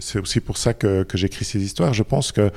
c'est 0.00 0.18
aussi 0.18 0.40
pour 0.40 0.56
ça 0.56 0.74
que, 0.74 1.02
que 1.02 1.18
j'écris 1.18 1.44
ces 1.44 1.62
histoires. 1.62 1.94
Je 1.94 2.02
pense 2.02 2.32
que 2.32 2.50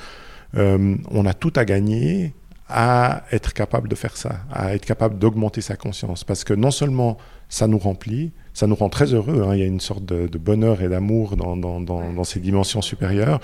euh, 0.55 0.95
on 1.11 1.25
a 1.25 1.33
tout 1.33 1.53
à 1.55 1.65
gagner 1.65 2.33
à 2.69 3.23
être 3.31 3.53
capable 3.53 3.89
de 3.89 3.95
faire 3.95 4.15
ça, 4.15 4.41
à 4.51 4.75
être 4.75 4.85
capable 4.85 5.17
d'augmenter 5.17 5.61
sa 5.61 5.75
conscience. 5.75 6.23
Parce 6.23 6.43
que 6.43 6.53
non 6.53 6.69
seulement 6.69 7.17
ça 7.49 7.65
nous 7.65 7.79
remplit, 7.79 8.31
ça 8.53 8.67
nous 8.67 8.75
rend 8.75 8.89
très 8.89 9.13
heureux, 9.13 9.43
hein, 9.43 9.55
il 9.55 9.59
y 9.59 9.63
a 9.63 9.65
une 9.65 9.79
sorte 9.79 10.05
de, 10.05 10.27
de 10.27 10.37
bonheur 10.37 10.83
et 10.83 10.87
d'amour 10.87 11.35
dans, 11.35 11.57
dans, 11.57 11.81
dans, 11.81 12.13
dans, 12.13 12.23
ces 12.23 12.39
dimensions 12.39 12.83
supérieures, 12.83 13.39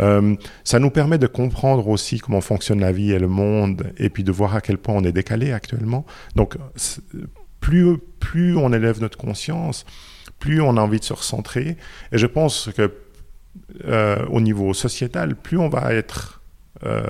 euh, 0.00 0.34
ça 0.64 0.80
nous 0.80 0.90
permet 0.90 1.18
de 1.18 1.28
comprendre 1.28 1.86
aussi 1.86 2.18
comment 2.18 2.40
fonctionne 2.40 2.80
la 2.80 2.90
vie 2.90 3.12
et 3.12 3.20
le 3.20 3.28
monde, 3.28 3.92
et 3.96 4.10
puis 4.10 4.24
de 4.24 4.32
voir 4.32 4.56
à 4.56 4.60
quel 4.60 4.78
point 4.78 4.96
on 4.96 5.04
est 5.04 5.12
décalé 5.12 5.52
actuellement. 5.52 6.04
Donc, 6.34 6.56
plus, 7.60 7.98
plus 8.18 8.56
on 8.56 8.72
élève 8.72 9.00
notre 9.00 9.18
conscience, 9.18 9.84
plus 10.40 10.60
on 10.60 10.76
a 10.76 10.80
envie 10.80 10.98
de 10.98 11.04
se 11.04 11.12
recentrer, 11.12 11.76
et 12.10 12.18
je 12.18 12.26
pense 12.26 12.70
que 12.76 12.92
euh, 13.84 14.24
au 14.30 14.40
niveau 14.40 14.74
sociétal, 14.74 15.36
plus 15.36 15.58
on 15.58 15.68
va 15.68 15.92
être 15.92 16.42
euh, 16.84 17.02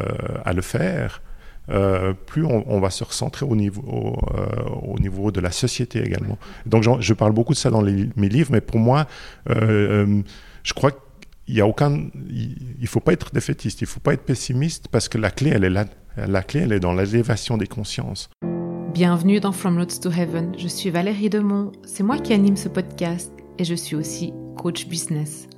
à 0.44 0.52
le 0.52 0.62
faire, 0.62 1.22
euh, 1.70 2.12
plus 2.12 2.44
on, 2.44 2.64
on, 2.70 2.80
va 2.80 2.90
se 2.90 3.04
recentrer 3.04 3.46
au 3.46 3.56
niveau, 3.56 3.82
au, 3.82 4.18
euh, 4.36 4.46
au, 4.82 4.98
niveau 4.98 5.30
de 5.30 5.40
la 5.40 5.50
société 5.50 6.04
également. 6.04 6.38
Donc 6.66 6.84
je 7.00 7.14
parle 7.14 7.32
beaucoup 7.32 7.54
de 7.54 7.58
ça 7.58 7.70
dans 7.70 7.80
les, 7.80 8.10
mes 8.16 8.28
livres, 8.28 8.50
mais 8.52 8.60
pour 8.60 8.78
moi, 8.78 9.06
euh, 9.48 10.22
je 10.62 10.74
crois 10.74 10.90
qu'il 10.90 11.54
n'y 11.54 11.60
a 11.60 11.66
aucun... 11.66 12.08
Il 12.28 12.56
ne 12.80 12.86
faut 12.86 13.00
pas 13.00 13.12
être 13.12 13.32
défaitiste, 13.32 13.80
il 13.80 13.84
ne 13.84 13.88
faut 13.88 14.00
pas 14.00 14.12
être 14.12 14.24
pessimiste, 14.24 14.88
parce 14.88 15.08
que 15.08 15.16
la 15.16 15.30
clé, 15.30 15.52
elle 15.54 15.64
est 15.64 15.70
là. 15.70 15.86
La 16.16 16.42
clé, 16.42 16.60
elle 16.60 16.72
est 16.72 16.80
dans 16.80 16.92
l'élévation 16.92 17.56
des 17.56 17.66
consciences. 17.66 18.28
Bienvenue 18.92 19.40
dans 19.40 19.50
From 19.50 19.76
Roads 19.76 20.00
to 20.02 20.10
Heaven. 20.10 20.52
Je 20.56 20.68
suis 20.68 20.90
Valérie 20.90 21.30
Demont. 21.30 21.72
C'est 21.84 22.04
moi 22.04 22.18
qui 22.18 22.32
anime 22.32 22.56
ce 22.56 22.68
podcast 22.68 23.32
et 23.58 23.64
je 23.64 23.74
suis 23.74 23.96
aussi 23.96 24.32
coach 24.56 24.86
business. 24.86 25.48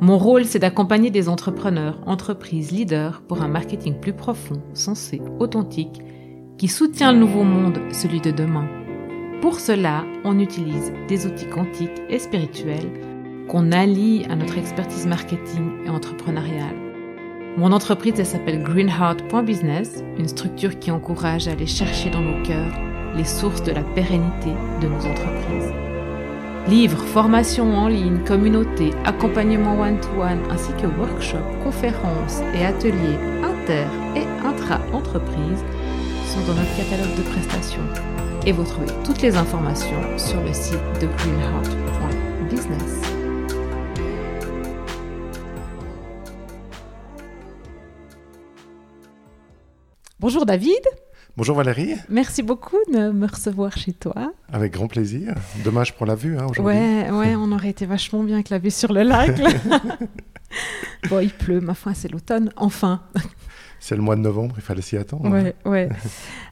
Mon 0.00 0.16
rôle, 0.16 0.44
c'est 0.44 0.60
d'accompagner 0.60 1.10
des 1.10 1.28
entrepreneurs, 1.28 1.98
entreprises, 2.06 2.70
leaders 2.70 3.20
pour 3.26 3.42
un 3.42 3.48
marketing 3.48 3.98
plus 3.98 4.12
profond, 4.12 4.62
sensé, 4.72 5.20
authentique, 5.40 6.00
qui 6.56 6.68
soutient 6.68 7.12
le 7.12 7.18
nouveau 7.18 7.42
monde, 7.42 7.80
celui 7.92 8.20
de 8.20 8.30
demain. 8.30 8.68
Pour 9.40 9.58
cela, 9.58 10.04
on 10.24 10.38
utilise 10.38 10.92
des 11.08 11.26
outils 11.26 11.48
quantiques 11.48 12.02
et 12.08 12.20
spirituels 12.20 12.90
qu'on 13.48 13.72
allie 13.72 14.24
à 14.28 14.36
notre 14.36 14.58
expertise 14.58 15.06
marketing 15.06 15.84
et 15.84 15.90
entrepreneuriale. 15.90 16.76
Mon 17.56 17.72
entreprise, 17.72 18.14
elle 18.18 18.26
s'appelle 18.26 18.62
greenheart.business, 18.62 20.04
une 20.16 20.28
structure 20.28 20.78
qui 20.78 20.92
encourage 20.92 21.48
à 21.48 21.52
aller 21.52 21.66
chercher 21.66 22.10
dans 22.10 22.20
nos 22.20 22.40
cœurs 22.44 22.78
les 23.16 23.24
sources 23.24 23.64
de 23.64 23.72
la 23.72 23.82
pérennité 23.82 24.52
de 24.80 24.86
nos 24.86 25.06
entreprises. 25.06 25.87
Livres, 26.68 27.02
formations 27.02 27.74
en 27.78 27.88
ligne, 27.88 28.18
communautés, 28.24 28.90
accompagnement 29.06 29.80
one-to-one, 29.80 30.40
ainsi 30.50 30.70
que 30.74 30.86
workshops, 30.86 31.38
conférences 31.64 32.40
et 32.54 32.62
ateliers 32.64 33.16
inter- 33.42 33.86
et 34.14 34.26
intra-entreprises 34.46 35.64
sont 36.26 36.40
dans 36.46 36.54
notre 36.54 36.76
catalogue 36.76 37.16
de 37.16 37.22
prestations. 37.22 37.80
Et 38.44 38.52
vous 38.52 38.64
trouvez 38.64 38.92
toutes 39.02 39.22
les 39.22 39.34
informations 39.36 40.18
sur 40.18 40.42
le 40.42 40.52
site 40.52 40.76
de 41.00 41.06
greenheart.business. 41.06 43.00
Bonjour 50.20 50.44
David. 50.44 50.82
Bonjour 51.38 51.56
Valérie. 51.56 51.94
Merci 52.08 52.42
beaucoup 52.42 52.78
de 52.92 53.12
me 53.12 53.28
recevoir 53.28 53.78
chez 53.78 53.92
toi. 53.92 54.32
Avec 54.52 54.72
grand 54.72 54.88
plaisir. 54.88 55.36
Dommage 55.62 55.94
pour 55.94 56.04
la 56.04 56.16
vue 56.16 56.36
hein, 56.36 56.46
aujourd'hui. 56.50 56.76
Ouais, 56.76 57.10
ouais, 57.12 57.36
on 57.36 57.52
aurait 57.52 57.68
été 57.68 57.86
vachement 57.86 58.24
bien 58.24 58.34
avec 58.34 58.48
la 58.48 58.58
vue 58.58 58.72
sur 58.72 58.92
le 58.92 59.04
lac. 59.04 59.40
bon, 61.08 61.20
il 61.20 61.30
pleut, 61.30 61.60
ma 61.60 61.74
foi, 61.74 61.94
c'est 61.94 62.10
l'automne, 62.10 62.50
enfin. 62.56 63.02
C'est 63.78 63.94
le 63.94 64.02
mois 64.02 64.16
de 64.16 64.20
novembre, 64.20 64.56
il 64.58 64.62
fallait 64.62 64.82
s'y 64.82 64.96
attendre. 64.96 65.30
Ouais, 65.30 65.54
ouais. 65.64 65.88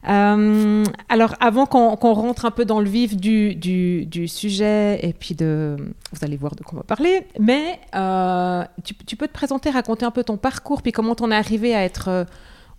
euh, 0.09 0.85
alors, 1.09 1.35
avant 1.41 1.67
qu'on 1.67 1.97
qu 1.97 2.07
rentre 2.07 2.45
un 2.45 2.53
peu 2.53 2.65
dans 2.65 2.79
le 2.79 2.89
vif 2.89 3.17
du, 3.17 3.57
du, 3.57 4.07
du, 4.07 4.29
sujet, 4.29 5.01
et 5.05 5.13
puis 5.13 5.35
de. 5.35 5.75
Vous 6.13 6.25
allez 6.25 6.37
voir 6.37 6.55
de 6.55 6.63
quoi 6.63 6.75
on 6.75 6.77
va 6.77 6.85
parler, 6.85 7.27
mais 7.41 7.81
euh, 7.97 8.63
tu, 8.85 8.95
tu, 8.95 9.17
peux 9.17 9.27
te 9.27 9.33
présenter, 9.33 9.69
raconter 9.71 10.07
un 10.07 10.13
peu 10.13 10.23
ton 10.23 10.37
parcours, 10.37 10.81
puis 10.81 10.93
comment 10.93 11.17
t'en 11.17 11.33
es 11.33 11.35
arrivé 11.35 11.75
à 11.75 11.83
être 11.83 12.07
euh, 12.07 12.25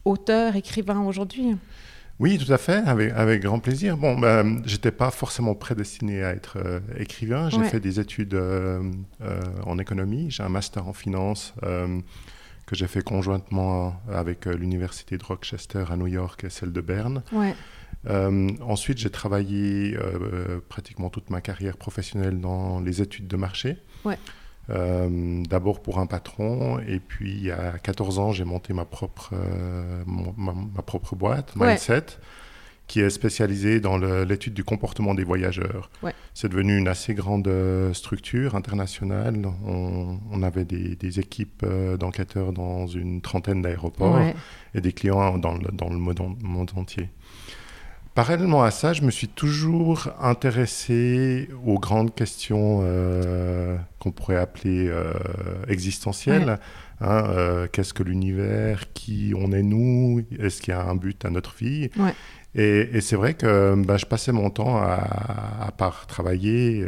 auteur, 0.06 0.56
écrivain 0.56 1.02
aujourd'hui? 1.02 1.58
Oui, 2.20 2.40
tout 2.40 2.52
à 2.52 2.58
fait, 2.58 2.78
avec, 2.88 3.12
avec 3.14 3.44
grand 3.44 3.60
plaisir. 3.60 3.96
Bon, 3.96 4.18
ben, 4.18 4.62
j'étais 4.66 4.92
pas 4.92 5.12
forcément 5.12 5.54
prédestiné 5.54 6.24
à 6.24 6.32
être 6.32 6.58
euh, 6.58 6.80
écrivain. 6.98 7.50
J'ai 7.50 7.58
ouais. 7.58 7.70
fait 7.70 7.80
des 7.80 8.00
études 8.00 8.34
euh, 8.34 8.82
euh, 9.22 9.42
en 9.66 9.78
économie. 9.78 10.32
J'ai 10.32 10.42
un 10.42 10.50
master 10.50 10.88
en 10.88 10.94
finance 10.94 11.54
que 11.62 12.76
j'ai 12.76 12.88
fait 12.88 13.02
conjointement 13.02 14.02
avec 14.12 14.46
l'université 14.46 15.18
de 15.18 15.24
Rochester 15.24 15.86
à 15.90 15.96
New 15.96 16.08
York 16.08 16.44
et 16.44 16.50
celle 16.50 16.74
de 16.74 16.82
Berne. 16.82 17.24
Ouais. 17.32 17.56
ensuite, 18.62 18.98
j'ai 18.98 19.10
travaillé 19.10 19.98
pratiquement 20.68 21.10
toute 21.10 21.30
ma 21.30 21.40
carrière 21.40 21.78
professionnelle 21.78 22.42
dans 22.42 22.82
les 22.82 23.02
études 23.02 23.28
de 23.28 23.38
marché. 23.38 23.78
Ouais. 24.04 24.18
Euh, 24.70 25.44
d'abord 25.50 25.82
pour 25.82 26.00
un 26.00 26.06
patron, 26.06 26.80
et 26.80 27.00
puis 27.00 27.52
a 27.52 27.78
14 27.80 28.20
ans, 28.20 28.32
j'ai 28.32 28.44
monté 28.44 28.74
ma 28.74 28.86
propre, 28.86 29.32
euh, 29.34 30.04
mon, 30.06 30.34
ma, 30.38 30.54
ma, 30.54 30.82
propre 30.82 31.16
boîte, 31.16 31.56
Mindset, 31.56 31.94
ouais. 31.94 32.04
qui 32.88 33.00
est 33.00 33.10
spécialisée 33.10 33.80
dans 33.80 33.98
l'étude 33.98 34.54
du 34.54 34.66
comportement 34.66 35.16
des 35.16 35.24
voyageurs. 35.24 35.90
Ouais. 36.04 36.14
C'est 36.34 36.50
devenu 36.50 36.78
une 36.78 36.90
assez 36.90 37.14
grande 37.14 37.48
euh, 37.48 37.94
structure 37.94 38.56
internationale. 38.56 39.46
On, 39.66 40.20
on 40.32 40.44
avait 40.44 40.66
des, 40.66 40.98
des 40.98 41.20
équipes 41.20 41.66
d'enquêteurs 41.98 42.52
dans 42.52 42.88
une 42.88 43.22
trentaine 43.22 43.62
d'aéroports 43.62 44.16
ouais. 44.16 44.36
et 44.76 44.82
des 44.82 44.92
clients 44.92 45.38
dans 45.38 45.54
le, 45.54 45.70
dans 45.72 45.90
le 45.90 45.98
monde, 45.98 46.20
monde 46.44 46.72
entier. 46.76 47.10
Parallèlement 48.18 48.64
à 48.64 48.72
ça, 48.72 48.94
je 48.94 49.04
me 49.04 49.12
suis 49.12 49.28
toujours 49.28 50.08
intéressé 50.20 51.50
aux 51.64 51.78
grandes 51.78 52.16
questions 52.16 52.80
euh, 52.82 53.78
qu'on 54.00 54.10
pourrait 54.10 54.38
appeler 54.38 54.88
euh, 54.88 55.14
existentielles. 55.68 56.48
Ouais. 57.00 57.08
Hein, 57.08 57.26
euh, 57.28 57.68
Qu'est-ce 57.72 57.94
que 57.94 58.02
l'univers 58.02 58.92
Qui 58.94 59.34
on 59.38 59.52
est 59.52 59.62
nous 59.62 60.24
Est-ce 60.40 60.64
qu'il 60.64 60.74
y 60.74 60.76
a 60.76 60.84
un 60.84 60.96
but 60.96 61.26
à 61.26 61.30
notre 61.30 61.54
vie? 61.58 61.92
Ouais. 61.96 62.16
Et, 62.56 62.90
et 62.92 63.02
c'est 63.02 63.16
vrai 63.16 63.36
que 63.36 63.76
bah, 63.86 63.98
je 63.98 64.08
passais 64.08 64.32
mon 64.32 64.50
temps 64.50 64.78
à, 64.78 65.68
à 65.68 65.72
part 65.72 66.08
travailler. 66.08 66.84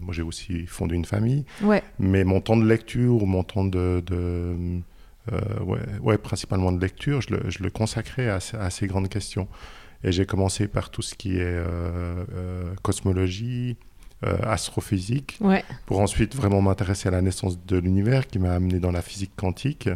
moi, 0.00 0.12
j'ai 0.12 0.22
aussi 0.22 0.66
fondé 0.66 0.96
une 0.96 1.04
famille. 1.04 1.44
Ouais. 1.62 1.84
Mais 2.00 2.24
mon 2.24 2.40
temps 2.40 2.56
de 2.56 2.66
lecture 2.66 3.22
ou 3.22 3.26
mon 3.26 3.44
temps 3.44 3.64
de, 3.64 4.02
de 4.04 4.56
ouais, 5.60 5.78
ouais, 6.02 6.18
principalement 6.18 6.72
de 6.72 6.80
lecture, 6.80 7.20
je 7.20 7.34
le, 7.34 7.48
je 7.48 7.62
le 7.62 7.70
consacrais 7.70 8.28
à, 8.28 8.40
à 8.58 8.70
ces 8.70 8.88
grandes 8.88 9.08
questions. 9.08 9.46
Et 10.04 10.12
j'ai 10.12 10.26
commencé 10.26 10.68
par 10.68 10.90
tout 10.90 11.02
ce 11.02 11.14
qui 11.14 11.38
est 11.38 11.42
euh, 11.42 12.24
euh, 12.34 12.74
cosmologie, 12.82 13.76
euh, 14.24 14.36
astrophysique, 14.42 15.38
ouais. 15.40 15.64
pour 15.86 16.00
ensuite 16.00 16.36
vraiment 16.36 16.60
m'intéresser 16.60 17.08
à 17.08 17.10
la 17.10 17.22
naissance 17.22 17.58
de 17.64 17.78
l'univers 17.78 18.26
qui 18.26 18.38
m'a 18.38 18.52
amené 18.52 18.78
dans 18.78 18.92
la 18.92 19.02
physique 19.02 19.32
quantique. 19.34 19.88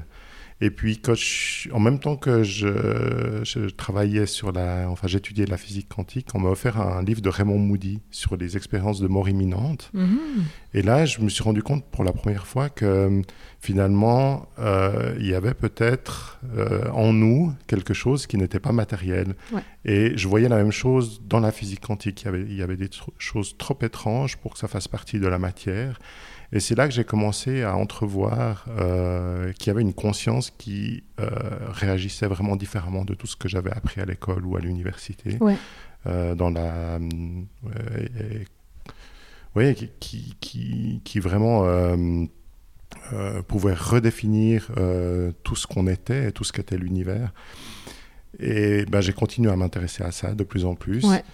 Et 0.60 0.70
puis, 0.70 0.98
quand 0.98 1.14
je, 1.14 1.70
en 1.72 1.78
même 1.78 2.00
temps 2.00 2.16
que 2.16 2.42
je, 2.42 3.42
je, 3.44 3.68
travaillais 3.68 4.26
sur 4.26 4.50
la, 4.50 4.88
enfin, 4.90 5.06
j'étudiais 5.06 5.46
la 5.46 5.56
physique 5.56 5.88
quantique, 5.88 6.26
on 6.34 6.40
m'a 6.40 6.48
offert 6.48 6.80
un 6.80 7.02
livre 7.02 7.20
de 7.20 7.28
Raymond 7.28 7.58
Moody 7.58 8.00
sur 8.10 8.36
les 8.36 8.56
expériences 8.56 9.00
de 9.00 9.06
mort 9.06 9.28
imminente. 9.28 9.90
Mm 9.92 10.04
-hmm. 10.04 10.42
Et 10.74 10.82
là, 10.82 11.06
je 11.06 11.20
me 11.20 11.28
suis 11.28 11.44
rendu 11.44 11.62
compte 11.62 11.84
pour 11.84 12.04
la 12.04 12.12
première 12.12 12.46
fois 12.46 12.68
que 12.70 13.22
finalement, 13.60 14.48
euh, 14.58 15.14
il 15.20 15.26
y 15.26 15.34
avait 15.34 15.54
peut-être 15.54 16.40
euh, 16.56 16.90
en 16.92 17.12
nous 17.12 17.54
quelque 17.66 17.94
chose 17.94 18.26
qui 18.26 18.36
n'était 18.36 18.60
pas 18.60 18.72
matériel. 18.72 19.34
Ouais. 19.52 19.62
Et 19.84 20.16
je 20.16 20.28
voyais 20.28 20.48
la 20.48 20.56
même 20.56 20.72
chose 20.72 21.22
dans 21.26 21.40
la 21.40 21.52
physique 21.52 21.80
quantique. 21.80 22.22
Il 22.22 22.24
y 22.26 22.28
avait, 22.28 22.42
il 22.42 22.56
y 22.56 22.62
avait 22.62 22.76
des 22.76 22.88
tr 22.88 23.10
choses 23.18 23.56
trop 23.56 23.78
étranges 23.82 24.36
pour 24.36 24.52
que 24.52 24.58
ça 24.58 24.68
fasse 24.68 24.88
partie 24.88 25.18
de 25.18 25.28
la 25.28 25.38
matière. 25.38 25.98
Et 26.52 26.60
c'est 26.60 26.74
là 26.74 26.88
que 26.88 26.94
j'ai 26.94 27.04
commencé 27.04 27.62
à 27.62 27.76
entrevoir 27.76 28.64
euh, 28.78 29.52
qu'il 29.52 29.66
y 29.66 29.70
avait 29.70 29.82
une 29.82 29.92
conscience 29.92 30.50
qui 30.50 31.04
euh, 31.20 31.28
réagissait 31.68 32.26
vraiment 32.26 32.56
différemment 32.56 33.04
de 33.04 33.14
tout 33.14 33.26
ce 33.26 33.36
que 33.36 33.48
j'avais 33.48 33.70
appris 33.70 34.00
à 34.00 34.06
l'école 34.06 34.46
ou 34.46 34.56
à 34.56 34.60
l'université. 34.60 35.36
Ouais. 35.40 35.56
Euh, 36.06 36.34
dans 36.34 36.48
la. 36.48 36.98
oui, 39.54 39.74
qui, 39.74 40.36
qui, 40.40 41.00
qui, 41.04 41.20
vraiment 41.20 41.66
pouvait 43.46 43.74
redéfinir 43.74 44.70
tout 45.42 45.56
ce 45.56 45.66
qu'on 45.66 45.86
était 45.86 46.28
et 46.28 46.32
tout 46.32 46.44
ce 46.44 46.52
qu'était 46.52 46.78
l'univers. 46.78 47.32
Et 48.38 48.86
ben, 48.86 49.00
j'ai 49.00 49.12
continué 49.12 49.50
à 49.50 49.56
m'intéresser 49.56 50.02
à 50.02 50.12
ça 50.12 50.34
de 50.34 50.44
plus 50.44 50.64
en 50.64 50.74
plus. 50.74 51.04
Ouais. 51.04 51.24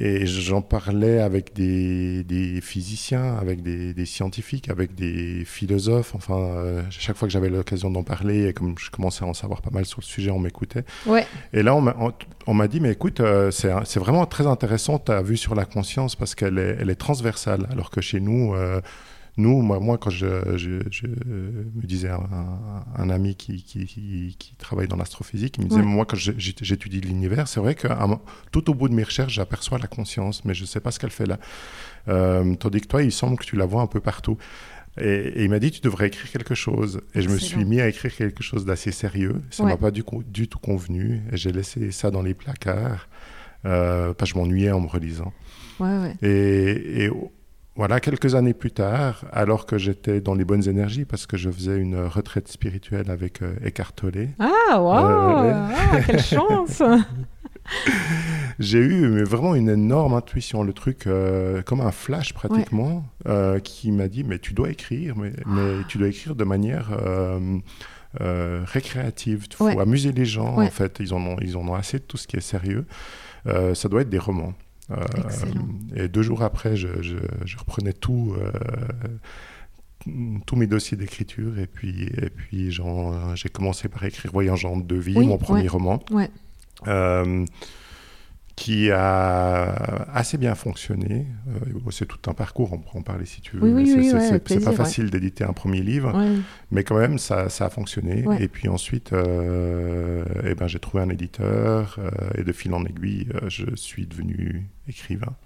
Et 0.00 0.26
j'en 0.26 0.62
parlais 0.62 1.18
avec 1.18 1.54
des, 1.54 2.22
des, 2.22 2.60
physiciens, 2.60 3.36
avec 3.36 3.62
des, 3.62 3.92
des, 3.92 4.06
scientifiques, 4.06 4.68
avec 4.68 4.94
des 4.94 5.42
philosophes. 5.44 6.14
Enfin, 6.14 6.38
euh, 6.38 6.82
chaque 6.90 7.16
fois 7.16 7.26
que 7.26 7.32
j'avais 7.32 7.48
l'occasion 7.48 7.90
d'en 7.90 8.04
parler, 8.04 8.46
et 8.46 8.52
comme 8.52 8.76
je 8.78 8.90
commençais 8.90 9.24
à 9.24 9.26
en 9.26 9.34
savoir 9.34 9.60
pas 9.60 9.70
mal 9.70 9.84
sur 9.86 9.98
le 10.00 10.04
sujet, 10.06 10.30
on 10.30 10.38
m'écoutait. 10.38 10.84
Ouais. 11.04 11.26
Et 11.52 11.64
là, 11.64 11.74
on 11.74 12.54
m'a 12.54 12.68
dit, 12.68 12.78
mais 12.78 12.92
écoute, 12.92 13.18
euh, 13.18 13.50
c'est 13.50 13.98
vraiment 13.98 14.24
très 14.24 14.46
intéressant 14.46 15.00
ta 15.00 15.20
vue 15.20 15.36
sur 15.36 15.56
la 15.56 15.64
conscience 15.64 16.14
parce 16.14 16.36
qu'elle 16.36 16.58
est, 16.58 16.76
elle 16.78 16.90
est 16.90 16.94
transversale, 16.94 17.66
alors 17.72 17.90
que 17.90 18.00
chez 18.00 18.20
nous, 18.20 18.54
euh, 18.54 18.80
nous, 19.38 19.62
moi, 19.62 19.78
moi 19.78 19.98
quand 19.98 20.10
je, 20.10 20.26
me 20.26 21.86
disais 21.86 22.10
un, 22.10 23.10
ami 23.10 23.36
qui, 23.36 23.62
qui, 23.62 24.54
travaille 24.58 24.88
dans 24.88 24.96
l'astrophysique, 24.96 25.56
il 25.58 25.64
me 25.64 25.68
disait, 25.68 25.82
moi, 25.82 26.04
quand 26.04 26.16
j'étudie 26.16 27.00
l'univers, 27.00 27.46
c'est 27.46 27.60
vrai 27.60 27.74
que 27.74 27.86
tout 28.50 28.68
au 28.68 28.74
bout 28.74 28.88
de 28.88 28.94
mes 28.94 29.04
recherches, 29.04 29.32
j'aperçois 29.32 29.78
la 29.78 29.86
conscience, 29.86 30.44
mais 30.44 30.54
je 30.54 30.62
ne 30.62 30.66
sais 30.66 30.80
pas 30.80 30.90
ce 30.90 30.98
qu'elle 30.98 31.10
fait 31.10 31.26
là. 31.26 31.38
Euh, 32.08 32.54
tandis 32.56 32.80
que 32.80 32.88
toi, 32.88 33.02
il 33.02 33.12
semble 33.12 33.38
que 33.38 33.44
tu 33.44 33.56
la 33.56 33.64
vois 33.64 33.82
un 33.82 33.86
peu 33.86 34.00
partout. 34.00 34.36
Et, 35.00 35.44
il 35.44 35.50
m'a 35.50 35.60
dit, 35.60 35.70
tu 35.70 35.80
devrais 35.80 36.08
écrire 36.08 36.30
quelque 36.32 36.56
chose. 36.56 37.00
Et 37.14 37.22
je 37.22 37.28
me 37.28 37.38
suis 37.38 37.64
mis 37.64 37.80
à 37.80 37.88
écrire 37.88 38.14
quelque 38.14 38.42
chose 38.42 38.64
d'assez 38.64 38.90
sérieux. 38.90 39.40
Ça 39.50 39.62
ne 39.62 39.68
m'a 39.68 39.76
pas 39.76 39.92
du, 39.92 40.02
du, 40.26 40.48
tout 40.48 40.58
convenu. 40.58 41.22
Et 41.30 41.36
j'ai 41.36 41.52
laissé 41.52 41.92
ça 41.92 42.10
dans 42.10 42.22
les 42.22 42.34
placards, 42.34 43.08
euh, 43.64 44.14
parce 44.14 44.32
que 44.32 44.38
je 44.38 44.40
m'ennuyais 44.40 44.72
en 44.72 44.80
me 44.80 44.88
relisant. 44.88 45.32
Ouais, 45.78 46.12
et, 46.22 47.04
et 47.04 47.10
voilà, 47.78 48.00
quelques 48.00 48.34
années 48.34 48.54
plus 48.54 48.72
tard, 48.72 49.24
alors 49.30 49.64
que 49.64 49.78
j'étais 49.78 50.20
dans 50.20 50.34
les 50.34 50.44
bonnes 50.44 50.68
énergies, 50.68 51.04
parce 51.04 51.26
que 51.26 51.36
je 51.36 51.48
faisais 51.48 51.78
une 51.78 51.96
retraite 51.96 52.48
spirituelle 52.48 53.08
avec 53.08 53.40
euh, 53.40 53.54
Eckhart 53.64 53.92
Tolle. 53.92 54.30
Ah, 54.40 54.82
waouh 54.82 55.44
euh, 55.44 55.52
ah, 55.54 56.00
Quelle 56.04 56.20
chance 56.20 56.82
J'ai 58.58 58.80
eu 58.80 59.06
mais 59.06 59.22
vraiment 59.22 59.54
une 59.54 59.68
énorme 59.68 60.14
intuition, 60.14 60.64
le 60.64 60.72
truc 60.72 61.06
euh, 61.06 61.62
comme 61.62 61.80
un 61.80 61.92
flash 61.92 62.34
pratiquement, 62.34 63.04
qui 63.62 63.92
m'a 63.92 64.08
dit 64.08 64.24
mais 64.24 64.40
tu 64.40 64.54
dois 64.54 64.70
écrire, 64.70 65.14
mais, 65.16 65.30
tu 65.86 65.98
dois 65.98 66.08
écrire 66.08 66.34
de 66.34 66.42
manière 66.42 66.90
récréative. 68.20 69.46
Il 69.50 69.56
faut 69.56 69.80
amuser 69.80 70.10
les 70.10 70.24
gens 70.24 70.60
en 70.60 70.70
fait. 70.70 70.96
Ils 70.98 71.14
en 71.14 71.24
ont 71.24 71.36
ils 71.40 71.56
en 71.56 71.68
ont 71.68 71.74
assez 71.74 72.00
de 72.00 72.04
tout 72.04 72.16
ce 72.16 72.26
qui 72.26 72.36
est 72.36 72.40
sérieux. 72.40 72.86
ça 73.46 73.88
doit 73.88 74.00
être 74.00 74.10
des 74.10 74.18
romans. 74.18 74.54
Euh, 74.90 75.04
et 75.94 76.08
deux 76.08 76.22
jours 76.22 76.42
après, 76.42 76.76
je, 76.76 76.88
reprenais 77.58 77.92
tout 77.92 78.34
euh, 78.38 78.50
tous 80.46 80.56
mes 80.56 80.66
dossiers 80.66 80.96
d'écriture 80.96 81.58
et 81.58 81.66
puis, 81.66 82.04
et 82.04 82.30
puis 82.30 82.70
j'ai 82.70 83.48
commencé 83.50 83.88
par 83.88 84.04
écrire 84.04 84.32
Voyageant 84.32 84.76
de 84.76 84.96
vie, 84.96 85.18
mon 85.18 85.38
premier 85.38 85.68
roman. 85.68 86.02
Ouais. 86.10 86.30
Euh, 86.86 87.44
qui 88.58 88.90
a 88.90 90.06
assez 90.12 90.36
bien 90.36 90.56
fonctionné. 90.56 91.26
Euh, 91.48 91.90
c'est 91.92 92.06
tout 92.06 92.28
un 92.28 92.34
parcours, 92.34 92.72
on 92.72 92.78
pourra 92.78 92.98
en 92.98 93.02
parler 93.02 93.24
si 93.24 93.40
tu 93.40 93.56
veux. 93.56 93.62
Oui, 93.62 93.94
oui, 93.94 94.10
c'est 94.10 94.64
pas 94.64 94.72
facile 94.72 95.10
d'éditer 95.10 95.44
un 95.44 95.52
premier 95.52 95.80
livre, 95.80 96.12
mais 96.72 96.82
quand 96.82 96.98
même, 96.98 97.18
ça, 97.18 97.48
ça 97.50 97.66
a 97.66 97.70
fonctionné. 97.70 98.24
Et 98.40 98.48
puis 98.48 98.68
ensuite, 98.68 99.12
euh, 99.12 100.24
eh 100.44 100.56
ben, 100.56 100.66
j'ai 100.66 100.80
trouvé 100.80 101.04
un 101.04 101.08
éditeur, 101.08 102.00
euh, 102.00 102.10
et 102.36 102.42
de 102.42 102.52
fil 102.52 102.74
en 102.74 102.84
aiguille, 102.84 103.28
je 103.46 103.64
suis 103.76 104.06
devenu 104.06 104.66
écrivain. 104.88 105.36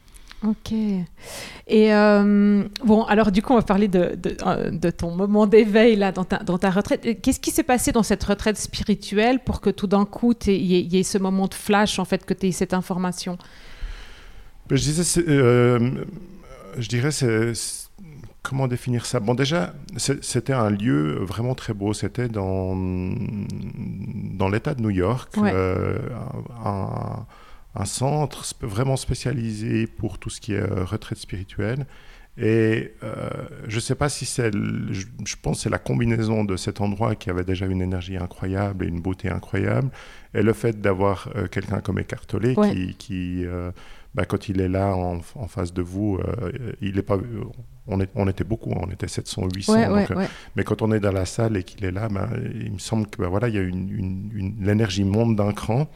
Ok. 0.45 0.73
Et 0.73 1.95
euh, 1.95 2.65
bon, 2.85 3.05
alors 3.05 3.31
du 3.31 3.43
coup, 3.43 3.53
on 3.53 3.57
va 3.57 3.63
parler 3.63 3.87
de, 3.87 4.17
de, 4.17 4.37
euh, 4.45 4.91
ton 4.91 5.15
moment 5.15 5.47
d'éveil 5.47 5.95
là 5.95 6.11
dans 6.11 6.25
ta, 6.25 6.39
dans 6.39 6.59
ta 6.59 6.71
retraite. 6.71 7.21
Qu'est-ce 7.23 7.39
qui 7.39 7.53
s'est 7.53 7.63
passé 7.63 7.93
dans 7.93 8.03
cette 8.03 8.25
retraite 8.25 8.57
spirituelle 8.57 9.39
pour 9.39 9.61
que 9.61 9.71
tout 9.71 9.87
d'un 9.87 10.05
coup, 10.05 10.35
il 10.47 10.53
y, 10.55 10.99
ait 10.99 11.03
ce 11.05 11.19
moment 11.19 11.47
de 11.47 11.55
flash, 11.55 11.99
en 12.01 12.05
fait, 12.05 12.25
que 12.25 12.35
tu 12.35 12.49
aies 12.49 12.53
cette 12.53 12.75
information? 12.75 13.39
Ben, 14.69 14.77
Je 14.77 14.83
disais, 14.83 15.25
euh, 15.29 16.05
je 16.77 16.89
dirais, 16.89 17.13
c'est 17.13 17.53
comment 18.43 18.67
définir 18.67 19.07
ça? 19.07 19.21
Bon, 19.21 19.35
déjà, 19.35 19.75
c'était 19.97 20.53
un 20.53 20.71
lieu 20.71 21.19
vraiment 21.21 21.55
très 21.55 21.73
beau. 21.73 21.93
C'était 21.93 22.29
dans, 22.29 22.75
dans 22.75 24.49
l'État 24.49 24.75
de 24.75 24.83
New 24.83 24.91
York. 24.91 25.39
un, 25.39 25.55
un 26.65 27.27
centre 27.85 28.45
vraiment 28.61 28.97
spécialisé 28.97 29.87
pour 29.87 30.19
tout 30.19 30.31
ce 30.31 30.41
qui 30.41 30.55
est 30.55 30.61
euh, 30.61 30.85
retraite 30.85 31.19
spirituelle. 31.19 31.87
Et 32.39 32.95
euh, 33.03 33.29
je 33.69 33.75
ne 33.75 33.81
sais 33.81 33.95
pas 33.95 34.09
si 34.09 34.25
c'est, 34.25 34.51
je, 34.53 35.37
pense 35.43 35.59
que 35.59 35.63
c'est 35.65 35.71
la 35.71 35.79
combinaison 35.79 36.45
de 36.45 36.57
cet 36.57 36.81
endroit 36.81 37.15
qui 37.15 37.29
avait 37.29 37.45
déjà 37.45 37.67
une 37.67 37.83
énergie 37.83 38.17
incroyable 38.17 38.87
et 38.87 38.89
une 38.89 39.01
beauté 39.03 39.29
incroyable, 39.29 39.91
et 40.33 40.43
le 40.43 40.55
fait 40.55 40.81
d'avoir 40.81 41.29
euh, 41.37 41.47
quelqu'un 41.47 41.81
comme 41.81 41.99
Eckhart 41.99 42.27
Tolle 42.27 42.55
qui, 42.55 42.95
qui 42.97 43.45
bah, 44.15 44.25
quand 44.25 44.49
il 44.49 44.63
est 44.63 44.69
là 44.69 44.97
en, 44.97 45.21
en 45.35 45.47
face 45.47 45.75
de 45.75 45.83
vous, 45.83 46.21
il 46.81 46.99
est 46.99 47.03
pas, 47.03 47.19
on, 47.87 48.01
est, 48.01 48.11
on, 48.15 48.29
était 48.29 48.45
beaucoup, 48.45 48.71
on 48.71 48.91
était 48.91 49.09
700, 49.09 49.49
800, 49.55 49.75
mais 50.57 50.65
quand 50.65 50.83
on 50.83 50.93
est 50.93 51.01
dans 51.01 51.13
la 51.13 51.25
salle 51.25 51.57
et 51.57 51.65
qu'il 51.65 51.85
est 51.85 51.91
là, 51.91 52.09
bah, 52.09 52.29
il 52.55 52.73
me 52.73 52.79
semble 52.79 53.07
que 53.07 53.21
bah, 53.21 53.29
voilà, 53.29 53.49
il 53.49 53.55
y 53.55 53.59
a 53.59 53.63
une, 53.63 54.31
une, 54.35 54.57
l'énergie 54.61 55.05
monte 55.05 55.37
d'un 55.37 55.53
cran. 55.53 55.89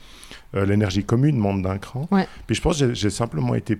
Euh, 0.54 0.64
l'énergie 0.64 1.04
commune 1.04 1.36
monte 1.36 1.62
d'un 1.62 1.78
cran. 1.78 2.08
Puis 2.46 2.56
je 2.56 2.62
pense 2.62 2.80
que 2.80 2.94
j'ai 2.94 3.10
simplement 3.10 3.54
été 3.54 3.78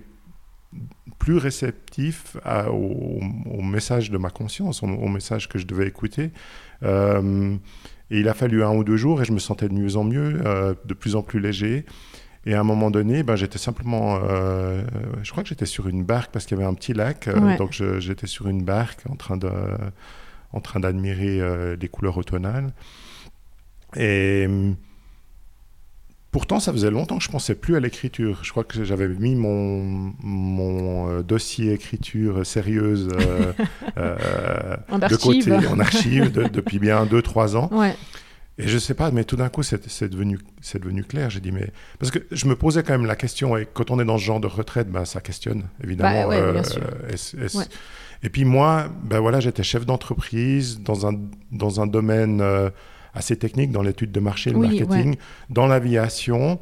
plus 1.19 1.37
réceptif 1.37 2.37
au, 2.71 3.61
message 3.61 4.11
de 4.11 4.17
ma 4.17 4.29
conscience, 4.29 4.83
au, 4.83 5.07
message 5.07 5.49
que 5.49 5.59
je 5.59 5.65
devais 5.65 5.87
écouter. 5.87 6.31
Euh, 6.83 7.55
et 8.09 8.19
il 8.19 8.29
a 8.29 8.33
fallu 8.33 8.63
un 8.63 8.73
ou 8.75 8.83
deux 8.83 8.97
jours 8.97 9.21
et 9.21 9.25
je 9.25 9.33
me 9.33 9.39
sentais 9.39 9.67
de 9.67 9.73
mieux 9.73 9.97
en 9.97 10.03
mieux, 10.03 10.41
euh, 10.45 10.73
de 10.85 10.93
plus 10.93 11.15
en 11.15 11.21
plus 11.21 11.39
léger. 11.39 11.85
Et 12.47 12.53
à 12.53 12.61
un 12.61 12.63
moment 12.63 12.89
donné, 12.89 13.23
ben, 13.23 13.35
j'étais 13.35 13.57
simplement, 13.57 14.19
je 15.21 15.31
crois 15.31 15.43
que 15.43 15.49
j'étais 15.49 15.65
sur 15.65 15.87
une 15.87 16.03
barque 16.03 16.31
parce 16.31 16.45
qu'il 16.45 16.57
y 16.57 16.61
avait 16.61 16.69
un 16.69 16.73
petit 16.73 16.93
lac, 16.93 17.29
donc 17.57 17.73
j'étais 17.99 18.27
sur 18.27 18.47
une 18.47 18.63
barque 18.63 19.01
en 19.09 19.15
train 19.15 19.35
de, 19.35 19.51
en 20.53 20.61
train 20.61 20.79
d'admirer 20.79 21.41
les 21.75 21.87
couleurs 21.89 22.17
automnales. 22.17 22.71
Et 23.97 24.47
Pourtant, 26.37 26.59
ça 26.59 26.73
faisait 26.73 26.91
longtemps 26.91 27.17
que 27.17 27.23
je 27.23 27.31
pensais 27.31 27.55
plus 27.55 27.77
à 27.77 27.79
l'écriture. 27.79 28.43
Je 28.43 28.51
crois 28.51 28.63
que 28.63 28.83
j'avais 28.83 29.07
mis 29.07 29.33
mon, 29.33 30.13
mon 30.21 31.09
euh, 31.09 31.23
dossier 31.23 31.71
écriture 31.73 32.45
sérieuse 32.45 33.09
euh, 33.11 33.53
euh, 33.97 34.75
de 35.09 35.15
côté, 35.15 35.51
en 35.67 35.79
archive, 35.79 36.31
depuis 36.31 36.79
bien 36.79 37.05
2-3 37.05 37.55
ans. 37.55 37.71
Et 38.59 38.67
je 38.67 38.77
sais 38.77 38.95
pas, 38.95 39.11
mais 39.11 39.23
tout 39.23 39.35
d'un 39.35 39.49
coup, 39.49 39.61
c'est 39.61 40.09
devenu, 40.09 40.39
devenu 40.75 41.03
clair. 41.03 41.29
J'ai 41.29 41.39
dit, 41.39 41.51
mais. 41.51 41.69
Parce 41.99 42.11
que 42.11 42.19
je 42.31 42.47
me 42.47 42.55
posais 42.55 42.81
quand 42.81 42.93
même 42.93 43.05
la 43.05 43.15
question, 43.15 43.55
et 43.55 43.67
quand 43.71 43.91
on 43.91 43.99
est 43.99 44.05
dans 44.05 44.17
ce 44.17 44.23
genre 44.23 44.39
de 44.39 44.47
retraite, 44.47 44.89
ben, 44.89 45.05
ça 45.05 45.21
questionne, 45.21 45.65
évidemment. 45.83 46.27
Bah, 46.27 46.51
bien 46.51 46.63
sûr. 46.63 46.81
Et 48.23 48.29
puis 48.29 48.45
moi, 48.45 48.89
ben 49.03 49.19
voilà, 49.19 49.39
j'étais 49.39 49.61
chef 49.61 49.85
d'entreprise 49.85 50.79
dans 50.81 51.05
un, 51.05 51.13
dans 51.51 51.81
un 51.81 51.87
domaine 51.87 52.43
assez 53.13 53.37
technique 53.37 53.71
dans 53.71 53.83
l'étude 53.83 54.11
de 54.11 54.19
marché, 54.19 54.51
le 54.51 54.57
marketing, 54.57 55.17
dans 55.49 55.67
l'aviation, 55.67 56.59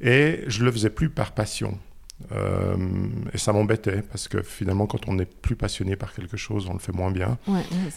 et 0.00 0.44
je 0.46 0.64
le 0.64 0.72
faisais 0.72 0.90
plus 0.90 1.10
par 1.10 1.32
passion. 1.32 1.78
Euh, 2.32 2.76
et 3.32 3.38
ça 3.38 3.52
m'embêtait 3.52 4.02
parce 4.02 4.28
que 4.28 4.42
finalement, 4.42 4.86
quand 4.86 5.08
on 5.08 5.14
n'est 5.14 5.26
plus 5.26 5.56
passionné 5.56 5.96
par 5.96 6.14
quelque 6.14 6.36
chose, 6.36 6.66
on 6.68 6.72
le 6.72 6.78
fait 6.78 6.92
moins 6.92 7.10
bien. 7.10 7.38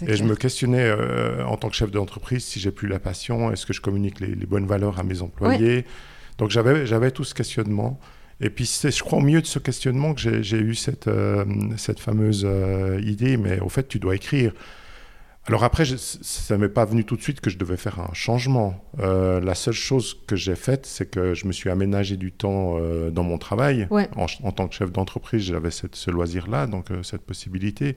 et 0.05 0.15
je 0.15 0.23
me 0.23 0.35
questionnais 0.35 0.83
euh, 0.83 1.45
en 1.45 1.55
tant 1.57 1.69
que 1.69 1.75
chef 1.75 1.91
d'entreprise 1.91 2.43
si 2.43 2.59
j'ai 2.59 2.71
plus 2.71 2.87
la 2.87 2.99
passion, 2.99 3.51
est-ce 3.51 3.65
que 3.65 3.73
je 3.73 3.81
communique 3.81 4.19
les, 4.19 4.35
bonnes 4.45 4.65
valeurs 4.65 4.99
à 4.99 5.03
mes 5.03 5.21
employés? 5.21 5.85
Donc 6.37 6.49
j'avais 6.49 7.11
tout 7.11 7.23
ce 7.23 7.33
questionnement. 7.33 7.99
Et 8.39 8.51
puis 8.51 8.67
c'est, 8.67 8.91
je 8.91 9.01
crois, 9.01 9.19
au 9.19 9.21
milieu 9.21 9.41
de 9.41 9.47
ce 9.47 9.59
questionnement 9.59 10.13
que 10.13 10.41
j'ai 10.41 10.57
eu 10.57 10.75
cette, 10.75 11.07
euh, 11.07 11.45
cette 11.77 11.99
fameuse 11.99 12.47
idée, 13.01 13.37
mais 13.37 13.59
au 13.59 13.69
fait, 13.69 13.87
tu 13.87 13.99
dois 13.99 14.15
écrire. 14.15 14.51
Alors 15.47 15.63
après, 15.63 15.85
ça 15.85 16.57
ne 16.57 16.61
m'est 16.61 16.69
pas 16.69 16.83
venu 16.83 17.05
tout 17.05 17.15
de 17.15 17.21
suite 17.21 17.39
que 17.39 17.49
je 17.49 17.57
devais 17.57 17.77
faire 17.77 17.99
un 18.01 18.13
changement. 18.13 18.83
Euh, 18.99 19.39
la 19.39 19.55
seule 19.55 19.73
chose 19.73 20.17
que 20.27 20.35
j'ai 20.35 20.55
faite, 20.55 20.85
c'est 20.85 21.09
que 21.09 21.33
je 21.33 21.47
me 21.47 21.53
suis 21.53 21.69
aménagé 21.69 22.17
du 22.17 22.33
temps 22.33 22.75
euh, 22.77 23.11
dans 23.11 23.23
mon 23.23 23.37
travail. 23.37 23.87
En, 24.17 24.51
tant 24.51 24.67
que 24.67 24.75
chef 24.75 24.91
d'entreprise, 24.91 25.43
j'avais 25.43 25.71
ce 25.71 26.11
loisir-là, 26.11 26.67
donc 26.67 26.91
euh, 26.91 27.01
cette 27.01 27.21
possibilité. 27.21 27.95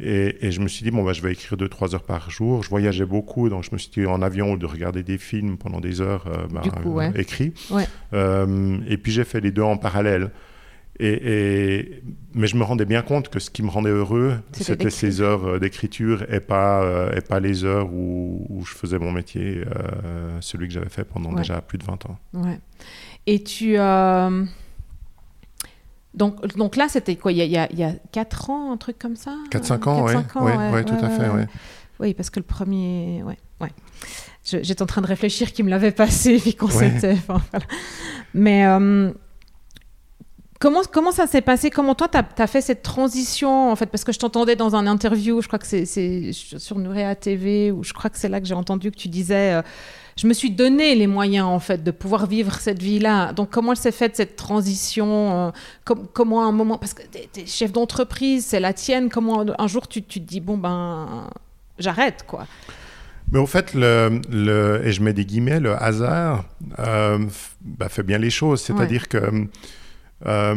Et, 0.00 0.50
je 0.50 0.60
me 0.60 0.68
suis 0.68 0.82
dit, 0.82 0.90
bon, 0.90 1.02
bah, 1.02 1.14
je 1.14 1.22
vais 1.22 1.32
écrire 1.32 1.56
2-3 1.56 1.94
heures 1.94 2.02
par 2.02 2.28
jour. 2.28 2.62
Je 2.62 2.68
voyageais 2.68 3.06
beaucoup, 3.06 3.48
donc 3.48 3.64
je 3.64 3.70
me 3.72 3.78
suis 3.78 3.90
dit 3.90 4.04
en 4.04 4.20
avion 4.20 4.56
de 4.56 4.66
regarder 4.66 5.02
des 5.02 5.16
films 5.16 5.56
pendant 5.56 5.80
des 5.80 6.02
heures 6.02 6.26
bah, 6.50 6.62
écrits. 7.14 7.54
et 8.12 8.96
puis 8.98 9.12
j'ai 9.12 9.24
fait 9.24 9.40
les 9.40 9.50
deux 9.50 9.62
en 9.62 9.78
parallèle. 9.78 10.30
Et, 11.00 12.02
mais 12.34 12.46
je 12.46 12.56
me 12.56 12.62
rendais 12.62 12.84
bien 12.84 13.02
compte 13.02 13.28
que 13.28 13.40
ce 13.40 13.50
qui 13.50 13.62
me 13.62 13.68
rendait 13.68 13.90
heureux, 13.90 14.38
c'était 14.52 14.90
ces 14.90 15.20
heures 15.20 15.44
euh, 15.44 15.58
d'écriture 15.58 16.24
et 16.32 16.38
pas, 16.38 16.82
euh, 16.84 17.16
et 17.16 17.20
pas 17.20 17.40
les 17.40 17.64
heures 17.64 17.92
où, 17.92 18.46
où, 18.48 18.64
je 18.64 18.74
faisais 18.74 18.98
mon 18.98 19.10
métier, 19.10 19.64
euh, 19.66 20.38
celui 20.40 20.68
que 20.68 20.74
j'avais 20.74 20.88
fait 20.88 21.04
pendant 21.04 21.32
déjà 21.32 21.60
plus 21.60 21.78
de 21.78 21.84
20 21.84 22.06
ans. 22.06 22.18
Ouais. 22.34 22.60
Et 23.26 23.42
tu... 23.42 23.76
Donc, 26.14 26.46
donc 26.56 26.76
là, 26.76 26.88
c'était 26.88 27.16
quoi 27.16 27.32
il 27.32 27.38
y, 27.38 27.58
a, 27.58 27.68
il 27.72 27.78
y, 27.78 27.82
a, 27.82 27.92
4 28.12 28.50
ans, 28.50 28.72
un 28.72 28.76
truc 28.76 29.00
comme 29.00 29.16
ça? 29.16 29.34
4-5 29.50 29.88
ans, 29.88 30.04
oui, 30.04 30.12
ouais, 30.42 30.70
ouais, 30.70 30.84
tout 30.84 30.94
à 30.94 31.10
fait. 31.10 31.28
Oui, 31.98 32.14
parce 32.14 32.30
que 32.30 32.38
le 32.38 32.46
premier... 32.46 33.22
Ouais, 33.24 33.38
ouais. 33.60 33.70
J'étais 34.44 34.82
en 34.82 34.86
train 34.86 35.00
de 35.00 35.06
réfléchir 35.08 35.52
qui 35.52 35.64
me 35.64 35.70
l'avait 35.70 35.90
passé, 35.90 36.38
puis 36.40 36.54
qu'on 36.54 36.68
s'était... 36.68 37.12
Enfin, 37.12 37.42
voilà. 37.50 37.66
Mais 38.32 38.64
comment, 40.64 40.82
comment 40.90 41.12
ça 41.12 41.26
s'est 41.26 41.42
passé? 41.42 41.68
Comment 41.68 41.94
toi, 41.94 42.08
tu 42.08 42.42
as, 42.42 42.46
fait 42.46 42.60
cette 42.60 42.82
transition 42.82 43.70
en 43.70 43.76
fait? 43.76 43.86
Parce 43.86 44.02
que 44.02 44.12
je 44.12 44.18
t'entendais 44.18 44.56
dans 44.56 44.74
un 44.74 44.86
interview, 44.86 45.42
je 45.42 45.46
crois 45.46 45.58
que 45.58 45.66
c'est 45.66 46.32
sur 46.32 46.78
Nurea 46.78 47.14
TV, 47.14 47.70
ou 47.70 47.84
je 47.84 47.92
crois 47.92 48.08
que 48.08 48.18
c'est 48.18 48.30
là 48.30 48.40
que 48.40 48.46
j'ai 48.46 48.54
entendu 48.54 48.90
que 48.90 48.96
tu 48.96 49.08
disais 49.08 49.62
je 50.16 50.26
me 50.26 50.32
suis 50.32 50.50
donné 50.50 50.94
les 50.94 51.06
moyens 51.06 51.46
en 51.46 51.58
fait 51.58 51.82
de 51.82 51.90
pouvoir 51.90 52.26
vivre 52.26 52.54
cette 52.54 52.82
vie-là. 52.82 53.32
Donc 53.32 53.50
comment 53.50 53.72
elle 53.72 53.78
s'est 53.78 53.92
faite 53.92 54.16
cette 54.16 54.36
transition 54.36 55.48
euh, 55.48 55.94
Comment 56.12 56.46
un 56.46 56.52
moment 56.52 56.78
parce 56.78 56.94
que 56.94 57.02
tu 57.02 57.40
es, 57.40 57.46
chef 57.46 57.72
d'entreprise, 57.72 58.46
c'est 58.46 58.60
la 58.60 58.72
tienne. 58.72 59.08
Comment 59.08 59.44
un 59.58 59.66
jour 59.66 59.88
tu, 59.88 60.02
tu 60.02 60.20
te 60.20 60.26
dis 60.26 60.40
bon 60.40 60.56
ben 60.56 61.28
j'arrête 61.78 62.24
quoi? 62.26 62.46
Mais 63.32 63.38
au 63.38 63.46
fait, 63.46 63.72
le, 63.74 64.20
le, 64.30 64.82
et 64.84 64.92
je 64.92 65.02
mets 65.02 65.14
des 65.14 65.24
guillemets, 65.24 65.58
le 65.58 65.74
hasard 65.82 66.44
euh, 66.78 67.18
bah, 67.62 67.88
fait 67.88 68.02
bien 68.02 68.18
les 68.18 68.30
choses. 68.30 68.60
C'est-à-dire 68.60 69.08
que 69.08 69.18
euh, 70.26 70.56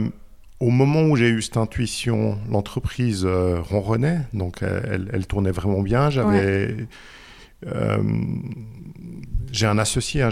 au 0.60 0.70
moment 0.70 1.04
où 1.04 1.16
j'ai 1.16 1.30
eu 1.30 1.42
cette 1.42 1.58
intuition, 1.58 2.38
l'entreprise 2.50 3.26
ronronnait, 3.26 4.22
donc 4.34 4.64
elle, 4.64 5.10
elle, 5.14 5.28
tournait 5.28 5.52
vraiment 5.52 5.82
bien. 5.82 6.10
J'avais 6.10 6.88
j'ai 9.52 9.66
un 9.66 9.78
associé, 9.78 10.22
hein, 10.22 10.30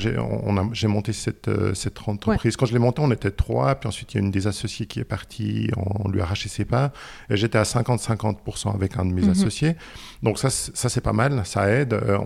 j'ai 0.73 0.87
monté 0.87 1.13
cette, 1.13 1.47
euh, 1.47 1.73
cette 1.73 2.07
entreprise. 2.07 2.57
Quand 2.57 2.65
je 2.65 2.73
l'ai 2.73 2.79
montée, 2.79 3.01
on 3.01 3.11
était 3.11 3.31
trois, 3.31 3.75
puis 3.75 3.87
ensuite 3.87 4.13
il 4.13 4.17
y 4.17 4.19
a 4.19 4.23
une 4.23 4.31
des 4.31 4.47
associés 4.47 4.85
qui 4.85 4.99
est 4.99 5.05
partie, 5.05 5.69
on, 5.77 6.09
lui 6.09 6.21
a 6.21 6.23
arraché 6.23 6.49
ses 6.49 6.65
parts, 6.65 6.91
et 7.29 7.37
j'étais 7.37 7.57
à 7.57 7.63
50-50% 7.63 8.73
avec 8.73 8.97
un 8.97 9.05
de 9.05 9.13
mes 9.13 9.23
mhm. 9.23 9.31
associés. 9.31 9.75
Donc 10.23 10.37
ça, 10.37 10.49
ça 10.49 10.89
c'est 10.89 11.01
pas 11.01 11.13
mal, 11.13 11.41
ça 11.45 11.69
aide, 11.69 11.93
euh, 11.93 12.19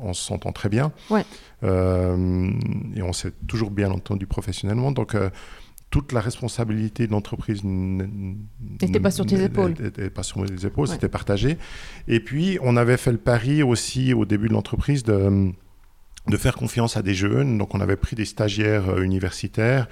on 0.00 0.12
s'entend 0.14 0.52
très 0.52 0.68
bien, 0.68 0.92
ouais. 1.10 1.24
euh, 1.64 2.50
et 2.94 3.02
on 3.02 3.12
s'est 3.12 3.32
toujours 3.46 3.70
bien 3.70 3.90
entendu 3.90 4.26
professionnellement. 4.26 4.92
Donc 4.92 5.14
euh, 5.14 5.30
toute 5.92 6.12
la 6.12 6.20
responsabilité 6.20 7.06
de 7.06 7.12
l'entreprise 7.12 7.62
n'était 7.62 8.98
pas 8.98 9.12
sur 9.12 9.26
tes 9.26 9.44
épaules. 9.44 9.74
N'était 9.78 10.10
pas 10.10 10.24
sur 10.24 10.40
mes 10.40 10.64
épaules, 10.64 10.88
c'était 10.88 11.08
partagé. 11.08 11.58
Et 12.08 12.18
puis, 12.18 12.58
on 12.62 12.76
avait 12.76 12.96
fait 12.96 13.12
le 13.12 13.18
pari 13.18 13.62
aussi 13.62 14.12
au 14.12 14.24
début 14.24 14.48
de 14.48 14.54
l'entreprise 14.54 15.04
de 15.04 15.52
de 16.28 16.36
faire 16.36 16.54
confiance 16.54 16.96
à 16.96 17.02
des 17.02 17.14
jeunes. 17.14 17.58
Donc 17.58 17.74
on 17.74 17.80
avait 17.80 17.96
pris 17.96 18.16
des 18.16 18.24
stagiaires 18.24 18.90
euh, 18.90 19.02
universitaires. 19.02 19.88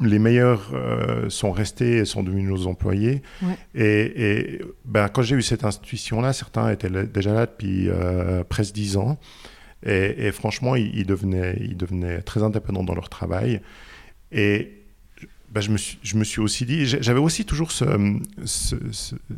Les 0.00 0.18
meilleurs 0.18 0.70
euh, 0.72 1.28
sont 1.28 1.52
restés 1.52 1.98
et 1.98 2.04
sont 2.04 2.22
devenus 2.22 2.48
nos 2.48 2.66
employés. 2.66 3.22
Et, 3.74 4.60
ben, 4.84 5.08
quand 5.08 5.22
j'ai 5.22 5.36
eu 5.36 5.42
cette 5.42 5.64
institution-là, 5.64 6.32
certains 6.32 6.70
étaient 6.70 6.90
déjà 6.90 7.32
là 7.32 7.46
depuis 7.46 7.88
euh, 7.88 8.42
presque 8.42 8.74
dix 8.74 8.96
ans. 8.96 9.18
Et, 9.86 10.32
franchement, 10.32 10.76
ils, 10.76 11.04
devenaient, 11.04 11.58
ils 11.60 11.76
devenaient 11.76 12.22
très 12.22 12.42
indépendants 12.42 12.82
dans 12.82 12.94
leur 12.94 13.10
travail. 13.10 13.60
Et 14.32 14.83
ben, 15.54 15.60
je, 15.60 15.70
me 15.70 15.76
suis, 15.76 15.98
je 16.02 16.16
me 16.16 16.24
suis 16.24 16.40
aussi 16.40 16.66
dit, 16.66 16.84
j'avais 16.84 17.20
aussi 17.20 17.44
toujours 17.44 17.70
ce, 17.70 17.86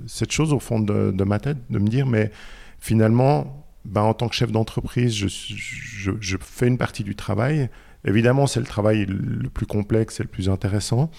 cette 0.07 0.33
chose 0.33 0.55
au 0.55 0.59
fond 0.59 0.81
de, 0.81 1.11
de 1.11 1.25
ma 1.25 1.39
tête, 1.39 1.59
de 1.69 1.79
me 1.79 1.89
dire, 1.89 2.07
mais 2.07 2.33
finalement, 2.81 3.67
ben, 3.85 4.01
en 4.01 4.15
tant 4.15 4.27
que 4.29 4.35
chef 4.35 4.51
d'entreprise, 4.51 5.15
je, 5.15 5.27
je, 5.29 6.37
fais 6.41 6.69
une 6.69 6.79
partie 6.79 7.05
du 7.05 7.15
travail. 7.17 7.69
Évidemment, 8.07 8.47
c'est 8.47 8.61
le 8.61 8.67
travail 8.67 9.05
le 9.05 9.51
plus 9.51 9.67
complexe 9.67 10.19
et 10.19 10.23
le 10.23 10.31
plus 10.31 10.49
intéressant, 10.49 11.11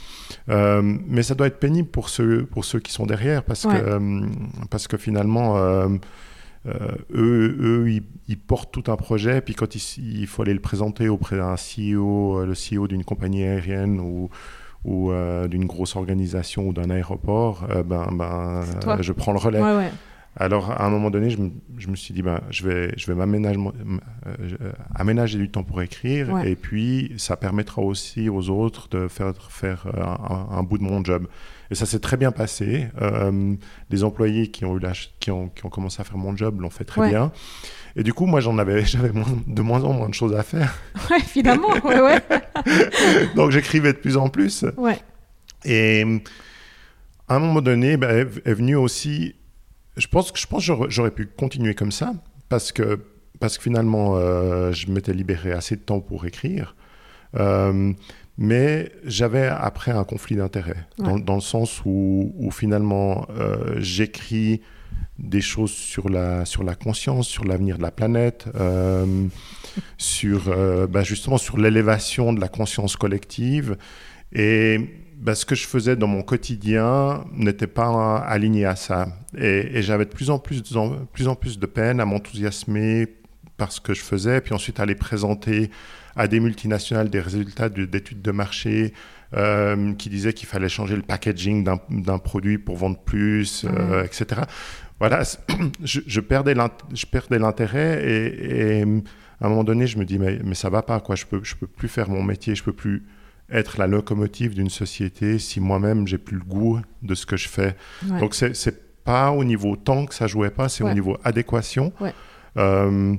euh, 0.50 0.82
mais 0.82 1.22
ça 1.22 1.36
doit 1.36 1.46
être 1.46 1.60
pénible 1.60 1.90
pour 1.90 2.10
ceux, 2.10 2.46
pour 2.46 2.66
ceux 2.66 2.80
qui 2.80 2.92
sont 2.92 3.06
derrière, 3.06 3.44
parce, 3.44 3.68
que, 3.68 3.70
euh, 3.70 4.26
parce 4.72 4.88
que 4.88 4.98
finalement, 4.98 5.58
euh, 5.58 5.90
eux, 7.14 7.58
eux 7.60 8.02
ils, 8.28 8.38
portent 8.38 8.72
tout 8.72 8.92
un 8.92 8.96
projet, 8.96 9.42
puis 9.42 9.54
quand 9.54 9.76
il, 9.76 10.28
faut 10.28 10.42
aller 10.42 10.56
le 10.56 10.60
présenter 10.60 11.08
auprès 11.08 11.38
d'un 11.38 11.54
CEO, 11.56 12.44
le 12.46 12.54
CEO 12.54 12.88
d'une 12.88 13.04
compagnie 13.04 13.44
aérienne 13.44 14.00
ou, 14.00 14.30
ou 14.88 15.12
d'une 15.48 15.66
grosse 15.66 15.96
organisation 15.96 16.68
ou 16.68 16.74
d'un 16.74 16.90
aéroport, 16.90 17.68
ben, 17.86 18.08
ben 18.12 18.64
je 19.02 19.12
prends 19.12 19.34
le 19.34 19.40
relais. 19.40 19.62
Ouais, 19.62 19.90
alors, 20.40 20.70
à 20.70 20.86
un 20.86 20.90
moment 20.90 21.10
donné, 21.10 21.32
je 21.32 21.40
me, 21.40 21.50
je 21.78 21.88
me 21.88 21.96
suis 21.96 22.14
dit, 22.14 22.22
ben, 22.22 22.42
je 22.52 22.68
vais, 22.68 22.94
je 22.96 23.08
vais 23.08 23.16
m'aménager 23.16 23.60
euh, 24.28 24.72
aménager 24.94 25.40
du 25.40 25.50
temps 25.50 25.64
pour 25.64 25.82
écrire, 25.82 26.46
et 26.46 26.56
puis 26.56 27.14
ça 27.18 27.36
permettra 27.38 27.82
aussi 27.82 28.30
aux 28.30 28.50
autres 28.50 28.88
de 28.90 29.08
faire, 29.08 29.34
faire 29.50 29.88
euh, 29.88 30.58
un, 30.58 30.62
bout 30.62 30.78
de 30.78 30.84
mon 30.84 31.04
job. 31.04 31.28
Et 31.72 31.76
ça 31.76 31.88
s'est 31.88 32.00
très 32.00 32.18
bien 32.18 32.32
passé. 32.32 32.88
Euh, 33.02 33.56
les 33.90 34.04
employés 34.04 34.50
qui 34.50 34.64
ont, 34.64 34.78
eu 34.78 34.80
la, 34.80 34.94
qui, 35.20 35.32
ont, 35.32 35.50
qui 35.50 35.66
ont 35.66 35.70
commencé 35.70 36.02
à 36.02 36.04
faire 36.04 36.18
mon 36.18 36.38
job 36.38 36.62
l'ont 36.62 36.70
fait 36.70 36.86
très 36.86 37.10
bien. 37.10 37.32
Et 37.98 38.04
du 38.04 38.14
coup, 38.14 38.26
moi, 38.26 38.40
j'en 38.40 38.58
avais, 38.58 38.86
j'avais 38.86 39.12
de 39.12 39.62
moins 39.62 39.84
en 39.84 39.92
moins 39.92 40.08
de 40.08 40.14
choses 40.14 40.34
à 40.36 40.44
faire. 40.44 40.74
Ouais, 41.10 41.20
finalement, 41.20 41.74
ouais, 41.84 42.00
ouais. 42.00 42.22
Donc, 43.36 43.52
j'écrivais 43.52 43.94
de 43.94 43.98
plus 43.98 44.16
en 44.16 44.30
plus. 44.30 44.66
Ouais. 44.78 45.00
Et 45.66 46.04
à 47.28 47.36
un 47.36 47.40
moment 47.40 47.62
donné, 47.62 47.98
ben, 47.98 48.30
est 48.46 48.54
venu 48.54 48.76
aussi 48.76 49.36
je 49.98 50.08
pense 50.08 50.32
que 50.32 50.40
je 50.40 50.48
pense 50.48 50.64
j'aurais 50.64 51.12
pu 51.12 51.26
continuer 51.26 51.74
comme 51.74 51.92
ça 51.92 52.14
parce 52.50 52.72
que 52.72 53.00
parce 53.40 53.58
que 53.58 53.64
finalement 53.64 54.16
euh, 54.16 54.72
je 54.72 54.90
m'étais 54.90 55.14
libéré 55.14 55.52
assez 55.52 55.76
de 55.76 55.82
temps 55.82 56.00
pour 56.00 56.26
écrire. 56.26 56.76
Euh, 57.36 57.92
mais 58.38 58.92
j'avais 59.04 59.48
après 59.48 59.92
un 59.92 60.04
conflit 60.04 60.36
d'intérêts, 60.36 60.88
dans, 61.00 61.18
dans, 61.18 61.36
le 61.36 61.42
sens 61.42 61.82
où, 61.86 62.34
où 62.38 62.52
finalement 62.52 63.28
euh, 63.36 63.76
j'écris 63.80 64.62
des 65.20 65.42
choses 65.42 65.72
sur 65.72 66.10
la, 66.10 66.46
sur 66.46 66.64
la 66.64 66.76
conscience, 66.76 67.28
sur 67.28 67.44
l'avenir 67.44 67.78
de 67.78 67.84
la 67.84 67.92
planète, 67.92 68.46
sur 69.98 70.56
bah 70.88 71.04
justement 71.04 71.38
sur 71.38 71.58
l'élévation 71.58 72.34
de 72.34 72.40
la 72.40 72.48
conscience 72.48 72.96
collective. 72.96 73.78
Et 74.34 74.80
bah, 75.18 75.34
ce 75.34 75.46
que 75.46 75.56
je 75.56 75.66
faisais 75.66 75.96
dans 75.96 76.08
mon 76.08 76.22
quotidien 76.22 77.26
n'était 77.34 77.68
pas 77.68 78.18
aligné 78.18 78.66
à 78.66 78.76
ça. 78.76 79.08
Et, 79.36 79.82
j'avais 79.82 80.06
de 80.06 80.12
plus 80.12 80.30
en 80.30 80.38
plus, 80.38 80.62
de, 80.62 81.06
plus 81.12 81.28
en 81.28 81.36
plus 81.36 81.58
de 81.58 81.66
peine 81.66 82.00
à 82.00 82.06
m'enthousiasmer 82.06 83.08
par 83.58 83.72
ce 83.72 83.82
que 83.82 83.96
je 83.96 84.02
faisais, 84.02 84.42
puis 84.42 84.54
ensuite 84.54 84.80
à 84.80 84.84
aller 84.84 84.96
présenter 84.96 85.72
à 86.16 86.28
des 86.28 86.40
multinationales 86.40 87.10
des 87.10 87.20
résultats 87.20 87.70
d'études 87.70 88.22
de 88.22 88.32
marché 88.32 88.94
euh, 89.34 89.94
qui 89.94 90.10
disaient 90.10 90.34
qu'il 90.34 90.48
fallait 90.48 90.70
changer 90.70 90.96
le 90.96 91.02
packaging 91.02 91.64
d'un 91.90 92.20
produit 92.20 92.60
pour 92.60 92.78
vendre 92.78 93.00
plus, 93.00 93.66
euh, 93.66 94.04
etc. 94.04 94.42
Voilà, 95.00 95.22
je, 95.84 96.02
je 96.06 96.20
perdais 96.20 96.54
l'intérêt 97.40 98.04
et, 98.04 98.80
et, 98.80 98.82
à 99.40 99.46
un 99.46 99.50
moment 99.50 99.64
donné, 99.64 99.86
je 99.86 99.98
me 99.98 100.06
dis 100.06 100.18
mais, 100.18 100.40
mais 100.44 100.56
ça 100.56 100.70
va 100.70 100.82
pas 100.82 101.00
quoi, 101.00 101.16
je 101.16 101.26
peux 101.26 101.42
je 101.44 101.56
peux 101.56 101.68
plus 101.68 101.88
faire 101.88 102.10
mon 102.10 102.24
métier, 102.24 102.56
je 102.56 102.64
peux 102.64 102.74
plus 102.74 103.04
être 103.50 103.78
la 103.78 103.88
locomotive 103.88 104.56
d'une 104.56 104.70
société 104.70 105.40
si 105.40 105.60
moi-même 105.60 106.08
j'ai 106.08 106.18
plus 106.18 106.38
le 106.38 106.44
goût 106.44 106.82
de 107.02 107.16
ce 107.16 107.26
que 107.26 107.38
je 107.38 107.48
fais. 107.48 107.76
Donc 108.20 108.36
c'est 108.36 109.04
pas 109.04 109.32
au 109.32 109.44
niveau 109.44 109.76
temps 109.76 110.06
que 110.06 110.14
ça 110.14 110.28
jouait 110.28 110.50
pas, 110.50 110.68
c'est 110.70 110.84
au 110.84 110.92
niveau 110.92 111.18
adéquation. 111.24 111.94
Euh, 112.58 113.16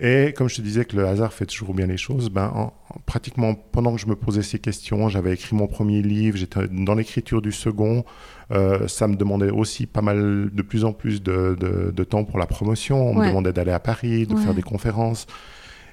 et 0.00 0.34
comme 0.36 0.48
je 0.48 0.56
te 0.56 0.60
disais 0.60 0.84
que 0.84 0.96
le 0.96 1.06
hasard 1.06 1.32
fait 1.32 1.46
toujours 1.46 1.72
bien 1.72 1.86
les 1.86 1.96
choses, 1.96 2.28
ben, 2.28 2.72
pratiquement 3.06 3.54
pendant 3.54 3.94
que 3.94 4.00
je 4.00 4.06
me 4.06 4.16
posais 4.16 4.42
ces 4.42 4.58
questions, 4.58 5.08
j'avais 5.08 5.32
écrit 5.32 5.54
mon 5.54 5.68
premier 5.68 6.02
livre, 6.02 6.36
j'étais 6.36 6.66
dans 6.68 6.94
l'écriture 6.94 7.40
du 7.40 7.52
second. 7.52 8.04
Euh, 8.50 8.88
ça 8.88 9.08
me 9.08 9.16
demandait 9.16 9.50
aussi 9.50 9.86
pas 9.86 10.02
mal, 10.02 10.50
de 10.52 10.62
plus 10.62 10.84
en 10.84 10.92
plus 10.92 11.22
de, 11.22 11.56
de, 11.58 12.04
temps 12.04 12.24
pour 12.24 12.38
la 12.38 12.46
promotion. 12.46 13.10
On 13.10 13.14
me 13.14 13.26
demandait 13.26 13.52
d'aller 13.52 13.72
à 13.72 13.80
Paris, 13.80 14.26
de 14.26 14.36
faire 14.36 14.54
des 14.54 14.62
conférences. 14.62 15.26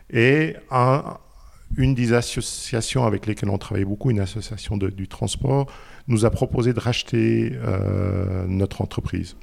Et 0.10 0.56
un, 0.70 1.04
une 1.78 1.96
des 1.96 2.14
associations 2.14 3.06
avec 3.06 3.26
lesquelles 3.26 3.50
on 3.50 3.58
travaille 3.58 3.86
beaucoup, 3.86 4.12
une 4.12 4.20
association 4.20 4.78
du 4.78 5.08
transport, 5.08 5.72
nous 6.08 6.26
a 6.26 6.30
proposé 6.30 6.74
de 6.74 6.80
racheter 6.80 7.54
euh, 7.54 8.46
notre 8.48 8.82
entreprise. 8.82 9.36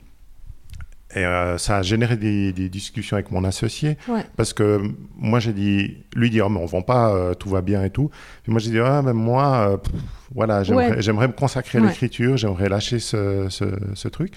Et 1.14 1.24
euh, 1.24 1.56
ça 1.56 1.78
a 1.78 1.82
généré 1.82 2.16
des, 2.16 2.52
discussions 2.68 3.16
avec 3.16 3.30
mon 3.30 3.44
associé 3.44 3.96
parce 4.36 4.52
que 4.52 4.82
moi 5.16 5.40
j'ai 5.40 5.54
dit, 5.54 6.04
lui 6.14 6.28
dit 6.28 6.42
oh 6.42 6.50
mais 6.50 6.60
on 6.60 6.66
vend 6.66 6.82
pas, 6.82 7.14
euh, 7.14 7.34
tout 7.34 7.48
va 7.48 7.62
bien 7.62 7.82
et 7.82 7.90
tout. 7.90 8.10
Puis 8.42 8.52
moi 8.52 8.60
j'ai 8.60 8.70
dit 8.70 8.78
ah 8.78 9.00
mais 9.02 9.14
moi 9.14 9.80
voilà 10.34 10.62
j'aimerais 10.64 11.28
me 11.28 11.32
consacrer 11.32 11.78
à 11.78 11.80
l'écriture, 11.80 12.36
j'aimerais 12.36 12.68
lâcher 12.68 12.98
ce, 12.98 13.48
ce, 13.48 14.08
truc. 14.08 14.34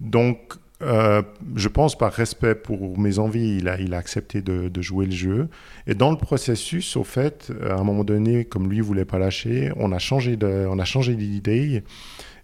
Donc 0.00 0.54
euh, 0.82 1.22
je 1.54 1.68
pense 1.68 1.96
par 1.96 2.12
respect 2.12 2.56
pour 2.56 2.98
mes 2.98 3.20
envies, 3.20 3.58
il 3.58 3.68
a, 3.68 3.78
il 3.78 3.94
a 3.94 3.98
accepté 3.98 4.42
de, 4.42 4.82
jouer 4.82 5.06
le 5.06 5.12
jeu. 5.12 5.48
Et 5.86 5.94
dans 5.94 6.10
le 6.10 6.16
processus, 6.16 6.96
au 6.96 7.04
fait, 7.04 7.52
à 7.64 7.74
un 7.74 7.84
moment 7.84 8.02
donné, 8.02 8.44
comme 8.44 8.68
lui 8.68 8.78
ne 8.78 8.82
voulait 8.82 9.04
pas 9.04 9.20
lâcher, 9.20 9.70
on 9.76 9.92
a 9.92 10.00
changé 10.00 10.36
d'idée. 10.36 11.84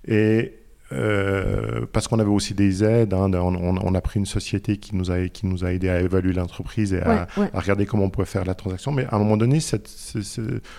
Et 0.06 0.57
euh, 0.90 1.84
parce 1.92 2.08
qu'on 2.08 2.18
avait 2.18 2.30
aussi 2.30 2.54
des 2.54 2.82
aides, 2.82 3.12
hein, 3.12 3.30
on, 3.32 3.94
a 3.94 4.00
pris 4.00 4.18
une 4.18 4.26
société 4.26 4.78
qui 4.78 4.96
nous 4.96 5.10
a, 5.10 5.28
qui 5.28 5.46
nous 5.46 5.64
a 5.64 5.72
aidé 5.72 5.88
à 5.88 6.00
évaluer 6.00 6.32
l'entreprise 6.32 6.94
et 6.94 7.02
à, 7.02 7.26
regarder 7.52 7.84
comment 7.84 8.04
on 8.04 8.10
pouvait 8.10 8.26
faire 8.26 8.44
la 8.44 8.54
transaction. 8.54 8.92
Mais 8.92 9.04
à 9.06 9.16
un 9.16 9.18
moment 9.18 9.36
donné, 9.36 9.60
cette, 9.60 9.90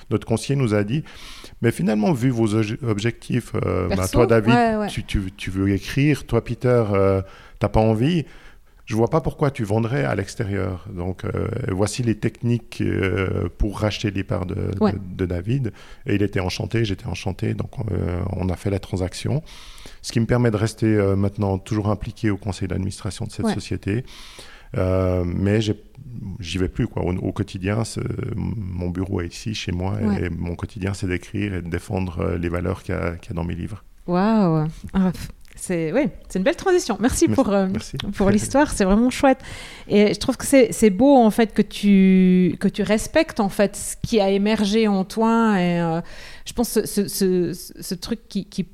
notre 0.09 0.25
conseiller 0.25 0.55
nous 0.55 0.73
a 0.73 0.83
dit, 0.83 1.03
mais 1.61 1.71
finalement, 1.71 2.11
vu 2.11 2.29
vos 2.29 2.55
objectifs, 2.55 3.53
euh, 3.65 3.87
bah, 3.89 4.07
toi 4.07 4.25
David, 4.25 4.89
Tu, 4.89 5.03
tu, 5.03 5.31
tu, 5.37 5.51
veux 5.51 5.69
écrire, 5.71 6.25
toi 6.25 6.43
Peter, 6.43 6.83
tu 6.87 6.95
n'as 7.61 7.69
pas 7.69 7.81
envie 7.81 8.25
je 8.89 8.95
vois 8.95 9.07
pas 9.07 9.21
pourquoi 9.21 9.51
tu 9.51 9.63
vendrais 9.63 10.03
à 10.03 10.15
l'extérieur. 10.15 10.87
Donc, 10.91 11.23
euh, 11.23 11.47
voici 11.67 12.01
les 12.01 12.15
techniques 12.15 12.81
euh, 12.81 13.47
pour 13.59 13.81
racheter 13.81 14.09
les 14.09 14.23
parts 14.23 14.47
de, 14.47 14.71
de, 15.15 15.25
David. 15.27 15.73
Et 16.07 16.15
il 16.15 16.23
était 16.23 16.39
enchanté, 16.39 16.85
j'étais 16.85 17.05
enchanté. 17.05 17.53
Donc, 17.53 17.69
euh, 17.91 18.19
on 18.33 18.49
a 18.49 18.55
fait 18.55 18.71
la 18.71 18.79
transaction. 18.79 19.43
Ce 20.01 20.11
qui 20.11 20.19
me 20.19 20.25
permet 20.25 20.49
de 20.49 20.57
rester 20.57 20.87
maintenant 21.15 21.59
toujours 21.59 21.89
impliqué 21.89 22.31
au 22.31 22.37
conseil 22.37 22.67
d'administration 22.67 23.25
de 23.25 23.31
cette 23.31 23.49
société. 23.49 24.03
mais 24.73 25.59
j'y 26.39 26.57
vais 26.57 26.69
plus 26.69 26.87
quoi. 26.87 27.03
Au, 27.03 27.31
quotidien, 27.31 27.83
mon 28.35 28.89
bureau 28.89 29.21
est 29.21 29.27
ici, 29.27 29.53
chez 29.53 29.71
moi, 29.71 29.99
et 30.19 30.31
mon 30.31 30.55
quotidien, 30.55 30.95
c'est 30.95 31.07
d'écrire 31.07 31.53
et 31.53 31.61
de 31.61 31.69
défendre 31.69 32.37
les 32.41 32.49
valeurs 32.49 32.81
qu'il 32.81 32.95
y, 32.95 32.97
y, 32.97 33.01
a 33.01 33.33
dans 33.35 33.43
mes 33.43 33.55
livres. 33.55 33.83
Waouh 34.07 34.67
ah, 34.93 35.11
c'est 35.59 35.91
une 36.35 36.43
belle 36.43 36.55
transition. 36.55 36.97
Merci, 36.99 37.27
pour, 37.27 37.49
euh, 37.49 37.67
pour 38.15 38.29
l'histoire, 38.31 38.71
c'est 38.71 38.85
vraiment 38.85 39.09
chouette. 39.09 39.39
Et 39.87 40.13
je 40.13 40.19
trouve 40.19 40.37
que 40.37 40.45
c'est 40.45 40.89
beau 40.89 41.15
en 41.15 41.31
fait 41.31 41.53
que 41.53 41.61
tu, 41.61 42.55
que 42.59 42.67
tu 42.67 42.81
respectes 42.81 43.39
en 43.39 43.49
fait 43.49 43.75
ce 43.75 43.95
qui 44.01 44.19
a 44.19 44.29
émergé 44.29 44.87
en 44.87 45.03
toi. 45.03 45.59
Et 45.59 45.79
euh, 45.79 46.01
je 46.45 46.53
pense 46.53 46.69
ce, 46.69 47.07
ce, 47.07 47.53
ce, 47.53 47.95
truc 47.95 48.27
qui, 48.27 48.45
qui, 48.45 48.67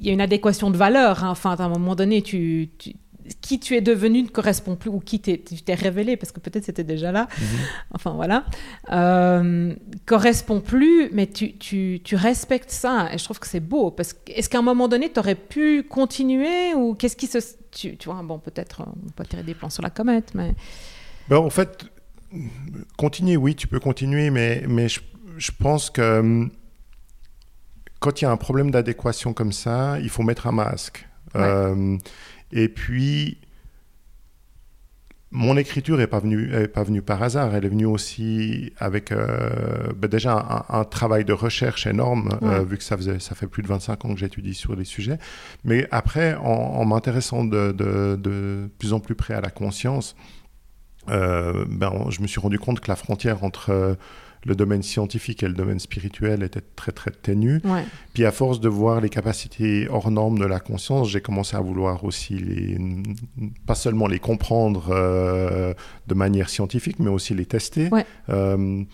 il 0.00 0.06
y 0.06 0.10
a 0.10 0.12
une 0.12 0.20
adéquation 0.20 0.70
de 0.70 0.76
valeur. 0.76 1.24
Hein. 1.24 1.30
Enfin, 1.30 1.54
à 1.56 1.62
un 1.62 1.68
moment 1.68 1.94
donné, 1.94 2.22
tu, 2.22 2.70
tu 2.78 2.94
qui 3.40 3.58
tu 3.58 3.74
es 3.74 3.80
devenu 3.80 4.22
ne 4.22 4.28
correspond 4.28 4.76
plus 4.76 4.90
ou 4.90 5.00
qui 5.00 5.20
tu 5.20 5.38
t'es 5.38 5.74
révélé, 5.74 6.16
parce 6.16 6.32
que 6.32 6.40
peut-être 6.40 6.64
c'était 6.64 6.84
déjà 6.84 7.12
là, 7.12 7.28
mhm. 7.38 7.46
enfin 7.92 8.12
voilà, 8.12 8.44
euh, 8.92 9.74
correspond 10.06 10.60
plus, 10.60 11.10
mais 11.12 11.26
tu, 11.26 11.56
tu, 11.56 12.00
tu, 12.04 12.16
respectes 12.16 12.70
ça 12.70 13.08
et 13.12 13.18
je 13.18 13.24
trouve 13.24 13.38
que 13.38 13.46
c'est 13.46 13.60
beau. 13.60 13.90
Parce 13.90 14.12
que, 14.12 14.32
est-ce 14.32 14.48
qu'à 14.48 14.58
un 14.58 14.62
moment 14.62 14.88
donné, 14.88 15.10
tu 15.10 15.18
aurais 15.18 15.34
pu 15.34 15.82
continuer 15.82 16.74
ou 16.74 16.94
qu'est-ce 16.94 17.16
qui 17.16 17.26
se. 17.26 17.38
Tu, 17.70 17.96
tu 17.96 18.08
vois, 18.08 18.22
bon, 18.22 18.38
peut-être, 18.38 18.82
on 18.86 19.10
peut 19.10 19.24
tirer 19.24 19.42
des 19.42 19.54
plans 19.54 19.70
sur 19.70 19.82
la 19.82 19.90
comète, 19.90 20.34
mais. 20.34 20.54
Ben, 21.28 21.38
en 21.38 21.50
fait, 21.50 21.86
continuer, 22.96 23.36
oui, 23.36 23.54
tu 23.54 23.66
peux 23.66 23.80
continuer, 23.80 24.30
mais, 24.30 24.64
mais 24.68 24.88
je, 24.88 25.00
je 25.38 25.50
pense 25.58 25.90
que 25.90 26.20
hum, 26.20 26.50
quand 28.00 28.20
il 28.20 28.24
y 28.24 28.26
a 28.26 28.30
un 28.30 28.36
problème 28.36 28.70
d'adéquation 28.70 29.32
comme 29.32 29.52
ça, 29.52 29.98
il 30.00 30.10
faut 30.10 30.22
mettre 30.22 30.46
un 30.46 30.52
masque. 30.52 31.08
Euh, 31.36 31.96
et 32.54 32.68
puis, 32.68 33.38
mon 35.32 35.56
écriture 35.56 35.98
n'est 35.98 36.06
pas, 36.06 36.20
venue, 36.20 36.48
pas 36.68 36.84
venue 36.84 37.02
par 37.02 37.20
hasard. 37.20 37.52
Elle 37.56 37.64
est 37.64 37.68
venue 37.68 37.86
aussi 37.86 38.72
avec 38.78 39.10
euh, 39.10 39.92
ben 39.96 40.06
déjà 40.08 40.64
un, 40.68 40.84
travail 40.84 41.24
de 41.24 41.32
recherche 41.32 41.88
énorme, 41.88 42.38
euh, 42.42 42.62
vu 42.62 42.78
que 42.78 42.84
ça, 42.84 42.96
faisait, 42.96 43.18
ça 43.18 43.34
fait 43.34 43.48
plus 43.48 43.64
de 43.64 43.66
25 43.66 44.04
ans 44.04 44.14
que 44.14 44.20
j'étudie 44.20 44.54
sur 44.54 44.76
les 44.76 44.84
sujets. 44.84 45.18
Mais 45.64 45.88
après, 45.90 46.36
en, 46.36 46.84
m'intéressant 46.84 47.44
de, 47.44 47.72
de, 47.72 48.70
plus 48.78 48.92
en 48.92 49.00
plus 49.00 49.16
près 49.16 49.34
à 49.34 49.40
la 49.40 49.50
conscience, 49.50 50.14
euh, 51.08 51.64
ben, 51.68 51.92
je 52.10 52.22
me 52.22 52.28
suis 52.28 52.38
rendu 52.38 52.60
compte 52.60 52.78
que 52.78 52.88
la 52.88 52.96
frontière 52.96 53.42
entre 53.42 53.98
le 54.44 54.54
domaine 54.54 54.82
scientifique 54.82 55.42
et 55.42 55.48
le 55.48 55.54
domaine 55.54 55.78
spirituel 55.78 56.42
était 56.42 56.62
très 56.76 56.92
très 56.92 57.10
ténu. 57.10 57.60
Puis 58.12 58.24
à 58.24 58.32
force 58.32 58.60
de 58.60 58.68
voir 58.68 59.00
les 59.00 59.08
capacités 59.08 59.88
hors 59.88 60.10
normes 60.10 60.38
de 60.38 60.46
la 60.46 60.60
conscience, 60.60 61.08
j'ai 61.08 61.20
commencé 61.20 61.56
à 61.56 61.60
vouloir 61.60 62.04
aussi 62.04 62.34
les, 62.34 62.78
pas 63.66 63.74
seulement 63.74 64.06
les 64.06 64.18
comprendre 64.18 64.88
euh, 64.90 65.74
de 66.06 66.14
manière 66.14 66.48
scientifique, 66.48 66.98
mais 66.98 67.10
aussi 67.10 67.34
les 67.34 67.46
tester. 67.46 67.90
Euh, 68.28 68.84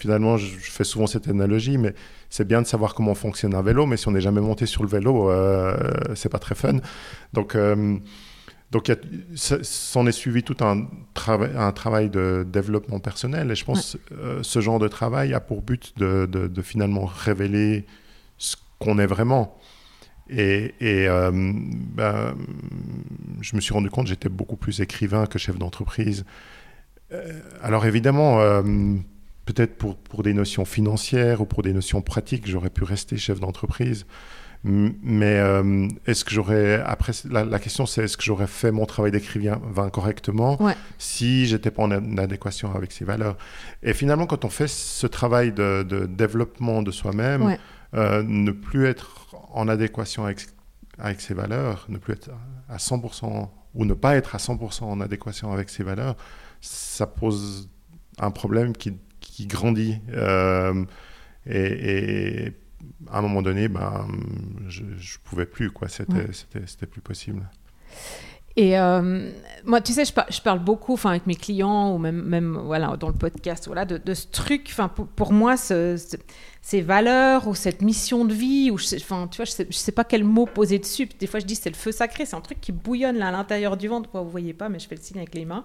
finalement, 0.00 0.36
je, 0.38 0.46
fais 0.46 0.84
souvent 0.84 1.06
cette 1.06 1.28
analogie, 1.28 1.76
mais 1.76 1.94
c'est 2.30 2.46
bien 2.46 2.62
de 2.62 2.66
savoir 2.66 2.94
comment 2.94 3.14
fonctionne 3.14 3.54
un 3.54 3.62
vélo, 3.62 3.86
mais 3.86 3.96
si 3.96 4.08
on 4.08 4.12
n'est 4.12 4.20
jamais 4.20 4.40
monté 4.40 4.64
sur 4.66 4.82
le 4.82 4.88
vélo, 4.88 5.30
euh, 5.30 5.76
c'est 6.14 6.30
pas 6.30 6.38
très 6.38 6.54
fun. 6.54 6.78
Donc 7.32 7.54
euh, 7.54 7.96
donc, 8.70 8.92
s'en 9.34 10.06
est 10.06 10.12
suivi 10.12 10.44
tout 10.44 10.56
un, 10.60 10.86
un, 11.56 11.72
travail 11.72 12.08
de 12.08 12.46
développement 12.48 13.00
personnel. 13.00 13.50
Et 13.50 13.56
je 13.56 13.64
pense 13.64 13.98
que 14.06 14.14
euh, 14.14 14.42
ce 14.44 14.60
genre 14.60 14.78
de 14.78 14.86
travail 14.86 15.34
a 15.34 15.40
pour 15.40 15.62
but 15.62 15.92
de, 15.98 16.26
de, 16.26 16.62
finalement 16.62 17.04
révéler 17.04 17.84
ce 18.38 18.54
qu'on 18.78 19.00
est 19.00 19.06
vraiment. 19.06 19.58
Et, 20.28 20.74
et 20.78 21.08
euh, 21.08 21.32
ben, 21.32 22.36
je 23.40 23.56
me 23.56 23.60
suis 23.60 23.74
rendu 23.74 23.90
compte 23.90 24.04
que 24.04 24.10
j'étais 24.10 24.28
beaucoup 24.28 24.56
plus 24.56 24.80
écrivain 24.80 25.26
que 25.26 25.40
chef 25.40 25.58
d'entreprise. 25.58 26.24
Euh, 27.10 27.40
alors 27.62 27.86
évidemment, 27.86 28.38
peut-être 29.46 29.78
pour, 29.78 29.96
pour, 29.96 30.22
des 30.22 30.32
notions 30.32 30.64
financières 30.64 31.40
ou 31.40 31.44
pour 31.44 31.62
des 31.62 31.72
notions 31.72 32.02
pratiques, 32.02 32.46
j'aurais 32.46 32.70
pu 32.70 32.84
rester 32.84 33.16
chef 33.16 33.40
d'entreprise. 33.40 34.06
Mais 34.62 35.38
euh, 35.38 35.88
est-ce 36.06 36.24
que 36.24 36.32
j'aurais, 36.32 36.82
après, 36.84 37.12
la, 37.30 37.58
question 37.58 37.86
c'est 37.86 38.04
est-ce 38.04 38.18
que 38.18 38.22
j'aurais 38.22 38.46
fait 38.46 38.70
mon 38.70 38.84
travail 38.84 39.10
d'écrivain 39.10 39.58
correctement 39.90 40.58
si 40.98 41.46
j'étais 41.46 41.70
pas 41.70 41.82
en 41.82 42.18
adéquation 42.18 42.74
avec 42.74 42.92
ses 42.92 43.06
valeurs? 43.06 43.38
Et 43.82 43.94
finalement, 43.94 44.26
quand 44.26 44.44
on 44.44 44.50
fait 44.50 44.68
ce 44.68 45.06
travail 45.06 45.52
de, 45.52 46.06
développement 46.06 46.82
de 46.82 46.90
soi-même, 46.90 47.56
euh, 47.94 48.22
ne 48.22 48.50
plus 48.52 48.86
être 48.86 49.34
en 49.52 49.66
adéquation 49.66 50.24
avec, 50.24 50.46
avec 50.98 51.20
ses 51.22 51.34
valeurs, 51.34 51.86
ne 51.88 51.96
plus 51.96 52.12
être 52.12 52.30
à 52.68 52.76
100% 52.76 53.48
ou 53.74 53.84
ne 53.84 53.94
pas 53.94 54.16
être 54.16 54.34
à 54.34 54.38
100% 54.38 54.84
en 54.84 55.00
adéquation 55.00 55.52
avec 55.52 55.70
ses 55.70 55.84
valeurs, 55.84 56.16
ça 56.60 57.06
pose 57.06 57.70
un 58.18 58.30
problème 58.30 58.74
qui, 58.74 58.92
qui 59.20 59.46
grandit. 59.46 60.00
Euh, 60.12 60.84
et, 61.46 62.46
et 62.46 62.52
à 63.10 63.18
un 63.18 63.22
moment 63.22 63.42
donné, 63.42 63.68
ben, 63.68 64.06
je 64.68 64.82
ne 64.82 65.24
pouvais 65.24 65.46
plus, 65.46 65.70
quoi. 65.70 65.88
C'était, 65.88 66.32
c'était, 66.32 66.86
plus 66.86 67.00
possible. 67.00 67.48
Et 68.56 68.78
euh, 68.78 69.30
moi, 69.64 69.80
tu 69.80 69.92
sais, 69.92 70.04
je, 70.04 70.12
je 70.30 70.40
parle 70.40 70.58
beaucoup 70.58 70.94
enfin, 70.94 71.10
avec 71.10 71.26
mes 71.26 71.36
clients 71.36 71.94
ou 71.94 71.98
même, 71.98 72.22
même 72.22 72.58
voilà, 72.58 72.96
dans 72.96 73.08
le 73.08 73.14
podcast 73.14 73.66
voilà, 73.66 73.84
de, 73.84 73.96
de 73.96 74.14
ce 74.14 74.26
truc. 74.26 74.66
Enfin, 74.70 74.88
pour, 74.88 75.06
pour 75.06 75.32
moi, 75.32 75.56
ce, 75.56 75.96
ces 76.60 76.80
valeurs 76.80 77.46
ou 77.46 77.54
cette 77.54 77.80
mission 77.80 78.24
de 78.24 78.34
vie, 78.34 78.70
ou 78.70 78.74
enfin, 78.96 79.28
tu 79.30 79.36
vois, 79.36 79.44
je 79.44 79.52
sais, 79.52 79.66
je 79.70 79.76
sais 79.76 79.92
pas 79.92 80.04
quel 80.04 80.24
mot 80.24 80.46
poser 80.46 80.78
dessus. 80.78 81.08
Des 81.18 81.26
fois, 81.26 81.40
je 81.40 81.46
dis 81.46 81.54
c'est 81.54 81.70
le 81.70 81.76
feu 81.76 81.92
sacré, 81.92 82.26
c'est 82.26 82.36
un 82.36 82.40
truc 82.40 82.60
qui 82.60 82.72
bouillonne 82.72 83.16
là, 83.16 83.28
à 83.28 83.32
l'intérieur 83.32 83.76
du 83.76 83.88
ventre. 83.88 84.10
Vous 84.12 84.30
voyez 84.30 84.52
pas, 84.52 84.68
mais 84.68 84.78
je 84.78 84.88
fais 84.88 84.96
le 84.96 85.00
signe 85.00 85.18
avec 85.18 85.34
les 85.34 85.44
mains 85.44 85.62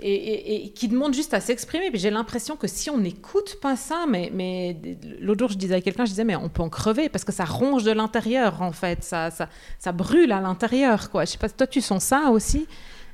et, 0.00 0.70
qui 0.74 0.88
demande 0.88 1.14
juste 1.14 1.34
à 1.34 1.40
s'exprimer. 1.40 1.90
J'ai 1.94 2.10
l'impression 2.10 2.56
que 2.56 2.66
si 2.66 2.90
on 2.90 2.98
n'écoute 2.98 3.58
pas 3.60 3.76
ça, 3.76 4.06
mais, 4.08 4.30
mais 4.32 4.76
l'autre 5.20 5.40
jour 5.40 5.50
je 5.50 5.58
disais 5.58 5.76
à 5.76 5.80
quelqu'un, 5.80 6.04
je 6.04 6.10
disais 6.10 6.24
mais 6.24 6.36
on 6.36 6.48
peut 6.48 6.62
en 6.62 6.68
crever 6.68 7.08
parce 7.08 7.24
que 7.24 7.32
ça 7.32 7.44
ronge 7.44 7.84
de 7.84 7.92
l'intérieur 7.92 8.62
en 8.62 8.72
fait, 8.72 9.02
ça, 9.04 9.30
ça, 9.30 9.48
ça 9.78 9.92
brûle 9.92 10.32
à 10.32 10.40
l'intérieur 10.40 11.10
quoi. 11.10 11.24
Je 11.24 11.32
sais 11.32 11.38
pas, 11.38 11.48
toi 11.48 11.66
tu 11.66 11.80
sens 11.80 12.04
ça 12.04 12.30
aussi? 12.30 12.66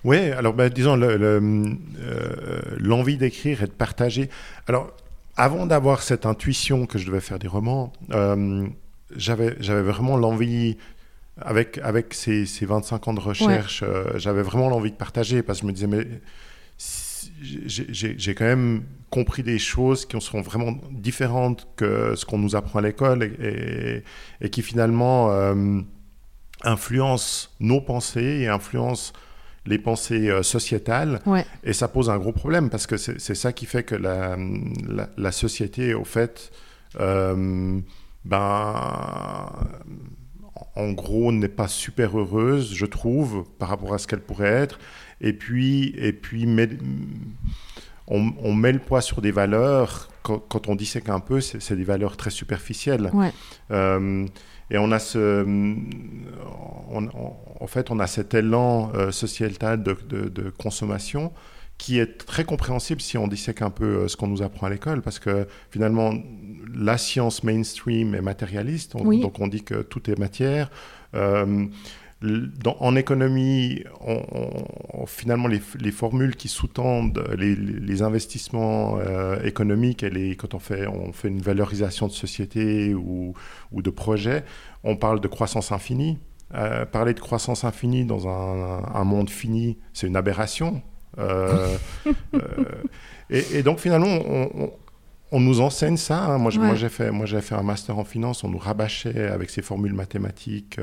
Oui, 0.04 0.18
alors 0.18 0.52
ben, 0.52 0.68
disons 0.68 1.00
euh, 1.00 1.80
l'envie 2.78 3.16
d'écrire 3.16 3.62
et 3.62 3.66
de 3.66 3.72
partager. 3.72 4.28
Alors 4.68 4.92
avant 5.36 5.66
d'avoir 5.66 6.02
cette 6.02 6.26
intuition 6.26 6.86
que 6.86 6.98
je 6.98 7.06
devais 7.06 7.20
faire 7.20 7.38
des 7.38 7.48
romans, 7.48 7.92
euh, 8.12 8.66
j'avais 9.16 9.82
vraiment 9.82 10.16
l'envie 10.16 10.76
avec, 11.40 11.78
avec 11.78 12.14
ces, 12.14 12.46
ces, 12.46 12.66
25 12.66 13.08
ans 13.08 13.14
de 13.14 13.20
recherche, 13.20 13.82
euh, 13.82 14.04
j'avais 14.16 14.42
vraiment 14.42 14.68
l'envie 14.68 14.92
de 14.92 14.96
partager 14.96 15.42
parce 15.42 15.60
que 15.60 15.62
je 15.62 15.66
me 15.66 15.72
disais, 15.72 15.86
mais 15.86 16.06
j'ai 17.42 18.34
quand 18.34 18.44
même 18.44 18.82
compris 19.10 19.42
des 19.42 19.58
choses 19.58 20.06
qui 20.06 20.20
sont 20.20 20.40
vraiment 20.40 20.74
différentes 20.90 21.68
que 21.76 22.14
ce 22.16 22.24
qu'on 22.24 22.38
nous 22.38 22.56
apprend 22.56 22.80
à 22.80 22.82
l'école 22.82 23.22
et, 23.22 24.02
et, 24.40 24.50
qui 24.50 24.62
finalement 24.62 25.30
euh, 25.30 25.80
influencent 26.62 27.50
nos 27.60 27.80
pensées 27.80 28.40
et 28.40 28.48
influencent 28.48 29.12
les 29.66 29.78
pensées 29.78 30.28
euh, 30.28 30.42
sociétales. 30.42 31.20
Et 31.62 31.72
ça 31.72 31.88
pose 31.88 32.10
un 32.10 32.18
gros 32.18 32.32
problème 32.32 32.70
parce 32.70 32.86
que 32.86 32.96
c'est 32.96 33.34
ça 33.34 33.52
qui 33.52 33.66
fait 33.66 33.82
que 33.82 33.94
la, 33.94 34.36
la, 35.16 35.32
société, 35.32 35.94
au 35.94 36.04
fait, 36.04 36.50
euh, 37.00 37.80
ben, 38.24 39.52
en 40.76 40.92
gros, 40.92 41.32
n'est 41.32 41.48
pas 41.48 41.68
super 41.68 42.18
heureuse, 42.18 42.74
je 42.74 42.86
trouve, 42.86 43.44
par 43.58 43.68
rapport 43.68 43.94
à 43.94 43.98
ce 43.98 44.06
qu'elle 44.06 44.20
pourrait 44.20 44.48
être. 44.48 44.78
Et 45.24 45.32
puis, 45.32 45.94
et 45.96 46.12
puis 46.12 46.46
on, 48.06 48.54
met 48.54 48.72
le 48.72 48.78
poids 48.78 49.00
sur 49.00 49.22
des 49.22 49.32
valeurs. 49.32 50.10
Quand, 50.22 50.68
on 50.68 50.74
dissèque 50.74 51.08
un 51.08 51.20
peu, 51.20 51.40
c'est 51.40 51.74
des 51.74 51.84
valeurs 51.84 52.16
très 52.16 52.30
superficielles. 52.30 53.10
Euh, 53.70 54.26
et 54.70 54.78
on 54.78 54.92
a 54.92 54.98
ce, 54.98 55.44
en 56.84 57.66
fait, 57.66 57.90
on 57.90 57.98
a 58.00 58.06
cet 58.06 58.34
élan 58.34 58.92
euh, 58.94 59.10
sociétal 59.10 59.82
de, 59.82 59.96
de, 60.08 60.50
consommation 60.50 61.32
qui 61.78 61.98
est 61.98 62.24
très 62.26 62.44
compréhensible 62.44 63.00
si 63.00 63.18
on 63.18 63.26
dissèque 63.26 63.60
un 63.60 63.70
peu 63.70 63.84
euh, 63.84 64.08
ce 64.08 64.16
qu'on 64.16 64.28
nous 64.28 64.42
apprend 64.42 64.68
à 64.68 64.70
l'école, 64.70 65.02
parce 65.02 65.18
que 65.18 65.48
finalement, 65.70 66.14
la 66.72 66.98
science 66.98 67.42
mainstream 67.42 68.14
est 68.14 68.22
matérialiste, 68.22 68.92
donc 68.96 69.40
on 69.40 69.48
dit 69.48 69.64
que 69.64 69.82
tout 69.82 70.08
est 70.10 70.18
matière 70.18 70.70
en 72.80 72.96
économie, 72.96 73.84
finalement, 75.06 75.48
les, 75.48 75.90
formules 75.90 76.36
qui 76.36 76.48
sous-tendent 76.48 77.24
les, 77.36 78.02
investissements 78.02 78.98
euh, 78.98 79.40
économiques, 79.42 80.02
et 80.02 80.36
quand 80.36 80.54
on 80.54 80.58
fait, 80.58 80.86
on 80.86 81.12
fait 81.12 81.28
une 81.28 81.40
valorisation 81.40 82.06
de 82.06 82.12
société 82.12 82.94
ou, 82.94 83.34
de 83.72 83.90
projet, 83.90 84.44
on 84.82 84.96
parle 84.96 85.20
de 85.20 85.28
croissance 85.28 85.72
infinie. 85.72 86.18
Euh, 86.54 86.84
parler 86.84 87.14
de 87.14 87.20
croissance 87.20 87.64
infinie 87.64 88.04
dans 88.04 88.28
un, 88.28 89.04
monde 89.04 89.30
fini, 89.30 89.78
c'est 89.92 90.06
une 90.06 90.16
aberration. 90.16 90.82
Euh, 91.18 91.76
euh, 92.34 92.40
et, 93.30 93.62
donc 93.62 93.80
finalement, 93.80 94.06
on, 94.08 94.70
nous 95.40 95.60
enseigne 95.60 95.96
ça. 95.96 96.24
Hein. 96.24 96.38
Moi, 96.38 96.50
j'ai 96.74 96.88
fait, 96.88 97.10
moi, 97.10 97.26
j'ai 97.26 97.40
fait 97.40 97.54
un 97.54 97.62
master 97.62 97.98
en 97.98 98.04
finance. 98.04 98.44
On 98.44 98.48
nous 98.48 98.58
rabâchait 98.58 99.28
avec 99.28 99.50
ces 99.50 99.62
formules 99.62 99.94
mathématiques. 99.94 100.78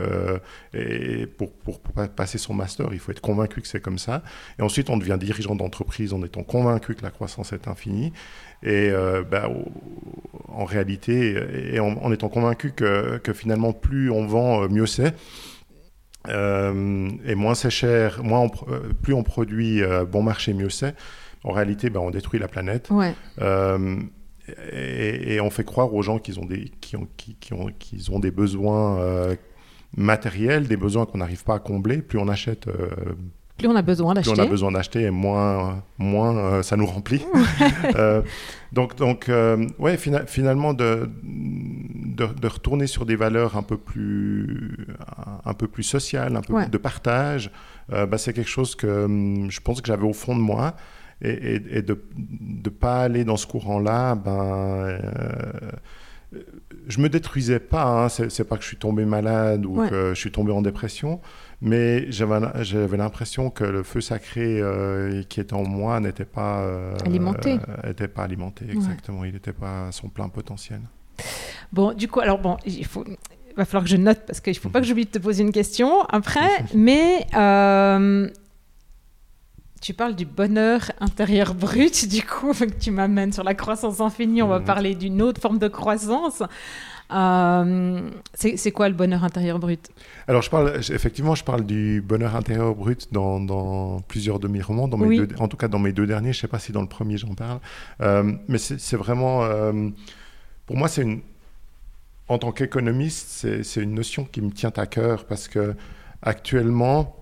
et 0.73 1.25
pour, 1.25 1.51
pour, 1.51 1.79
passer 2.15 2.37
son 2.37 2.53
master, 2.53 2.87
il 2.91 2.99
faut 2.99 3.11
être 3.11 3.21
convaincu 3.21 3.61
que 3.61 3.67
c'est 3.67 3.81
comme 3.81 3.99
ça. 3.99 4.23
Et 4.59 4.61
ensuite, 4.61 4.89
on 4.89 4.97
devient 4.97 5.17
dirigeant 5.19 5.55
d'entreprise 5.55 6.13
en 6.13 6.23
étant 6.23 6.43
convaincu 6.43 6.95
que 6.95 7.03
la 7.03 7.11
croissance 7.11 7.53
est 7.53 7.67
infinie. 7.67 8.13
Et 8.63 8.91
bah, 9.29 9.49
en 10.49 10.65
réalité, 10.65 11.73
et 11.73 11.79
en, 11.79 12.11
étant 12.11 12.29
convaincu 12.29 12.71
que, 12.71 13.17
que, 13.17 13.33
finalement, 13.33 13.73
plus 13.73 14.11
on 14.11 14.25
vend, 14.25 14.67
mieux 14.69 14.85
c'est. 14.85 15.15
Euh, 16.27 17.09
et 17.25 17.35
moins 17.35 17.55
c'est 17.55 17.69
cher, 17.69 18.23
moins 18.23 18.47
euh, 18.69 18.93
plus 19.01 19.13
on 19.13 19.23
produit 19.23 19.81
euh, 19.81 20.05
bon 20.05 20.21
marché, 20.21 20.53
mieux 20.53 20.69
c'est. 20.69 20.95
En 21.43 21.51
réalité, 21.51 21.89
ben, 21.89 21.99
on 21.99 22.11
détruit 22.11 22.39
la 22.39 22.47
planète. 22.47 22.89
Et, 24.71 25.39
on 25.41 25.49
fait 25.49 25.63
croire 25.63 25.93
aux 25.93 26.01
gens 26.01 26.19
qu'ils 26.19 26.39
ont 26.39 26.45
des, 26.45 26.71
qui 26.81 26.95
ont, 26.95 27.07
qui, 27.17 27.53
ont, 27.53 27.67
qu'ils 27.79 28.11
ont 28.11 28.19
des 28.19 28.31
besoins 28.31 28.99
matériels, 29.97 30.67
des 30.67 30.77
besoins 30.77 31.05
qu'on 31.05 31.19
n'arrive 31.19 31.43
pas 31.43 31.55
à 31.55 31.59
combler. 31.59 32.01
Plus 32.01 32.19
on 32.19 32.27
achète 32.27 32.67
plus 33.61 33.67
on 33.67 33.75
a 33.75 33.81
besoin 33.83 34.15
d'acheter. 34.15 34.31
Plus 34.33 34.41
on 34.41 34.43
a 34.43 34.47
besoin 34.47 34.71
d'acheter 34.71 35.01
et 35.03 35.11
moins, 35.11 35.83
moins 35.99 36.35
euh, 36.35 36.63
ça 36.63 36.77
nous 36.77 36.85
remplit. 36.85 37.21
Euh, 37.95 38.21
donc, 38.71 38.95
donc 38.95 39.27
euh, 39.27 39.67
ouais, 39.77 39.97
finalement, 39.97 40.73
de, 40.73 41.09
de, 41.23 42.47
retourner 42.47 42.87
sur 42.87 43.05
des 43.05 43.15
valeurs 43.15 43.57
un 43.57 43.63
peu 43.63 43.77
plus, 43.77 44.87
un, 45.45 45.53
peu 45.53 45.67
plus 45.67 45.83
sociales, 45.83 46.35
un 46.35 46.41
peu 46.41 46.55
plus 46.55 46.69
de 46.69 46.77
partage, 46.77 47.51
bah, 47.89 48.17
c'est 48.17 48.33
quelque 48.33 48.49
chose 48.49 48.75
que 48.75 49.05
hum, 49.05 49.51
je 49.51 49.59
pense 49.59 49.81
que 49.81 49.87
j'avais 49.87 50.07
au 50.07 50.13
fond 50.13 50.35
de 50.35 50.41
moi. 50.41 50.75
Et, 51.21 51.55
et, 51.77 51.81
de 51.83 52.01
ne 52.41 52.69
pas 52.69 53.03
aller 53.03 53.23
dans 53.23 53.37
ce 53.37 53.45
courant-là, 53.45 54.15
ben 54.15 54.97
je 56.87 56.99
me 56.99 57.09
détruisais 57.09 57.59
pas. 57.59 58.05
Hein. 58.05 58.09
C'est 58.09 58.43
pas 58.43 58.57
que 58.57 58.63
je 58.63 58.67
suis 58.67 58.77
tombé 58.77 59.05
malade 59.05 59.65
ou 59.65 59.75
que 59.87 60.13
je 60.13 60.19
suis 60.19 60.31
tombé 60.31 60.51
en 60.51 60.61
dépression, 60.61 61.19
mais 61.61 62.11
j'avais 62.11 62.97
l'impression 62.97 63.49
que 63.49 63.63
le 63.63 63.83
feu 63.83 64.01
sacré 64.01 64.59
euh, 64.61 65.23
qui 65.23 65.39
était 65.39 65.53
en 65.53 65.63
moi 65.63 65.99
n'était 65.99 66.25
pas 66.25 66.61
euh, 66.61 66.95
alimenté. 67.05 67.59
Euh, 67.85 68.07
pas 68.07 68.23
alimenté, 68.23 68.65
exactement. 68.69 69.25
Il 69.25 69.33
n'était 69.33 69.53
pas 69.53 69.87
à 69.87 69.91
son 69.91 70.09
plein 70.09 70.29
potentiel. 70.29 70.81
Bon, 71.71 71.93
du 71.93 72.07
coup, 72.07 72.19
alors 72.19 72.39
bon, 72.39 72.57
il 72.65 72.85
faut. 72.85 73.05
va 73.55 73.65
falloir 73.65 73.83
que 73.83 73.89
je 73.89 73.97
note 73.97 74.21
parce 74.25 74.39
qu'il 74.41 74.53
ne 74.53 74.59
faut 74.59 74.69
pas 74.69 74.81
que 74.81 74.87
j'oublie 74.87 75.05
de 75.05 75.11
te 75.11 75.19
poser 75.19 75.43
une 75.43 75.51
question 75.51 76.01
après. 76.03 76.63
mais 76.75 77.27
tu 79.81 79.95
parles 79.95 80.15
du 80.15 80.25
bonheur 80.25 80.91
intérieur 80.99 81.55
brut, 81.55 82.07
du 82.07 82.21
coup, 82.21 82.53
que 82.59 82.65
tu 82.65 82.91
m'amènes 82.91 83.33
sur 83.33 83.43
la 83.43 83.55
croissance 83.55 83.99
infinie. 83.99 84.41
On 84.41 84.47
va 84.47 84.59
mhm. 84.59 84.65
parler 84.65 84.95
d'une 84.95 85.21
autre 85.21 85.41
forme 85.41 85.57
de 85.57 85.67
croissance. 85.67 86.43
Euh, 87.13 88.09
c'est 88.33 88.71
quoi 88.71 88.87
le 88.87 88.95
bonheur 88.95 89.23
intérieur 89.25 89.59
brut? 89.59 89.89
Alors, 90.27 90.43
je 90.43 90.49
parle, 90.49 90.77
effectivement, 90.77 91.35
je 91.35 91.43
parle 91.43 91.65
du 91.65 92.01
bonheur 92.01 92.35
intérieur 92.35 92.73
brut 92.73 93.11
dans, 93.11 93.99
plusieurs 94.07 94.39
de 94.39 94.47
mes 94.47 94.61
romans, 94.61 94.87
dans 94.87 94.97
mes 94.97 95.17
deux, 95.17 95.35
en 95.39 95.49
tout 95.49 95.57
cas 95.57 95.67
dans 95.67 95.79
mes 95.79 95.91
deux 95.91 96.07
derniers. 96.07 96.31
Je 96.31 96.37
ne 96.37 96.41
sais 96.41 96.47
pas 96.47 96.59
si 96.59 96.71
dans 96.71 96.81
le 96.81 96.87
premier 96.87 97.17
j'en 97.17 97.33
parle. 97.33 97.59
Euh, 98.01 98.31
mais 98.47 98.59
c'est 98.59 98.95
vraiment. 98.95 99.43
Euh, 99.43 99.89
pour 100.67 100.77
moi, 100.77 100.87
c'est 100.87 101.01
une. 101.01 101.21
En 102.29 102.37
tant 102.37 102.53
qu'économiste, 102.53 103.45
c'est 103.63 103.81
une 103.81 103.93
notion 103.93 104.23
qui 104.23 104.41
me 104.41 104.51
tient 104.51 104.71
à 104.77 104.85
cœur 104.85 105.25
parce 105.25 105.49
que 105.49 105.75
actuellement, 106.21 107.17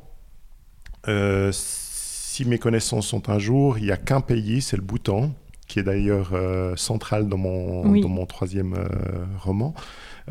si 2.39 2.45
mes 2.45 2.57
connaissances 2.57 3.07
sont 3.07 3.29
un 3.29 3.37
jour, 3.37 3.77
il 3.79 3.83
n'y 3.83 3.91
a 3.91 3.97
qu'un 3.97 4.21
pays, 4.21 4.61
c'est 4.61 4.77
le 4.77 4.81
Bhoutan, 4.81 5.33
qui 5.67 5.79
est 5.79 5.83
d'ailleurs 5.83 6.31
euh, 6.31 6.73
central 6.77 7.27
dans 7.27 7.35
mon, 7.35 7.99
dans 7.99 8.07
mon 8.07 8.25
troisième 8.25 8.75
euh, 8.75 9.25
roman, 9.39 9.73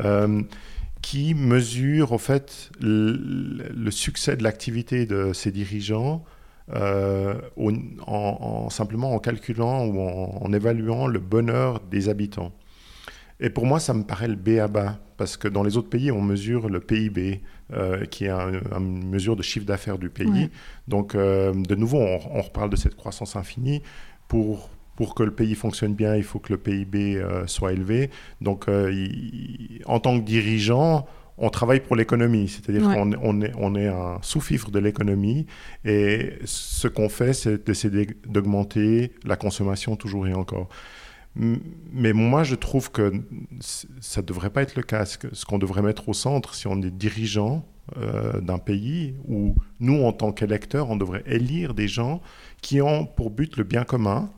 euh, 0.03 0.41
qui 1.03 1.35
mesure 1.35 2.11
au 2.11 2.17
fait 2.17 2.71
le, 2.81 3.91
succès 3.91 4.35
de 4.35 4.41
l'activité 4.41 5.05
de 5.05 5.33
ses 5.33 5.51
dirigeants 5.51 6.23
en, 6.73 8.69
simplement 8.71 9.13
en 9.13 9.19
calculant 9.19 9.85
ou 9.85 10.01
en, 10.01 10.51
évaluant 10.51 11.05
le 11.05 11.19
bonheur 11.19 11.79
des 11.91 12.09
habitants. 12.09 12.51
Et 13.39 13.49
pour 13.49 13.65
moi, 13.65 13.79
ça 13.79 13.93
me 13.93 14.03
paraît 14.03 14.27
le 14.27 14.35
B 14.35 14.59
à 14.59 14.67
bas, 14.67 14.99
parce 15.17 15.37
que 15.37 15.47
dans 15.47 15.63
les 15.63 15.77
autres 15.77 15.89
pays, 15.89 16.11
on 16.11 16.21
mesure 16.21 16.69
le 16.69 16.79
PIB, 16.79 17.41
qui 18.09 18.25
est 18.25 18.29
une 18.29 19.09
mesure 19.09 19.35
de 19.35 19.43
chiffre 19.43 19.65
d'affaires 19.65 19.97
du 19.97 20.09
pays. 20.09 20.49
Donc, 20.87 21.15
de 21.15 21.75
nouveau, 21.75 21.99
on, 21.99 22.19
on, 22.33 22.41
reparle 22.41 22.69
de 22.69 22.75
cette 22.75 22.95
croissance 22.95 23.35
infinie. 23.35 23.81
Pour, 24.27 24.69
pour 24.99 25.15
que 25.15 25.23
le 25.23 25.31
pays 25.31 25.55
fonctionne 25.55 25.93
bien, 25.93 26.17
il 26.17 26.23
faut 26.23 26.39
que 26.39 26.51
le 26.51 26.59
PIB 26.59 27.15
euh, 27.15 27.47
soit 27.47 27.71
élevé. 27.71 28.09
Donc, 28.41 28.67
euh, 28.67 28.93
en 29.85 30.01
tant 30.01 30.19
que 30.19 30.25
dirigeant, 30.25 31.07
on 31.37 31.49
travaille 31.49 31.79
pour 31.79 31.95
l'économie, 31.95 32.49
c'est-à-dire 32.49 32.81
qu'on 32.83 33.13
on 33.21 33.41
est, 33.41 33.53
on 33.57 33.75
est 33.75 33.87
un 33.87 34.17
sous-fifre 34.21 34.71
de 34.71 34.79
l'économie 34.79 35.45
et 35.85 36.33
ce 36.43 36.89
qu'on 36.89 37.07
fait, 37.07 37.31
c'est 37.31 37.65
d'essayer 37.65 38.09
d'augmenter 38.27 39.13
la 39.23 39.37
consommation 39.37 39.95
toujours 39.95 40.27
et 40.27 40.33
encore. 40.33 40.67
Mais 41.39 42.13
moi, 42.13 42.43
je 42.43 42.55
trouve 42.55 42.91
que 42.91 43.13
ça 43.61 44.21
ne 44.21 44.25
devrait 44.25 44.49
pas 44.49 44.61
être 44.61 44.75
le 44.75 44.83
cas. 44.83 45.05
Ce 45.05 45.45
qu'on 45.45 45.57
devrait 45.57 45.81
mettre 45.81 46.09
au 46.09 46.13
centre, 46.13 46.53
si 46.53 46.67
on 46.67 46.81
est 46.81 46.91
dirigeant 46.91 47.65
euh, 47.97 48.41
d'un 48.41 48.57
pays, 48.57 49.15
où 49.27 49.55
nous, 49.79 50.03
en 50.03 50.11
tant 50.11 50.31
qu'électeurs, 50.31 50.89
on 50.89 50.97
devrait 50.97 51.23
élire 51.25 51.73
des 51.73 51.87
gens 51.87 52.21
qui 52.61 52.81
ont 52.81 53.05
pour 53.05 53.29
but 53.29 53.57
le 53.57 53.63
bien 53.63 53.83
commun. 53.83 54.29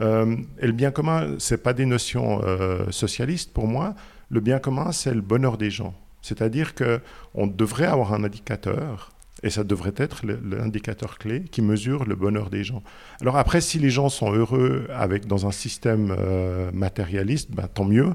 Euh, 0.00 0.36
et 0.58 0.66
le 0.66 0.72
bien 0.72 0.90
commun, 0.90 1.36
ce 1.38 1.54
n'est 1.54 1.58
pas 1.58 1.72
des 1.72 1.86
notions 1.86 2.42
euh, 2.44 2.90
socialistes 2.90 3.52
pour 3.52 3.68
moi. 3.68 3.94
Le 4.28 4.40
bien 4.40 4.58
commun, 4.58 4.92
c'est 4.92 5.14
le 5.14 5.20
bonheur 5.20 5.58
des 5.58 5.70
gens. 5.70 5.94
C'est-à-dire 6.22 6.74
qu'on 6.74 7.46
devrait 7.46 7.86
avoir 7.86 8.12
un 8.12 8.24
indicateur, 8.24 9.12
et 9.42 9.50
ça 9.50 9.64
devrait 9.64 9.94
être 9.96 10.22
l'indicateur 10.26 11.18
clé 11.18 11.44
qui 11.44 11.62
mesure 11.62 12.04
le 12.04 12.16
bonheur 12.16 12.50
des 12.50 12.64
gens. 12.64 12.82
Alors 13.20 13.36
après, 13.36 13.60
si 13.60 13.78
les 13.78 13.90
gens 13.90 14.08
sont 14.08 14.32
heureux 14.32 14.86
avec, 14.92 15.26
dans 15.26 15.46
un 15.46 15.52
système 15.52 16.14
euh, 16.18 16.70
matérialiste, 16.72 17.50
ben, 17.52 17.68
tant 17.68 17.84
mieux. 17.84 18.14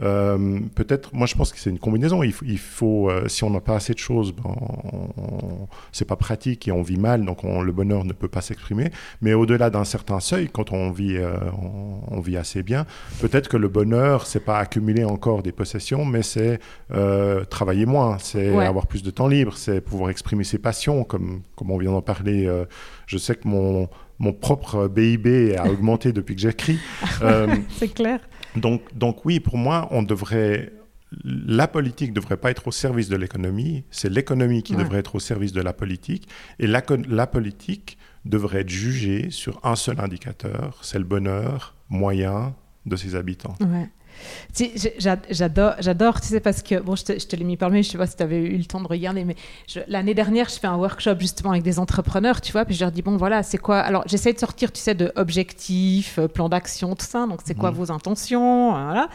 Euh, 0.00 0.60
peut-être, 0.74 1.14
moi 1.14 1.26
je 1.26 1.34
pense 1.34 1.52
que 1.52 1.58
c'est 1.58 1.70
une 1.70 1.78
combinaison. 1.78 2.22
Il, 2.22 2.32
faut, 2.32 3.10
euh, 3.10 3.28
si 3.28 3.44
on 3.44 3.50
n'a 3.50 3.60
pas 3.60 3.76
assez 3.76 3.92
de 3.92 3.98
choses, 3.98 4.32
ben, 4.32 4.54
c'est 5.92 6.06
pas 6.06 6.16
pratique 6.16 6.68
et 6.68 6.72
on 6.72 6.82
vit 6.82 6.98
mal, 6.98 7.24
donc 7.24 7.42
le 7.42 7.72
bonheur 7.72 8.04
ne 8.04 8.12
peut 8.12 8.28
pas 8.28 8.40
s'exprimer. 8.40 8.90
Mais 9.20 9.34
au-delà 9.34 9.70
d'un 9.70 9.84
certain 9.84 10.20
seuil, 10.20 10.48
quand 10.48 10.72
on 10.72 10.90
vit, 10.90 11.16
euh, 11.16 11.36
on, 12.10 12.20
vit 12.20 12.36
assez 12.36 12.62
bien, 12.62 12.86
peut-être 13.20 13.48
que 13.48 13.56
le 13.56 13.68
bonheur, 13.68 14.26
c'est 14.26 14.40
pas 14.44 14.58
accumuler 14.58 15.04
encore 15.04 15.42
des 15.42 15.52
possessions, 15.52 16.04
mais 16.04 16.22
c'est 16.22 16.60
travailler 17.50 17.86
moins, 17.86 18.18
c'est 18.18 18.56
avoir 18.56 18.86
plus 18.86 19.02
de 19.02 19.10
temps 19.10 19.28
libre, 19.28 19.56
c'est 19.56 19.80
pouvoir 19.80 20.10
exprimer 20.10 20.44
ses 20.44 20.58
passions, 20.58 21.04
comme, 21.04 21.42
comme 21.56 21.70
on 21.70 21.78
vient 21.78 21.92
d'en 21.92 22.02
parler. 22.02 22.50
je 23.06 23.18
sais 23.18 23.34
que 23.34 23.48
mon 23.48 23.88
mon 24.18 24.32
propre 24.32 24.86
BIB 24.86 25.56
a 25.58 25.68
augmenté 25.68 26.12
depuis 26.12 26.36
que 26.36 26.40
j'écris. 26.40 26.78
c'est 27.76 27.92
clair. 27.92 28.20
Donc, 28.56 28.82
donc 28.96 29.24
oui, 29.24 29.40
pour 29.40 29.56
moi, 29.56 29.88
on 29.90 30.02
devrait 30.02 30.72
la 31.24 31.68
politique 31.68 32.10
ne 32.10 32.14
devrait 32.14 32.36
pas 32.36 32.50
être 32.50 32.68
au 32.68 32.72
service 32.72 33.08
de 33.08 33.16
l'économie, 33.16 33.84
c'est 33.90 34.08
l'économie 34.08 34.62
qui 34.62 34.74
devrait 34.74 35.00
être 35.00 35.14
au 35.14 35.20
service 35.20 35.52
de 35.52 35.60
la 35.60 35.72
politique, 35.72 36.28
et 36.58 36.66
la, 36.66 36.82
la, 37.08 37.26
politique 37.26 37.98
devrait 38.24 38.60
être 38.60 38.70
jugée 38.70 39.30
sur 39.30 39.60
un 39.62 39.76
seul 39.76 40.00
indicateur, 40.00 40.78
c'est 40.82 40.98
le 40.98 41.04
bonheur 41.04 41.74
moyen 41.90 42.54
de 42.86 42.96
ses 42.96 43.14
habitants. 43.14 43.56
Ouais. 43.60 43.90
J'adore, 45.28 45.74
j'adore, 45.80 46.20
tu 46.20 46.28
sais, 46.28 46.40
parce 46.40 46.62
que, 46.62 46.80
bon, 46.80 46.94
je 46.96 47.04
te, 47.04 47.36
l'ai 47.36 47.44
mis 47.44 47.56
par 47.56 47.70
le 47.70 47.82
je 47.82 47.90
sais 47.90 47.98
pas 47.98 48.06
si 48.06 48.16
tu 48.16 48.22
avais 48.22 48.38
eu 48.38 48.56
le 48.56 48.64
temps 48.64 48.80
de 48.80 48.86
regarder, 48.86 49.24
mais 49.24 49.36
l'année 49.88 50.14
dernière, 50.14 50.48
je 50.48 50.58
fais 50.58 50.66
un 50.66 50.76
workshop 50.76 51.18
justement 51.18 51.52
avec 51.52 51.62
des 51.62 51.78
entrepreneurs, 51.78 52.40
tu 52.40 52.52
vois, 52.52 52.64
puis 52.64 52.74
je 52.74 52.80
leur 52.80 52.92
dis, 52.92 53.02
bon, 53.02 53.16
voilà, 53.16 53.42
c'est 53.42 53.58
quoi 53.58 53.80
Alors, 53.80 54.04
j'essaie 54.06 54.32
de 54.32 54.38
sortir, 54.38 54.72
tu 54.72 54.80
sais, 54.80 54.94
de 54.94 55.12
objectifs, 55.16 56.18
euh, 56.18 56.28
plan 56.28 56.48
d'action, 56.48 56.94
tout 56.94 57.06
ça, 57.06 57.26
donc 57.26 57.40
c'est 57.44 57.54
quoi 57.54 57.70
mmh. 57.70 57.74
vos 57.74 57.92
intentions, 57.92 58.74
hein, 58.74 58.84
voilà. 58.84 59.08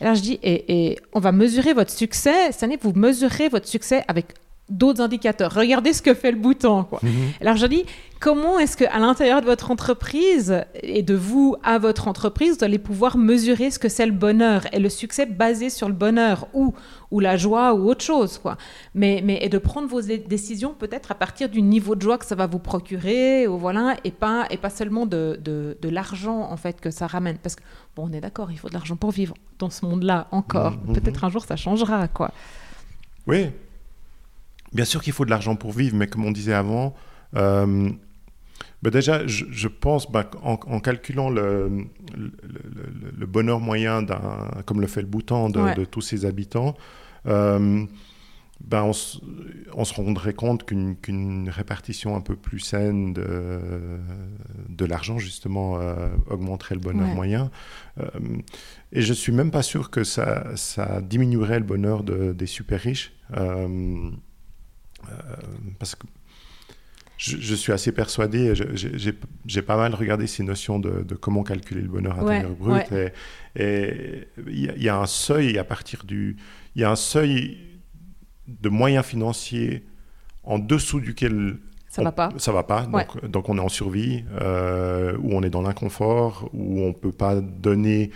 Et 0.00 0.04
là, 0.04 0.14
je 0.14 0.20
dis, 0.20 0.38
et, 0.42 0.90
et 0.90 0.98
on 1.12 1.20
va 1.20 1.32
mesurer 1.32 1.72
votre 1.72 1.90
succès, 1.90 2.52
cette 2.52 2.62
année, 2.62 2.78
vous 2.80 2.92
mesurez 2.92 3.48
votre 3.48 3.66
succès 3.66 4.04
avec 4.08 4.34
d'autres 4.68 5.00
indicateurs. 5.00 5.52
Regardez 5.54 5.92
ce 5.92 6.02
que 6.02 6.12
fait 6.14 6.32
le 6.32 6.38
bouton. 6.38 6.84
Quoi. 6.84 6.98
Mhm. 7.02 7.10
Alors 7.40 7.56
je 7.56 7.66
dis, 7.66 7.84
comment 8.18 8.58
est-ce 8.58 8.76
qu'à 8.76 8.98
l'intérieur 8.98 9.40
de 9.40 9.46
votre 9.46 9.70
entreprise 9.70 10.64
et 10.82 11.02
de 11.02 11.14
vous 11.14 11.54
à 11.62 11.78
votre 11.78 12.08
entreprise, 12.08 12.58
vous 12.58 12.64
allez 12.64 12.78
pouvoir 12.78 13.16
mesurer 13.16 13.70
ce 13.70 13.78
que 13.78 13.88
c'est 13.88 14.06
le 14.06 14.12
bonheur 14.12 14.62
et 14.72 14.80
le 14.80 14.88
succès 14.88 15.24
basé 15.24 15.70
sur 15.70 15.86
le 15.86 15.94
bonheur 15.94 16.48
ou, 16.52 16.74
ou 17.12 17.20
la 17.20 17.36
joie 17.36 17.74
ou 17.74 17.88
autre 17.88 18.04
chose. 18.04 18.38
Quoi. 18.38 18.56
Mais, 18.94 19.22
mais, 19.24 19.38
et 19.40 19.48
de 19.48 19.58
prendre 19.58 19.86
vos 19.86 20.00
décisions 20.02 20.74
peut-être 20.76 21.12
à 21.12 21.14
partir 21.14 21.48
du 21.48 21.62
niveau 21.62 21.94
de 21.94 22.02
joie 22.02 22.18
que 22.18 22.26
ça 22.26 22.34
va 22.34 22.46
vous 22.48 22.58
procurer 22.58 23.46
ou 23.46 23.58
voilà, 23.58 23.94
et, 24.02 24.10
pas, 24.10 24.46
et 24.50 24.56
pas 24.56 24.70
seulement 24.70 25.06
de, 25.06 25.38
de, 25.44 25.76
de 25.80 25.88
l'argent 25.88 26.40
en 26.50 26.56
fait 26.56 26.80
que 26.80 26.90
ça 26.90 27.06
ramène. 27.06 27.38
Parce 27.38 27.54
que, 27.54 27.62
bon, 27.94 28.08
on 28.10 28.12
est 28.12 28.20
d'accord, 28.20 28.50
il 28.50 28.58
faut 28.58 28.68
de 28.68 28.74
l'argent 28.74 28.96
pour 28.96 29.12
vivre 29.12 29.34
dans 29.60 29.70
ce 29.70 29.84
monde-là 29.86 30.26
encore. 30.32 30.72
Mhm. 30.86 30.94
Peut-être 30.94 31.22
un 31.22 31.30
jour 31.30 31.44
ça 31.44 31.54
changera. 31.54 32.08
quoi. 32.08 32.32
Oui, 33.28 33.46
bien 34.72 34.84
sûr 34.84 35.02
qu'il 35.02 35.12
faut 35.12 35.24
de 35.24 35.30
l'argent 35.30 35.56
pour 35.56 35.72
vivre, 35.72 35.96
mais 35.96 36.06
comme 36.06 36.24
on 36.24 36.32
disait 36.32 36.54
avant, 36.54 36.94
euh, 37.36 37.90
bah 38.82 38.90
déjà, 38.90 39.26
je, 39.26 39.68
pense, 39.68 40.10
bah, 40.10 40.30
en, 40.42 40.80
calculant 40.80 41.30
le, 41.30 41.86
le, 42.14 43.26
bonheur 43.26 43.58
moyen, 43.58 44.04
comme 44.64 44.80
le 44.80 44.86
fait 44.86 45.00
le 45.00 45.06
Bhoutan, 45.06 45.48
de, 45.50 45.84
tous 45.84 46.02
ses 46.02 46.24
habitants, 46.24 46.76
euh, 47.26 47.84
ben 48.60 48.82
on, 48.84 48.92
on, 49.74 49.84
se 49.84 49.94
rendrait 49.94 50.34
compte 50.34 50.64
qu'une 50.64 51.48
répartition 51.50 52.16
un 52.16 52.20
peu 52.20 52.36
plus 52.36 52.60
saine 52.60 53.12
de, 53.12 53.60
de 54.68 54.84
l'argent, 54.84 55.18
justement, 55.18 55.78
euh, 55.78 56.08
augmenterait 56.28 56.74
le 56.74 56.80
bonheur 56.80 57.08
moyen. 57.08 57.50
Euh, 57.98 58.06
et 58.92 59.02
je 59.02 59.08
ne 59.08 59.14
suis 59.14 59.32
même 59.32 59.50
pas 59.50 59.62
sûr 59.62 59.90
que 59.90 60.04
ça, 60.04 60.56
ça 60.56 61.00
diminuerait 61.00 61.58
le 61.58 61.66
bonheur 61.66 62.04
de, 62.04 62.32
des 62.32 62.46
super 62.46 62.80
riches. 62.80 63.12
Euh, 65.10 65.36
parce 65.78 65.94
que 65.94 66.06
je, 67.16 67.54
suis 67.54 67.72
assez 67.72 67.92
persuadé, 67.92 68.52
j'ai 69.46 69.62
pas 69.62 69.76
mal 69.76 69.94
regardé 69.94 70.26
ces 70.26 70.42
notions 70.42 70.78
de, 70.78 71.02
de 71.02 71.14
comment 71.14 71.44
calculer 71.44 71.80
le 71.80 71.88
bonheur 71.88 72.18
intérieur 72.20 72.50
brut. 72.50 72.92
Et 73.58 74.28
il 74.46 74.82
y, 74.82 74.88
a 74.88 74.98
un 74.98 75.06
seuil 75.06 75.58
à 75.58 75.64
partir 75.64 76.04
du. 76.04 76.36
Il 76.74 76.82
y 76.82 76.84
a 76.84 76.90
un 76.90 76.96
seuil 76.96 77.56
de 78.46 78.68
moyens 78.68 79.06
financiers 79.06 79.86
en 80.44 80.58
dessous 80.58 81.00
duquel 81.00 81.56
ça 81.88 82.02
va 82.02 82.12
pas. 82.12 82.28
Ça 82.36 82.52
va 82.52 82.62
pas. 82.62 82.82
Donc, 82.82 83.24
donc, 83.26 83.48
on 83.48 83.56
est 83.56 83.60
en 83.60 83.70
survie, 83.70 84.24
euh, 84.40 85.16
ou 85.22 85.32
on 85.32 85.42
est 85.42 85.48
dans 85.48 85.62
l'inconfort, 85.62 86.50
où 86.52 86.82
on 86.82 86.92
peut 86.92 87.12
pas 87.12 87.40
donner 87.40 88.10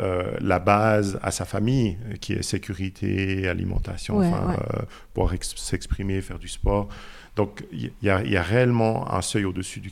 euh, 0.00 0.32
la 0.40 0.58
base 0.58 1.18
à 1.22 1.30
sa 1.30 1.44
famille, 1.44 1.98
qui 2.20 2.32
est 2.32 2.42
sécurité, 2.42 3.48
alimentation, 3.48 4.20
euh, 4.20 4.56
pouvoir 5.12 5.34
s'exprimer, 5.42 6.20
faire 6.20 6.38
du 6.38 6.48
sport. 6.48 6.88
Donc 7.36 7.64
il 7.72 7.90
y, 8.02 8.06
y, 8.06 8.36
a 8.36 8.42
réellement 8.42 9.12
un 9.12 9.22
seuil 9.22 9.44
au-dessus 9.44 9.80
du, 9.80 9.90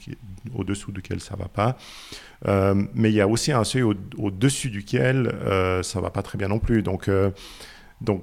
au-dessous 0.54 0.92
duquel 0.92 1.20
ça 1.20 1.34
va 1.34 1.48
pas. 1.48 1.76
mais 2.94 3.10
il 3.10 3.14
y 3.14 3.20
a 3.20 3.26
aussi 3.26 3.50
un 3.50 3.64
seuil 3.64 3.82
au-dessus 3.82 4.70
duquel 4.70 5.34
ça 5.82 6.00
va 6.00 6.10
pas 6.10 6.22
très 6.22 6.38
bien 6.38 6.48
non 6.48 6.60
plus. 6.60 6.82
Donc, 6.82 7.10
donc 8.00 8.22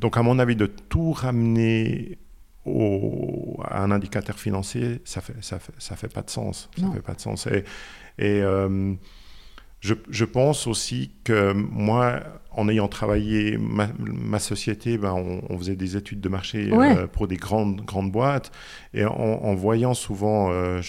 donc, 0.00 0.16
à 0.16 0.22
mon 0.22 0.38
avis, 0.38 0.56
de 0.56 0.66
tout 0.66 1.12
ramener 1.12 2.18
au, 2.64 3.60
à 3.64 3.82
un 3.82 3.90
indicateur 3.90 4.38
financier, 4.38 5.00
ça 5.04 5.20
fait, 5.20 5.34
ça 5.40 5.58
fait, 5.58 5.72
ça 5.78 5.96
fait 5.96 6.12
pas 6.12 6.22
de 6.22 6.30
sens. 6.30 6.70
Ça 6.78 6.90
fait 6.90 7.02
pas 7.02 7.14
de 7.14 7.20
sens. 7.20 7.46
Et, 7.46 7.64
et 8.18 8.40
euh, 8.42 8.94
je, 9.80 9.94
je, 10.10 10.24
pense 10.24 10.66
aussi 10.66 11.10
que 11.24 11.52
moi, 11.52 12.20
en 12.52 12.68
ayant 12.68 12.88
travaillé 12.88 13.56
ma, 13.58 14.38
société, 14.38 14.98
ben 14.98 15.14
on, 15.48 15.58
faisait 15.58 15.76
des 15.76 15.96
études 15.96 16.20
de 16.20 16.28
marché 16.28 16.70
euh, 16.72 17.06
pour 17.06 17.28
des 17.28 17.36
grandes, 17.36 17.80
grandes 17.82 18.12
boîtes. 18.12 18.52
Et 18.92 19.04
en, 19.04 19.54
voyant 19.54 19.94
souvent, 19.94 20.50
euh, 20.50 20.82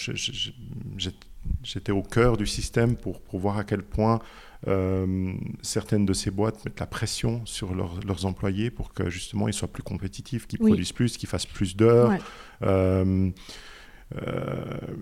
j'étais 1.62 1.92
au 1.92 2.02
cœur 2.02 2.36
du 2.36 2.46
système 2.46 2.96
pour, 2.96 3.20
pour 3.20 3.40
voir 3.40 3.58
à 3.58 3.64
quel 3.64 3.82
point 3.82 4.20
euh, 4.68 5.32
certaines 5.62 6.06
de 6.06 6.12
ces 6.12 6.30
boîtes 6.30 6.64
mettent 6.64 6.80
la 6.80 6.86
pression 6.86 7.40
sur 7.46 7.74
leurs 7.74 8.26
employés 8.26 8.70
pour 8.70 8.92
que 8.92 9.08
justement 9.10 9.48
ils 9.48 9.54
soient 9.54 9.68
plus 9.68 9.82
compétitifs, 9.82 10.46
qu'ils 10.46 10.58
produisent 10.58 10.92
plus, 10.92 11.16
qu'ils 11.16 11.28
fassent 11.28 11.46
plus 11.46 11.76
d'heures. 11.76 12.12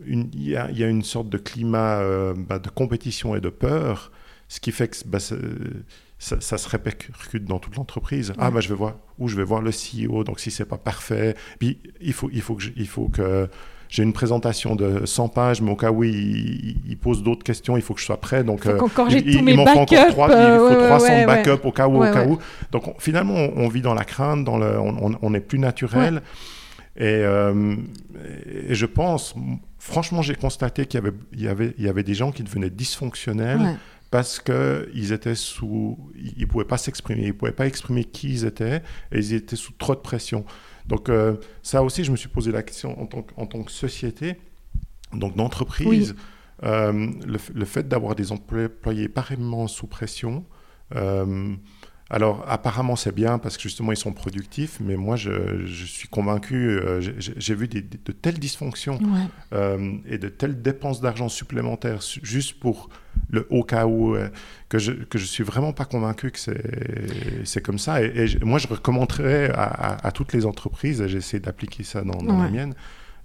Il 0.07 0.29
y, 0.35 0.57
a 0.57 0.89
une 0.89 1.03
sorte 1.03 1.29
de 1.29 1.39
climat 1.39 2.03
bah, 2.35 2.59
de 2.59 2.69
compétition 2.69 3.35
et 3.35 3.41
de 3.41 3.49
peur, 3.49 4.13
ce 4.49 4.61
qui 4.61 4.73
fait 4.73 4.89
que 4.89 4.97
bah, 5.07 5.19
ça, 5.21 6.59
se 6.59 6.69
répercute 6.69 7.45
dans 7.45 7.59
toute 7.59 7.77
l'entreprise. 7.77 8.33
Ah, 8.39 8.51
bah, 8.51 8.61
je 8.61 8.69
vais 8.69 8.75
voir 8.75 8.97
où 9.19 9.29
je 9.29 9.37
vais 9.37 9.45
voir 9.45 9.63
le 9.63 9.71
CEO, 9.71 10.25
donc 10.25 10.41
si 10.41 10.51
c'est 10.51 10.65
pas 10.65 10.79
parfait, 10.79 11.35
puis 11.59 11.79
il 12.01 12.13
faut, 12.13 12.31
il 12.33 12.43
faut 12.43 12.55
que, 12.55 12.65
il 12.77 12.89
faut 12.89 13.09
que 13.09 13.49
j'ai 13.91 14.05
une 14.05 14.13
présentation 14.13 14.77
de 14.77 15.05
100 15.05 15.29
pages, 15.29 15.61
mais 15.61 15.73
au 15.73 15.77
cas 15.77 15.91
où 15.91 16.05
il, 16.05 16.97
pose 17.01 17.23
d'autres 17.25 17.43
questions, 17.43 17.77
il 17.77 17.83
faut 17.83 17.93
que 17.93 18.01
je 18.01 18.07
sois 18.07 18.21
prêt. 18.21 18.45
Donc, 18.45 18.63
il, 18.65 18.71
euh, 18.71 18.79
il, 19.11 19.49
il 19.49 19.57
m'en 19.57 19.67
faut 19.67 19.81
encore 19.81 20.07
trois, 20.09 20.29
il 20.29 20.59
faut 20.59 20.87
300 20.87 21.05
ouais, 21.07 21.27
backups 21.27 21.65
au 21.65 21.73
cas 21.73 21.89
où, 21.89 21.97
au 21.97 22.13
cas 22.13 22.27
où. 22.27 22.39
Donc 22.71 22.95
finalement, 22.99 23.35
on, 23.35 23.69
vit 23.69 23.83
dans 23.83 23.95
la 23.95 24.05
crainte, 24.05 24.45
dans 24.45 24.59
le, 24.59 24.79
on, 24.79 25.35
est 25.35 25.41
plus 25.41 25.59
naturel. 25.59 26.23
Et, 26.97 27.05
euh, 27.05 27.77
et, 28.69 28.75
je 28.75 28.87
pense, 28.87 29.35
franchement, 29.79 30.23
j'ai 30.23 30.35
constaté 30.35 30.87
qu'il 30.87 30.99
y 31.01 31.07
avait, 31.07 31.17
il 31.33 31.41
y, 31.43 31.49
avait, 31.49 31.75
il 31.79 31.85
y 31.85 31.89
avait 31.89 32.03
des 32.03 32.15
gens 32.15 32.33
qui 32.33 32.43
devenaient 32.43 32.71
dysfonctionnels 32.71 33.79
parce 34.11 34.41
qu'ils 34.41 35.13
étaient 35.13 35.37
sous, 35.37 35.97
ils 36.17 36.41
ne 36.41 36.47
pouvaient 36.47 36.65
pas 36.65 36.79
s'exprimer, 36.79 37.23
ils 37.23 37.29
ne 37.29 37.33
pouvaient 37.33 37.53
pas 37.53 37.67
exprimer 37.67 38.05
qui 38.05 38.31
ils 38.31 38.45
étaient, 38.45 38.83
et 39.13 39.19
ils 39.19 39.35
étaient 39.35 39.57
sous 39.57 39.73
trop 39.73 39.95
de 39.95 40.01
pression. 40.01 40.45
Donc 40.87 41.09
euh, 41.09 41.37
ça 41.63 41.83
aussi, 41.85 42.03
je 42.03 42.11
me 42.11 42.17
suis 42.17 42.29
posé 42.29 42.51
la 42.51 42.65
question 42.65 43.01
en 43.01 43.07
tant, 43.07 43.25
en 43.37 43.47
tant 43.47 43.63
que 43.63 43.71
société, 43.71 44.37
donc 45.13 45.37
d'entreprise, 45.37 46.17
euh, 46.65 47.09
le, 47.25 47.65
fait 47.65 47.87
d'avoir 47.87 48.17
des 48.17 48.33
employés 48.33 49.09
pareillement 49.09 49.69
sous 49.69 49.87
pression. 49.87 50.45
Euh, 52.11 52.15
alors 52.17 52.45
apparemment 52.49 52.97
c'est 52.97 53.15
bien 53.15 53.39
parce 53.39 53.57
que 53.57 53.63
justement 53.63 53.93
ils 53.93 53.97
sont 53.97 54.13
productifs, 54.13 54.79
mais 54.81 54.97
moi 54.97 55.17
je, 55.17 55.67
suis 55.87 56.09
convaincu, 56.09 56.81
j'ai 57.01 57.55
vu 57.55 57.69
des, 57.69 57.83
de 57.83 58.13
telles 58.13 58.39
dysfonctions 58.39 58.99
et 59.53 60.19
de 60.19 60.29
telles 60.29 60.61
dépenses 60.61 61.01
d'argent 61.01 61.29
supplémentaires 61.29 62.01
juste 62.23 62.59
pour 62.61 62.89
le 63.31 63.47
au 63.51 63.63
cas 63.63 63.87
où, 63.87 64.15
euh, 64.15 64.29
que, 64.69 64.79
je, 64.79 64.93
que 64.93 65.19
je 65.19 65.25
suis 65.25 65.45
vraiment 65.45 65.73
pas 65.73 65.85
convaincu 65.85 66.31
que 66.31 66.39
c'est 67.45 67.63
comme 67.63 67.79
ça. 67.79 68.03
Et, 68.03 68.27
moi, 68.43 68.59
je 68.59 68.67
recommanderais 68.67 69.51
à, 69.55 70.11
toutes 70.13 70.33
les 70.33 70.47
entreprises, 70.47 71.01
et 71.01 71.09
j'essaie 71.09 71.41
d'appliquer 71.41 71.85
ça 71.85 72.03
dans, 72.03 72.23
la 72.23 72.49
mienne, 72.49 72.75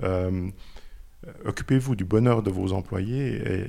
euh, 0.03 0.49
occupez-vous 1.45 1.95
du 1.95 2.05
bonheur 2.05 2.43
de 2.43 2.51
vos 2.51 2.73
employés 2.73 3.35
et, 3.35 3.65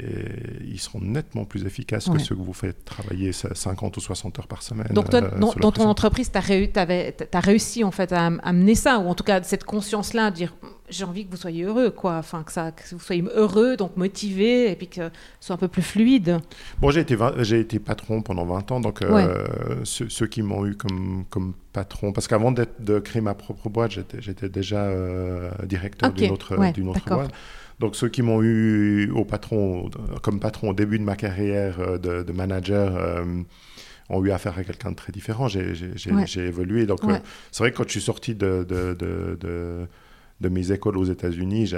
ils 0.65 0.81
seront 0.81 1.01
nettement 1.01 1.45
plus 1.45 1.65
efficaces 1.65 2.09
que 2.09 2.19
ceux 2.19 2.35
que 2.35 2.43
vous 2.43 2.53
faites 2.53 2.85
travailler 2.85 3.33
50 3.33 3.97
ou 3.97 4.01
60 4.01 4.39
heures 4.39 4.47
par 4.47 4.63
semaine. 4.63 4.89
Donc, 4.91 5.11
toi, 5.11 5.23
euh, 5.23 5.39
dans, 5.39 5.73
ton 5.73 5.85
entreprise, 5.85 6.31
tu 6.31 6.39
as, 6.39 6.87
as, 7.33 7.41
réussi 7.41 7.85
en 7.85 7.91
fait 7.91 8.13
à, 8.13 8.27
amener 8.27 8.75
ça, 8.75 8.99
ou 8.99 9.09
en 9.09 9.15
tout 9.15 9.25
cas 9.25 9.43
cette 9.43 9.65
conscience-là, 9.65 10.31
dire 10.31 10.55
j'ai 10.89 11.05
envie 11.05 11.27
que 11.27 11.31
vous 11.31 11.37
soyez 11.37 11.65
heureux, 11.65 11.91
quoi. 11.91 12.17
Enfin, 12.17 12.43
que, 12.43 12.53
ça, 12.53 12.73
que 12.73 12.83
vous 12.93 13.01
soyez 13.01 13.25
heureux, 13.35 13.77
donc 13.77 13.97
motivé, 13.97 14.71
et 14.71 14.77
puis 14.77 14.89
que 14.89 15.09
ce 15.41 15.47
soit 15.47 15.55
un 15.55 15.59
peu 15.59 15.69
plus 15.69 15.83
fluide. 15.83 16.39
Bon, 16.81 16.91
j'ai 16.91 17.01
été, 17.01 17.17
j'ai 17.39 17.61
été 17.61 17.79
patron 17.79 18.23
pendant 18.23 18.45
20 18.45 18.73
ans, 18.73 18.81
donc 18.81 19.03
euh, 19.03 19.45
ceux, 19.85 20.27
qui 20.27 20.43
m'ont 20.43 20.67
eu 20.67 20.75
comme, 20.75 21.25
comme 21.31 21.55
patron, 21.73 22.13
parce 22.13 22.29
qu'avant 22.29 22.53
de 22.53 22.99
créer 22.99 23.23
ma 23.23 23.35
propre 23.35 23.69
boîte, 23.69 23.93
j'étais, 23.93 24.21
j'étais 24.21 24.49
déjà 24.49 24.85
euh, 24.85 25.51
directeur 25.65 26.13
d'une 26.13 26.33
autre, 26.33 26.73
d'une 26.73 26.89
autre 26.89 27.09
boîte. 27.09 27.33
Donc 27.79 27.95
ceux 27.95 28.09
qui 28.09 28.23
m'ont 28.23 28.43
eu 28.43 29.11
au 29.11 29.25
patron, 29.25 29.91
comme 30.23 30.41
patron 30.41 30.71
au 30.71 30.75
début 30.75 30.99
de 30.99 31.05
ma 31.05 31.15
carrière 31.15 31.79
euh, 31.81 31.99
de, 31.99 32.33
manager, 32.33 33.25
ont 34.09 34.25
eu 34.25 34.31
affaire 34.31 34.57
à 34.57 34.63
quelqu'un 34.63 34.93
de 34.93 34.97
très 34.97 35.13
différent. 35.13 35.49
J'ai, 35.49 35.75
évolué. 36.37 36.87
Donc 36.87 37.01
c'est 37.51 37.63
vrai 37.63 37.73
que 37.73 37.77
quand 37.77 37.85
je 37.85 37.91
suis 37.91 38.01
sorti 38.01 38.35
de, 38.35 38.65
de 38.69 38.95
de 38.95 39.89
mes 40.41 40.73
écoles 40.73 40.99
aux 40.99 41.05
États-Unis, 41.05 41.73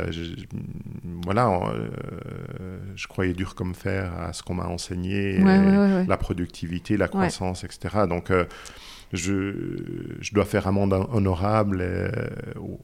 voilà, 1.25 1.49
euh, 1.49 2.79
je 2.97 3.07
croyais 3.07 3.35
dur 3.35 3.55
comme 3.55 3.75
fer 3.75 4.13
à 4.19 4.33
ce 4.33 4.43
qu'on 4.43 4.55
m'a 4.55 4.67
enseigné, 4.67 5.39
la 5.39 6.17
productivité, 6.17 6.97
la 6.97 7.09
croissance, 7.09 7.65
etc. 7.65 8.07
Donc, 8.09 8.31
euh, 8.31 8.45
je, 9.13 9.55
je, 10.21 10.35
dois 10.35 10.45
faire 10.45 10.67
un 10.67 10.73
monde 10.73 10.93
honorable. 10.93 11.85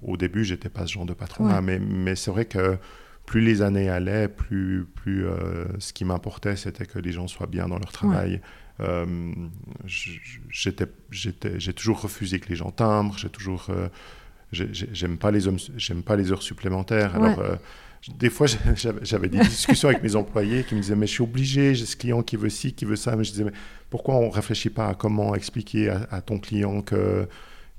au, 0.03 0.17
début, 0.17 0.45
j'étais 0.45 0.69
pas 0.69 0.87
ce 0.87 0.93
genre 0.93 1.07
de 1.07 1.13
patron 1.13 1.61
mais, 1.61 1.79
mais 1.79 2.15
c'est 2.15 2.31
vrai 2.31 2.45
que 2.45 2.79
plus 3.27 3.41
les 3.41 3.63
années 3.63 3.89
allaient, 3.89 4.29
plus, 4.29 4.87
plus 4.95 5.27
euh, 5.27 5.65
ce 5.79 5.93
qui 5.93 6.05
m'importait, 6.05 6.57
c'était 6.57 6.87
que 6.87 6.99
les 6.99 7.13
gens 7.13 7.27
soient 7.27 7.47
bien 7.47 7.69
dans 7.69 7.79
leur 7.79 7.93
travail. 7.93 8.41
j'ai 10.47 11.73
toujours 11.75 12.01
refusé 12.01 12.39
que 12.39 12.49
les 12.49 12.57
gens 12.57 12.71
timbrent, 12.71 13.19
j'ai 13.19 13.31
toujours 13.31 13.71
j'aime 14.55 15.19
pas 15.19 15.31
les 15.31 15.49
hommes, 15.49 15.59
j'aime 15.77 16.03
pas 16.03 16.17
les 16.17 16.33
heures 16.33 16.43
supplémentaires. 16.43 17.15
Alors, 17.17 17.39
euh, 17.41 17.57
des 18.17 18.31
fois, 18.31 18.47
j'avais 19.03 19.29
des 19.29 19.39
discussions 19.39 19.89
avec 19.89 20.03
mes 20.03 20.17
employés 20.17 20.65
qui 20.65 20.75
me 20.75 20.81
disaient, 20.81 20.97
mais 20.97 21.07
je 21.07 21.13
suis 21.13 21.23
obligé, 21.23 21.75
j'ai 21.75 21.87
ce 21.87 21.97
client 21.97 22.23
qui 22.23 22.37
veut 22.37 22.49
ci, 22.49 22.73
qui 22.73 22.85
veut 22.85 22.97
ça. 22.97 23.17
Mais 23.17 23.25
je 23.25 23.33
disais, 23.33 23.45
mais 23.45 23.53
pourquoi 23.91 24.17
on 24.17 24.31
réfléchit 24.31 24.71
pas 24.71 24.89
à 24.89 24.95
comment 24.95 25.35
expliquer 25.35 25.89
à, 25.89 26.21
ton 26.21 26.39
client 26.39 26.83
que 26.83 27.29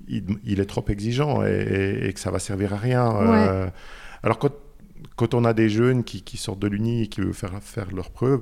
il, 0.08 0.60
est 0.60 0.66
trop 0.66 0.86
exigeant 0.88 1.44
et, 1.44 2.12
que 2.14 2.20
ça 2.20 2.32
va 2.32 2.40
servir 2.40 2.74
à 2.74 2.78
rien. 2.78 3.16
Euh, 3.16 3.68
alors 4.24 4.40
quand 4.40 4.52
quand 5.16 5.34
on 5.34 5.46
a 5.46 5.54
des 5.54 5.70
jeunes 5.70 6.04
qui, 6.04 6.22
qui 6.22 6.38
sortent 6.38 6.60
de 6.60 6.68
l'Uni 6.68 7.04
et 7.04 7.08
qui 7.08 7.22
veulent 7.22 7.34
faire, 7.34 7.52
faire 7.62 7.88
leurs 7.92 8.10
preuves, 8.10 8.42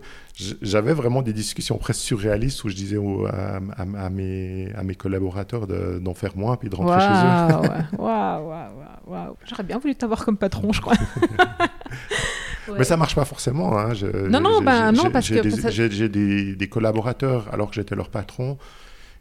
j'avais 0.61 0.93
vraiment 0.93 1.21
des 1.21 1.33
discussions 1.33 1.77
presque 1.77 2.01
surréalistes 2.01 2.63
où 2.63 2.69
je 2.69 2.75
disais 2.75 2.97
à, 3.27 3.59
à, 3.77 4.09
mes, 4.09 4.71
à 4.75 4.83
mes 4.83 4.95
collaborateurs 4.95 5.67
d'en 5.67 6.13
faire 6.13 6.35
moins 6.35 6.55
puis 6.57 6.69
de 6.69 6.75
rentrer 6.75 6.99
chez 6.99 7.07
eux. 7.07 7.83
Waouh, 7.97 8.47
waouh, 8.47 8.69
waouh. 9.07 9.35
J'aurais 9.45 9.63
bien 9.63 9.77
voulu 9.77 9.95
t'avoir 9.95 10.25
comme 10.25 10.37
patron, 10.37 10.71
je 10.73 10.81
crois. 10.81 10.95
Mais 12.77 12.83
ça 12.85 12.97
marche 12.97 13.15
pas 13.15 13.25
forcément. 13.25 13.77
Hein. 13.77 13.93
non, 14.29 14.39
non, 14.39 14.61
ben, 14.61 14.91
non, 14.91 15.11
parce 15.11 15.29
que... 15.29 15.69
J'ai 15.69 16.09
des, 16.09 16.55
des, 16.55 16.69
collaborateurs, 16.69 17.47
alors 17.51 17.69
que 17.69 17.75
j'étais 17.75 17.95
leur 17.95 18.09
patron, 18.09 18.57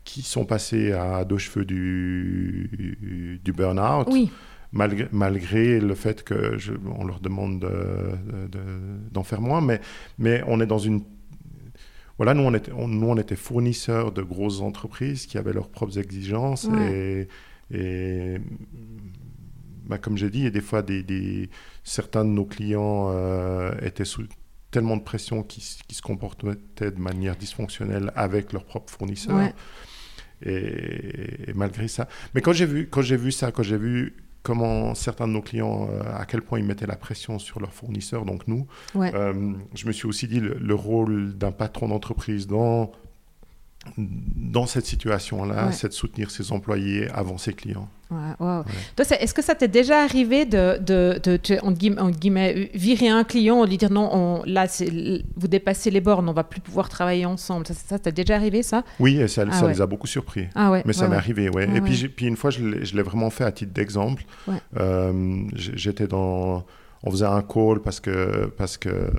qui 0.05 0.23
sont 0.23 0.45
passés 0.45 0.93
à 0.93 1.25
deux 1.25 1.39
cheveux 1.39 1.65
du, 1.65 3.41
du 3.43 3.53
burn-out. 3.53 4.07
Oui. 4.11 4.31
Malgré, 4.73 5.07
malgré, 5.13 5.81
le 5.81 5.95
fait 5.95 6.25
que 6.25 6.57
je, 6.57 6.73
on 6.99 7.05
leur 7.05 7.21
demande 7.21 7.61
d'en 7.61 9.21
de, 9.21 9.27
faire 9.27 9.43
moins, 9.43 9.61
mais, 9.61 9.81
mais 10.19 10.43
on 10.47 10.61
est 10.61 10.67
dans 10.67 10.79
une 10.79 11.03
voilà, 12.17 12.35
nous 12.35 12.43
on, 12.43 12.55
était, 12.55 12.73
nous, 12.73 13.07
on 13.07 13.17
était 13.17 13.37
fournisseurs 13.37 14.13
de 14.13 14.23
grosses 14.23 14.61
entreprises 14.61 15.27
qui 15.27 15.39
avaient 15.39 15.53
leurs 15.53 15.69
propres 15.69 15.99
exigences 15.99 16.69
et, 16.91 17.29
et 17.71 18.37
bah, 19.87 19.99
comme 19.99 20.17
j'ai 20.17 20.31
dit, 20.31 20.39
il 20.39 20.45
y 20.45 20.47
a 20.47 20.51
des 20.51 20.61
fois 20.61 20.83
des, 20.83 21.03
des, 21.03 21.51
certains 21.85 22.25
de 22.25 22.31
nos 22.31 22.45
clients 22.45 23.11
euh, 23.11 23.73
étaient 23.83 24.05
sous 24.05 24.25
tellement 24.71 24.97
de 24.97 25.03
pression 25.03 25.43
qu'ils 25.43 25.63
se 25.63 26.03
comportaient 26.03 26.91
de 26.91 27.01
manière 27.01 27.37
dysfonctionnelle 27.37 28.13
avec 28.17 28.53
leurs 28.53 28.65
propres 28.65 28.93
fournisseurs. 28.93 29.53
Et, 30.45 31.53
malgré 31.55 31.89
ça. 31.89 32.09
Mais 32.35 32.41
quand 32.41 32.53
j'ai 32.53 32.67
vu, 32.67 32.89
quand 32.89 33.03
j'ai 33.03 33.17
vu 33.17 33.31
ça, 33.33 33.53
quand 33.53 33.63
j'ai 33.63 33.77
vu 33.77 34.17
comment 34.43 34.95
certains 34.95 35.29
de 35.29 35.33
nos 35.33 35.43
clients, 35.43 35.89
euh, 35.91 36.03
à 36.17 36.25
quel 36.27 36.43
point 36.43 36.59
ils 36.59 36.65
mettaient 36.65 36.87
la 36.87 36.97
pression 36.97 37.39
sur 37.39 37.61
leurs 37.61 37.73
fournisseurs, 37.73 38.25
donc 38.25 38.47
nous, 38.49 38.67
euh, 38.97 39.55
je 39.75 39.87
me 39.87 39.93
suis 39.93 40.07
aussi 40.07 40.27
dit 40.27 40.41
le 40.41 40.75
rôle 40.75 41.35
d'un 41.35 41.53
patron 41.53 41.89
d'entreprise 41.89 42.47
dans 42.47 42.93
dans 43.97 44.67
cette 44.67 44.87
situation-là, 44.87 45.73
c'est 45.73 45.89
de 45.89 45.93
soutenir 45.93 46.31
ses 46.31 46.53
employés 46.53 47.09
avant 47.11 47.39
ses 47.39 47.53
clients. 47.53 47.89
Est-ce 49.21 49.35
que 49.35 49.43
ça 49.43 49.55
t'est 49.55 49.69
déjà 49.69 50.03
arrivé 50.03 50.45
de, 50.45 50.79
de, 50.79 51.21
de, 51.23 52.11
guillemets, 52.11 52.71
virer 52.75 53.09
un 53.09 53.25
client 53.25 53.65
lui 53.65 53.79
dire 53.79 53.91
non, 53.91 54.09
on, 54.13 54.43
là, 54.45 54.67
vous 55.37 55.49
dépassez 55.49 55.91
les 55.91 56.01
bornes, 56.01 56.29
on 56.29 56.33
va 56.33 56.45
plus 56.45 56.61
pouvoir 56.61 56.89
travailler 56.89 57.27
ensemble? 57.27 57.67
Ça, 57.67 57.75
ça 57.75 57.99
t'est 57.99 58.13
déjà 58.13 58.37
arrivé, 58.37 58.63
ça? 58.63 58.85
Oui, 59.01 59.17
et 59.17 59.29
ça, 59.29 59.45
ah 59.51 59.69
les 59.69 59.81
a 59.81 59.87
beaucoup 59.87 60.07
surpris. 60.07 60.47
Ah 60.55 60.83
Mais 60.85 60.93
ça 60.93 61.09
m'est 61.09 61.17
arrivé, 61.17 61.49
ouais. 61.49 61.69
et 61.75 61.81
puis, 61.81 62.09
puis, 62.09 62.27
une 62.27 62.37
fois, 62.37 62.51
je 62.51 62.63
l'ai 62.63 63.03
vraiment 63.03 63.31
fait 63.31 63.45
à 63.45 63.53
titre 63.53 63.73
d'exemple. 63.73 64.25
Euh, 64.79 65.45
j'étais 65.55 66.07
dans... 66.07 66.65
On 67.05 67.11
faisait 67.11 67.27
un 67.27 67.43
call 67.43 67.81
parce 67.83 67.99
que... 67.99 68.47
Parce 68.57 68.77
que 68.77 69.11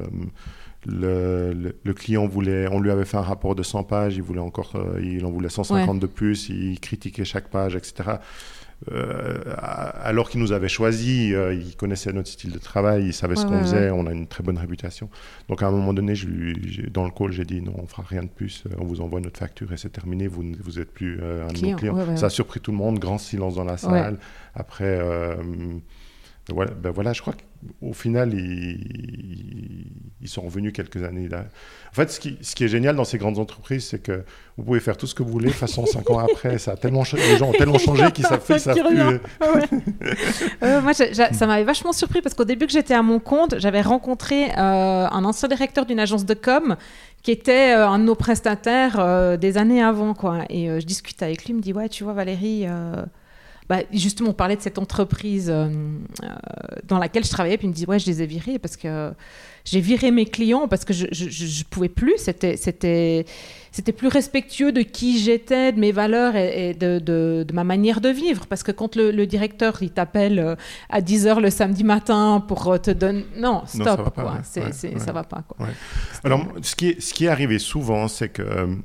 le, 0.86 1.76
le, 1.84 1.93
client 1.93 2.28
voulait, 2.28 2.67
on 2.69 2.80
lui 2.80 2.91
avait 2.91 3.06
fait 3.06 3.17
un 3.17 3.22
rapport 3.22 3.56
de 3.56 3.63
100 3.63 3.84
pages, 3.84 4.15
il 4.15 4.22
voulait 4.22 4.39
encore, 4.39 4.74
euh, 4.76 5.00
il 5.02 5.26
en 5.26 5.32
voulait 5.32 5.50
150 5.50 6.00
de 6.00 6.08
plus, 6.08 6.50
il 6.50 6.80
critiquait 6.80 7.26
chaque 7.26 7.50
page, 7.50 7.76
etc. 7.76 8.17
Euh, 8.91 9.41
alors 9.56 10.30
qu'il 10.30 10.41
nous 10.41 10.52
avait 10.52 10.67
choisi, 10.67 11.34
euh, 11.34 11.54
il 11.54 11.76
connaissait 11.78 12.12
notre 12.12 12.28
style 12.28 12.52
de 12.52 12.60
travail, 12.60 13.06
il 13.06 13.13
savait 13.13 13.38
ce 13.38 13.46
qu'on 13.46 13.60
faisait, 13.62 13.91
on 13.91 14.08
a 14.08 14.12
une 14.12 14.28
très 14.28 14.43
bonne 14.43 14.58
réputation. 14.58 15.10
Donc 15.48 15.63
à 15.63 15.67
un 15.67 15.72
moment 15.72 15.93
donné, 15.93 16.15
je 16.15 16.28
lui, 16.28 16.89
dans 16.91 17.06
le 17.06 17.12
call, 17.12 17.32
j'ai 17.32 17.46
dit 17.46 17.62
non, 17.62 17.76
on 17.78 17.88
fera 17.88 18.04
rien 18.04 18.24
de 18.24 18.30
plus, 18.30 18.65
on 18.78 18.84
vous 18.84 19.00
envoie 19.00 19.22
notre 19.22 19.39
facture 19.39 19.72
et 19.72 19.78
c'est 19.78 19.91
terminé, 19.91 20.28
vous 20.28 20.43
vous 20.62 20.80
êtes 20.80 20.91
plus 20.91 21.22
un 21.22 21.54
de 21.54 21.65
nos 21.65 21.76
clients. 21.78 22.17
Ça 22.17 22.26
a 22.26 22.30
surpris 22.30 22.60
tout 22.60 22.72
le 22.72 22.78
monde, 22.78 23.00
grand 23.00 23.17
silence 23.17 23.56
dans 23.56 23.63
la 23.63 23.78
salle. 23.78 24.17
Après 24.54 25.00
voilà, 26.51 26.71
ben 26.71 26.91
voilà, 26.91 27.13
je 27.13 27.21
crois 27.21 27.34
qu'au 27.34 27.93
final, 27.93 28.34
ils, 28.34 29.88
ils, 30.21 30.27
sont 30.27 30.41
revenus 30.41 30.73
quelques 30.73 31.01
années 31.01 31.29
là. 31.29 31.45
En 31.89 31.93
fait, 31.93 32.12
ce 32.12 32.19
qui, 32.19 32.38
ce 32.41 32.53
qui 32.53 32.65
est 32.65 32.67
génial 32.67 32.97
dans 32.97 33.06
ces 33.06 33.17
grandes 33.17 33.39
entreprises, 33.39 33.86
c'est 33.86 33.99
que 33.99 34.25
vous 34.58 34.63
pouvez 34.65 34.82
faire 34.82 34.97
tout 34.97 35.08
ce 35.08 35.15
que 35.15 35.23
vous 35.23 35.32
voulez, 35.32 35.47
de 35.47 35.53
façon, 35.53 35.86
cinq 35.86 36.10
ans 36.10 36.19
après, 36.19 36.58
ça 36.58 36.71
a 36.71 36.75
tellement 36.75 37.03
les 37.13 37.38
gens 37.38 37.49
ont 37.49 37.53
tellement 37.53 37.77
changé 37.77 38.12
qu'ils 38.12 38.25
savent, 38.25 38.43
ils 38.49 38.60
savent 38.60 38.75
plus. 38.75 38.99
Euh. 38.99 39.19
Ah 40.62 40.65
euh, 40.65 40.82
moi, 40.82 40.93
ça 40.93 41.47
m'avait 41.47 41.63
vachement 41.63 41.93
surpris 41.93 42.21
parce 42.21 42.36
qu'au 42.36 42.43
début 42.43 42.65
que 42.65 42.73
j'étais 42.73 42.93
à 42.93 43.01
mon 43.01 43.19
compte, 43.19 43.56
j'avais 43.60 43.82
rencontré 43.82 44.49
euh, 44.49 45.08
un 45.10 45.23
ancien 45.23 45.47
directeur 45.47 45.86
d'une 45.86 45.99
agence 45.99 46.25
de 46.25 46.34
com 46.34 46.75
qui 47.21 47.32
était 47.32 47.71
un 47.71 47.99
de 47.99 48.03
nos 48.03 48.15
prestataires 48.15 49.38
des 49.38 49.58
années 49.58 49.82
avant, 49.82 50.13
quoi. 50.13 50.39
Et 50.49 50.67
je 50.67 50.86
discutais 50.86 51.23
avec 51.23 51.45
lui, 51.45 51.51
il 51.51 51.56
me 51.56 51.62
dit 51.62 51.71
ouais, 51.71 51.88
tu 51.88 52.03
vois 52.03 52.12
Valérie 52.12 52.67
bah, 53.69 53.80
justement, 53.91 54.32
on 54.32 54.34
parlait 54.34 54.56
de 54.56 54.62
cette 54.62 54.78
entreprise 54.78 55.49
euh, 55.49 55.67
euh, 56.23 56.28
dans 56.86 56.97
laquelle 56.97 57.23
je 57.23 57.30
travaillais, 57.30 57.58
puis 57.58 57.67
il 57.67 57.69
me 57.69 57.76
dit, 57.76 57.86
ouais, 57.86 57.99
je 57.99 58.08
les 58.08 58.21
ai 58.21 58.26
virés 58.26 58.60
parce 58.60 58.78
que 58.78 59.12
j'ai 59.63 59.80
viré 59.80 60.12
mes 60.12 60.26
clients 60.26 60.67
parce 60.67 60.84
que 60.84 60.93
je 60.93 61.06
ne 61.06 61.63
pouvais 61.69 61.89
plus. 61.89 62.15
C'était, 62.17 62.58
c'était, 62.58 63.26
c'était 63.71 63.93
plus 63.93 64.10
respectueux 64.10 64.73
de 64.73 64.82
qui 64.82 65.19
j'étais, 65.19 65.71
de 65.71 65.80
mes 65.80 65.93
valeurs 65.93 66.36
et, 66.36 66.73
de, 66.73 66.99
de, 66.99 67.45
ma 67.54 67.63
manière 67.63 68.02
de 68.02 68.10
vivre. 68.10 68.45
Parce 68.47 68.63
que 68.63 68.73
quand 68.73 68.95
le, 68.97 69.26
directeur, 69.26 69.82
il 69.82 69.91
t'appelle 69.91 70.39
euh, 70.39 70.56
à 70.89 70.99
10h 70.99 71.39
le 71.39 71.49
samedi 71.49 71.86
matin 71.86 72.43
pour 72.45 72.80
te 72.82 72.91
donner... 72.91 73.26
Non, 73.38 73.63
stop, 73.65 73.84
ça 73.84 73.95
va 73.95 74.10
quoi. 74.10 74.23
Pas, 74.23 74.43
Ça 74.43 75.12
va 75.13 75.23
pas, 75.23 75.43
quoi. 75.47 75.67
Alors, 76.26 76.45
ce 76.62 76.76
qui, 76.76 76.89
est, 76.89 77.02
ce 77.02 77.13
qui 77.13 77.26
est 77.26 77.30
arrivé 77.30 77.60
souvent, 77.60 78.10
c'est 78.10 78.30
que 78.30 78.78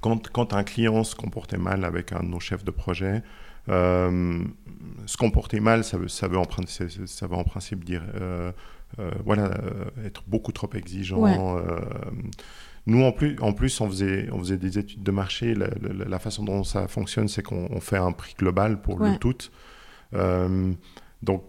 quand, 0.00 0.28
quand 0.30 0.54
un 0.54 0.64
client 0.64 1.04
se 1.04 1.14
comportait 1.14 1.58
mal 1.58 1.84
avec 1.84 2.12
un 2.12 2.20
de 2.20 2.28
nos 2.28 2.40
chefs 2.40 2.64
de 2.64 2.70
projet, 2.70 3.22
se 3.66 5.16
comporter 5.16 5.60
mal, 5.60 5.84
ça 5.84 5.98
veut, 5.98 6.08
ça 6.08 6.28
veut, 6.28 6.38
en, 6.38 6.44
ça 6.46 7.26
veut 7.26 7.36
en 7.36 7.44
principe 7.44 7.84
dire 7.84 8.02
euh, 8.14 8.52
euh, 8.98 9.10
voilà, 9.24 9.50
être 10.04 10.22
beaucoup 10.26 10.52
trop 10.52 10.70
exigeant. 10.74 11.26
nous, 12.86 13.02
en 13.04 13.12
plus, 13.12 13.36
en 13.40 13.52
plus 13.52 13.80
on, 13.80 13.88
faisait, 13.88 14.28
on 14.32 14.38
faisait 14.40 14.56
des 14.56 14.78
études 14.78 15.02
de 15.02 15.10
marché. 15.10 15.54
La, 15.54 16.18
façon 16.18 16.44
dont 16.44 16.64
ça 16.64 16.88
fonctionne, 16.88 17.28
c'est 17.28 17.42
qu'on 17.42 17.80
fait 17.80 17.96
un 17.96 18.12
prix 18.12 18.34
global 18.38 18.80
pour 18.80 18.98
le 18.98 19.16
tout. 19.18 19.50
donc, 21.22 21.44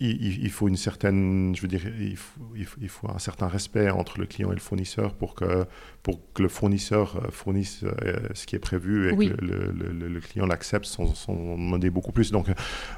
il, 0.00 0.50
faut 0.50 0.68
une 0.68 0.76
certaine, 0.76 1.54
je 1.56 1.62
veux 1.62 1.68
dire, 1.68 1.82
il 1.98 2.16
faut, 2.16 2.40
il 2.80 2.88
faut, 2.88 3.10
un 3.10 3.18
certain 3.18 3.48
respect 3.48 3.90
entre 3.90 4.20
le 4.20 4.26
client 4.26 4.50
et 4.52 4.54
le 4.54 4.60
fournisseur 4.60 5.14
pour 5.14 5.34
que, 5.34 5.66
pour 6.04 6.20
que 6.32 6.42
le 6.42 6.48
fournisseur 6.48 7.16
euh, 7.16 7.30
fournisse 7.30 7.82
euh, 7.82 8.16
ce 8.32 8.46
qui 8.46 8.54
est 8.54 8.60
prévu 8.60 9.08
et 9.08 9.16
que 9.16 9.44
le, 9.44 9.72
le, 9.72 10.20
client 10.20 10.46
l'accepte 10.46 10.84
sans, 10.84 11.14
sans, 11.14 11.34
demander 11.34 11.90
beaucoup 11.90 12.12
plus. 12.12 12.30
Donc, 12.30 12.48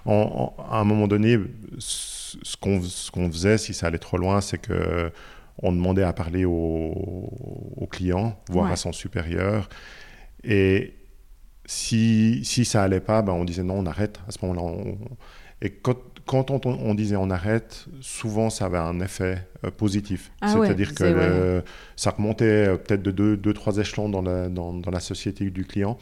à 0.05 0.81
un 0.81 0.85
moment 0.85 1.09
donné, 1.09 1.39
ce 1.79 2.57
qu'on 2.61 2.81
qu'on 3.13 3.31
faisait, 3.33 3.57
si 3.57 3.73
ça 3.73 3.87
allait 3.87 3.99
trop 3.99 4.19
loin, 4.19 4.41
c'est 4.41 4.59
que 4.59 5.11
on 5.63 5.73
demandait 5.73 6.03
à 6.03 6.13
parler 6.13 6.45
au, 6.45 6.53
au 7.77 7.87
client, 7.87 8.39
voire 8.51 8.71
à 8.71 8.77
son 8.77 8.93
supérieur. 8.93 9.69
Et 10.43 10.95
si, 11.67 12.45
si 12.45 12.65
ça 12.65 12.83
allait 12.83 13.01
pas, 13.01 13.23
ben 13.23 13.33
on 13.33 13.45
disait 13.45 13.63
non, 13.63 13.79
on 13.79 13.87
arrête. 13.87 14.21
À 14.27 14.33
ce 14.33 14.45
moment-là, 14.45 14.93
et 15.63 15.71
quand, 15.71 15.97
quand 16.27 16.51
on, 16.51 16.95
disait 16.95 17.17
on 17.17 17.31
arrête, 17.31 17.87
souvent 18.01 18.51
ça 18.51 18.67
avait 18.67 18.79
un 18.79 19.01
effet 19.01 19.47
euh, 19.65 19.71
positif. 19.71 20.31
Ah 20.41 20.53
C'est-à-dire 20.53 20.95
que 20.95 21.63
ça 21.97 22.11
remontait 22.11 22.69
euh, 22.69 22.77
peut-être 22.77 23.03
de 23.03 23.11
deux, 23.11 23.37
deux, 23.37 23.53
trois 23.53 23.79
échelons 23.79 24.09
dans 24.09 24.23
la, 24.23 24.49
dans, 24.49 24.81
la 24.91 25.01
société 25.01 25.51
du 25.51 25.65
client. 25.65 25.99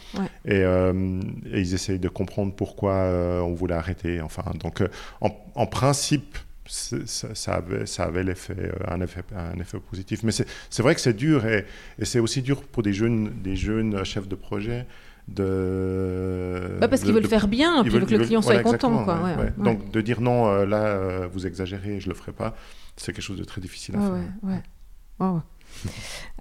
Euh, 0.49 1.21
et, 1.53 1.61
ils 1.61 1.75
essayent 1.75 1.99
de 1.99 2.09
comprendre 2.09 2.55
pourquoi 2.55 2.95
on 3.43 3.55
voulait 3.55 3.75
arrêter. 3.75 4.21
Enfin, 4.21 4.45
donc, 4.61 4.83
en, 5.21 5.67
principe, 5.67 6.39
ça, 6.67 7.55
avait, 7.55 7.87
ça 7.87 8.05
avait 8.05 8.23
l'effet, 8.23 8.71
un, 8.87 9.01
effet, 9.01 9.23
un 9.35 9.59
effet 9.59 9.79
positif. 9.79 10.23
Mais 10.23 10.33
c'est 10.33 10.83
vrai 10.83 10.95
que 10.95 11.01
c'est 11.01 11.17
dur 11.17 11.47
et, 11.47 11.65
et 11.99 12.05
c'est 12.05 12.21
aussi 12.21 12.43
dur 12.43 12.63
pour 12.63 12.83
des 12.83 12.93
jeunes, 12.93 13.33
des 13.43 13.57
jeunes 13.57 14.05
chefs 14.05 14.29
de 14.29 14.35
projet 14.35 14.87
de. 15.29 16.79
Bah 16.81 16.89
parce 16.89 17.03
qu'ils 17.03 17.13
veulent 17.13 17.27
faire 17.27 17.49
bien, 17.49 17.83
puis 17.83 17.91
veulent, 17.91 18.07
que 18.07 18.15
le 18.15 18.25
client 18.25 18.43
soit 18.43 18.63
content. 18.63 19.05
Quoi. 19.05 19.21
Donc 19.59 19.91
de 19.91 20.01
dire 20.01 20.21
non, 20.21 20.49
euh, 20.49 20.67
là, 20.67 20.79
euh, 20.79 21.29
vous 21.33 21.47
exagérez, 21.47 22.01
je 22.01 22.07
ne 22.07 22.13
le 22.13 22.19
ferai 22.19 22.33
pas, 22.33 22.55
c'est 22.97 23.13
quelque 23.13 23.23
chose 23.23 23.39
de 23.39 23.45
très 23.45 23.61
difficile 23.61 23.97
à 23.97 24.01
faire. 24.01 25.43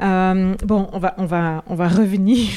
Euh, 0.02 0.56
bon, 0.64 0.88
on 0.94 1.00
va, 1.00 1.16
on 1.18 1.26
va, 1.26 1.64
on 1.68 1.76
va 1.76 1.88
revenir 1.88 2.48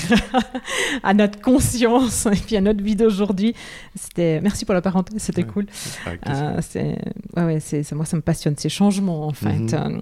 à 1.03 1.15
notre 1.15 1.41
conscience 1.41 2.27
et 2.27 2.37
puis 2.37 2.57
à 2.57 2.61
notre 2.61 2.83
vie 2.83 2.97
d'aujourd'hui. 2.97 3.55
C'était, 3.95 4.41
merci 4.41 4.65
pour 4.65 4.75
la 4.75 4.83
parenthèse, 4.83 5.21
c'était 5.21 5.45
cool. 5.45 5.67
c'est, 6.61 6.99
ouais, 7.37 7.61
c'est, 7.61 7.93
moi, 7.93 8.05
ça 8.05 8.17
me 8.17 8.23
passionne 8.23 8.57
ces 8.57 8.69
changements 8.69 9.27
en 9.27 9.33
fait. 9.33 9.59
Mhm. 9.59 9.75
Euh, 9.75 10.01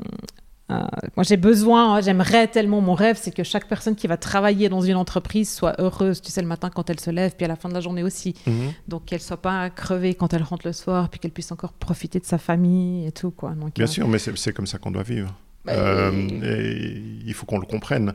moi, 0.68 1.22
j'ai 1.22 1.36
besoin, 1.38 1.94
hein, 1.94 2.00
j'aimerais 2.02 2.46
tellement, 2.46 2.80
mon 2.80 2.94
rêve, 2.94 3.18
c'est 3.20 3.30
que 3.30 3.42
chaque 3.42 3.66
personne 3.68 3.96
qui 3.96 4.06
va 4.06 4.16
travailler 4.16 4.68
dans 4.68 4.82
une 4.82 4.96
entreprise 4.96 5.50
soit 5.50 5.74
heureuse, 5.80 6.20
tu 6.20 6.30
sais, 6.30 6.42
le 6.42 6.46
matin 6.46 6.68
quand 6.68 6.90
elle 6.90 7.00
se 7.00 7.10
lève, 7.10 7.32
puis 7.36 7.46
à 7.46 7.48
la 7.48 7.56
fin 7.56 7.68
de 7.68 7.74
la 7.74 7.80
journée 7.80 8.02
aussi. 8.02 8.34
Mhm. 8.46 8.72
Donc, 8.86 9.06
qu'elle 9.06 9.20
soit 9.20 9.40
pas 9.40 9.70
crevée 9.70 10.14
quand 10.14 10.34
elle 10.34 10.42
rentre 10.42 10.66
le 10.66 10.74
soir, 10.74 11.08
puis 11.08 11.20
qu'elle 11.20 11.30
puisse 11.30 11.52
encore 11.52 11.72
profiter 11.72 12.20
de 12.20 12.26
sa 12.26 12.38
famille 12.38 13.06
et 13.06 13.12
tout, 13.12 13.30
quoi. 13.30 13.54
Bien 13.74 13.84
euh, 13.84 13.88
sûr, 13.88 14.08
mais 14.08 14.18
c'est 14.18 14.52
comme 14.52 14.66
ça 14.66 14.78
qu'on 14.78 14.90
doit 14.90 15.02
vivre. 15.02 15.34
Bah, 15.64 15.72
euh, 15.72 16.12
et 16.42 17.02
il 17.26 17.34
faut 17.34 17.46
qu'on 17.46 17.58
le 17.58 17.66
comprenne 17.66 18.12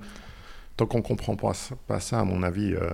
tant 0.76 0.86
qu'on 0.86 1.00
ne 1.00 1.04
comprend 1.04 1.36
pas, 1.36 1.54
pas, 1.88 2.00
ça, 2.00 2.20
à 2.20 2.24
mon 2.24 2.44
avis. 2.44 2.74
Euh, 2.74 2.90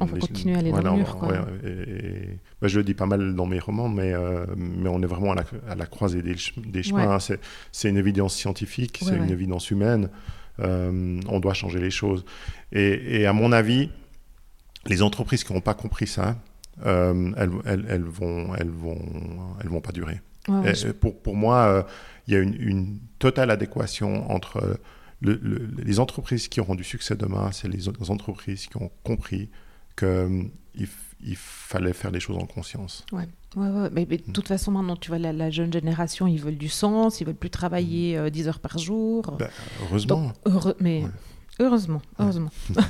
on 0.00 0.04
va 0.04 0.18
continuer 0.18 0.56
à 0.56 0.58
aller 0.58 0.72
dans 0.72 0.82
le 0.82 0.98
mur. 0.98 1.16
Quoi. 1.16 1.34
et, 1.64 2.38
bah, 2.60 2.68
je 2.68 2.78
le 2.78 2.84
dis 2.84 2.94
pas 2.94 3.06
mal 3.06 3.34
dans 3.34 3.46
mes 3.46 3.58
romans, 3.58 3.88
mais, 3.88 4.12
euh, 4.12 4.44
mais 4.56 4.88
on 4.88 5.00
est 5.02 5.06
vraiment 5.06 5.32
à 5.32 5.74
la, 5.74 5.86
croisée 5.86 6.22
des, 6.22 6.36
chemins. 6.82 7.18
C'est 7.20 7.88
une 7.88 7.96
évidence 7.96 8.34
scientifique, 8.34 9.00
c'est 9.02 9.16
une 9.16 9.30
évidence 9.30 9.70
humaine. 9.70 10.10
Euh, 10.58 11.20
on 11.28 11.40
doit 11.40 11.54
changer 11.54 11.78
les 11.78 11.90
choses. 11.90 12.24
Et, 12.72 13.26
à 13.26 13.32
mon 13.32 13.52
avis, 13.52 13.90
les 14.86 15.02
entreprises 15.02 15.44
qui 15.44 15.52
n'ont 15.52 15.60
pas 15.60 15.74
compris 15.74 16.06
ça, 16.06 16.36
elles, 16.84 17.32
elles, 17.64 17.86
elles, 17.88 18.02
vont, 18.02 18.54
elles, 18.56 18.70
vont, 18.70 18.98
elles 19.60 19.68
vont 19.68 19.80
pas 19.80 19.92
durer. 19.92 20.20
pour, 21.00 21.20
pour 21.20 21.36
moi, 21.36 21.86
il 22.26 22.34
y 22.34 22.36
a 22.36 22.40
une, 22.40 22.56
une, 22.60 22.98
totale 23.18 23.50
adéquation 23.50 24.30
entre 24.30 24.78
les 25.22 26.00
entreprises 26.00 26.48
qui 26.48 26.60
auront 26.60 26.74
du 26.74 26.84
succès 26.84 27.14
demain, 27.16 27.52
c'est 27.52 27.68
les, 27.68 27.88
entreprises 27.88 28.66
qui 28.66 28.76
ont 28.76 28.90
compris 29.04 29.50
qu'il 29.96 30.50
il 31.22 31.36
fallait 31.36 31.92
faire 31.92 32.10
les 32.10 32.20
choses 32.20 32.38
en 32.38 32.46
conscience. 32.46 33.04
Ouais. 33.12 33.28
Ouais, 33.56 33.90
Mais, 33.92 34.06
de 34.06 34.14
mm. 34.14 34.32
toute 34.32 34.48
façon, 34.48 34.70
maintenant, 34.70 34.96
tu 34.96 35.08
vois, 35.08 35.18
la, 35.18 35.50
jeune 35.50 35.72
génération, 35.72 36.26
ils 36.26 36.40
veulent 36.40 36.56
du 36.56 36.68
sens, 36.68 37.20
ils 37.20 37.26
veulent 37.26 37.34
plus 37.34 37.50
travailler 37.50 38.30
10 38.30 38.42
mm. 38.42 38.44
euh, 38.44 38.48
heures 38.48 38.60
par 38.60 38.78
jour. 38.78 39.36
Ben, 39.38 39.48
heureusement. 39.82 40.32
mais 40.78 41.04
heureusement, 41.58 42.00
heureusement. 42.18 42.50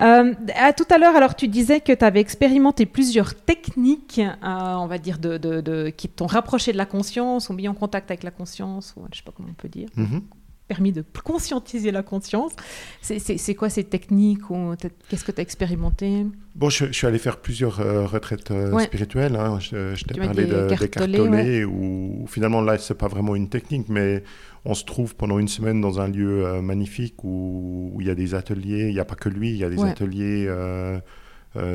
Euh, 0.00 0.34
à 0.54 0.72
tout 0.72 0.86
à 0.88 0.96
l'heure, 0.96 1.14
alors 1.14 1.34
tu 1.34 1.46
disais 1.46 1.80
que 1.80 1.92
tu 1.92 2.04
avais 2.04 2.20
expérimenté 2.20 2.86
plusieurs 2.86 3.34
techniques, 3.34 4.18
euh, 4.18 4.74
on 4.76 4.86
va 4.86 4.96
dire, 4.96 5.18
de, 5.18 5.36
de, 5.36 5.90
qui 5.90 6.08
t'ont 6.08 6.26
rapproché 6.26 6.72
de 6.72 6.78
la 6.78 6.86
conscience, 6.86 7.50
ont 7.50 7.54
mis 7.54 7.68
en 7.68 7.74
contact 7.74 8.10
avec 8.10 8.22
la 8.22 8.30
conscience, 8.30 8.94
ou 8.96 9.02
je 9.12 9.18
sais 9.18 9.24
pas 9.24 9.32
comment 9.36 9.50
on 9.50 9.54
peut 9.54 9.68
dire. 9.68 9.88
Mm-hmm 9.98 10.22
permis 10.70 10.92
de 10.92 11.04
conscientiser 11.24 11.90
la 11.90 12.04
conscience. 12.04 12.52
C'est 13.00 13.54
quoi 13.56 13.68
ces 13.68 13.82
techniques 13.82 14.48
ou 14.50 14.74
Qu'est-ce 15.08 15.24
que 15.24 15.32
tu 15.32 15.40
as 15.40 15.42
expérimenté? 15.42 16.26
Bon, 16.54 16.70
je, 16.70 16.92
suis 16.92 17.06
allé 17.08 17.18
faire 17.18 17.38
plusieurs 17.38 17.80
euh, 17.80 18.06
retraites 18.06 18.52
euh, 18.52 18.78
spirituelles. 18.78 19.34
Hein. 19.34 19.58
Je, 19.58 20.04
t'ai 20.04 20.20
parlé 20.20 20.46
de, 20.46 20.68
des 20.68 20.88
cartolés, 20.88 21.64
où, 21.64 22.24
finalement 22.28 22.60
là, 22.60 22.78
c'est 22.78 22.94
pas 22.94 23.08
vraiment 23.08 23.34
une 23.34 23.48
technique, 23.48 23.88
mais 23.88 24.22
on 24.64 24.74
se 24.74 24.84
trouve 24.84 25.16
pendant 25.16 25.40
une 25.40 25.48
semaine 25.48 25.80
dans 25.80 25.98
un 26.00 26.06
lieu 26.06 26.46
euh, 26.46 26.62
magnifique 26.62 27.24
où, 27.24 27.96
il 28.00 28.06
y 28.06 28.10
a 28.10 28.14
des 28.14 28.34
ateliers. 28.36 28.88
Il 28.88 28.94
n'y 28.94 29.00
a 29.00 29.04
pas 29.04 29.16
que 29.16 29.28
lui, 29.28 29.50
il 29.50 29.56
y 29.56 29.64
a 29.64 29.70
des 29.70 29.82
ateliers. 29.82 30.48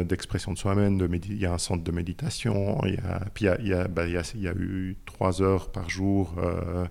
d'expression 0.05 0.53
de 0.53 0.57
soi-même, 0.57 1.05
il 1.11 1.37
y 1.37 1.45
a 1.45 1.53
un 1.53 1.57
centre 1.57 1.83
de 1.83 1.91
méditation, 1.91 2.79
il 2.85 2.93
y 2.93 2.97
a, 2.97 3.19
puis 3.33 3.47
il 3.59 3.67
y 3.67 3.73
a, 3.73 3.89
bah, 3.89 4.05
il 4.07 4.13
y 4.13 4.17
a, 4.17 4.23
il 4.33 4.41
y 4.41 4.47
a 4.47 4.53
eu 4.53 4.95
trois 5.05 5.41
heures 5.41 5.69
par 5.69 5.89
jour 5.89 6.33
euh, 6.37 6.85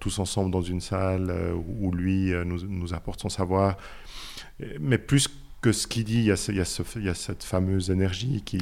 tous 0.00 0.18
ensemble 0.18 0.50
dans 0.50 0.62
une 0.62 0.80
salle 0.80 1.30
euh, 1.30 1.54
où 1.80 1.92
lui 1.92 2.32
euh, 2.32 2.44
nous, 2.44 2.66
nous, 2.66 2.94
apporte 2.94 3.20
son 3.20 3.28
savoir. 3.28 3.76
Mais 4.80 4.98
plus 4.98 5.28
que 5.60 5.72
ce 5.72 5.86
qu'il 5.86 6.04
dit, 6.04 6.18
il 6.18 6.24
y, 6.24 6.30
a 6.30 6.46
il, 6.48 6.56
y 6.56 6.60
a 6.60 6.64
ce, 6.64 6.82
il 6.96 7.04
y, 7.04 7.08
a 7.08 7.14
cette 7.14 7.42
fameuse 7.42 7.90
énergie 7.90 8.42
qui, 8.44 8.58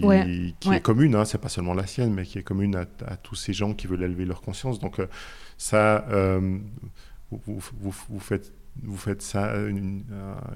qui 0.61 0.73
est 0.73 0.81
commune, 0.81 1.16
hein, 1.16 1.25
c'est 1.25 1.41
pas 1.41 1.49
seulement 1.49 1.75
la 1.75 1.87
sienne, 1.87 2.14
mais 2.14 2.25
qui 2.25 2.39
est 2.39 2.43
commune 2.43 2.77
à, 2.77 3.16
tous 3.16 3.35
ces 3.35 3.53
gens 3.53 3.75
qui 3.75 3.89
veulent 3.89 4.05
élever 4.05 4.25
leur 4.25 4.41
conscience. 4.41 4.79
Donc 4.79 5.01
ça, 5.59 6.07
vous, 7.31 7.41
vous, 7.81 7.95
vous, 8.09 8.20
faites 8.20 8.53
vous 8.83 8.97
faites 8.97 9.20
ça, 9.20 9.57
une, 9.57 10.05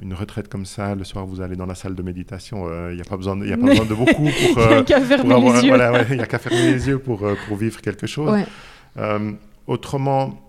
une, 0.01 0.15
retraite 0.15 0.49
comme 0.49 0.65
ça, 0.65 0.95
le 0.95 1.05
soir 1.05 1.27
vous 1.27 1.41
allez 1.41 1.57
dans 1.57 1.67
la 1.67 1.75
salle 1.75 1.97
de 1.97 2.03
méditation, 2.03 2.71
il 2.91 2.95
n'y 2.95 3.03
a 3.03 3.05
pas 3.05 3.17
besoin, 3.17 3.37
de, 3.37 3.45
y 3.45 3.53
a 3.53 3.59
pas 3.59 3.67
besoin 3.67 3.85
de 3.85 3.95
beaucoup 3.95 4.23
pour... 4.23 4.63
il 4.63 4.69
n'y 4.69 4.75
a 4.75 4.83
qu'à 4.85 5.01
fermer 5.01 5.41
les 5.41 5.65
yeux. 5.65 5.69
Voilà, 5.69 6.05
il 6.11 6.21
a 6.21 6.27
qu'à 6.27 6.39
fermer 6.39 6.73
les 6.73 6.87
yeux 6.87 7.01
pour, 7.01 7.27
pour 7.49 7.57
vivre 7.57 7.81
quelque 7.81 8.07
chose. 8.07 8.41
Autrement, 9.67 10.41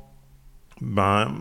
ben, 0.82 1.34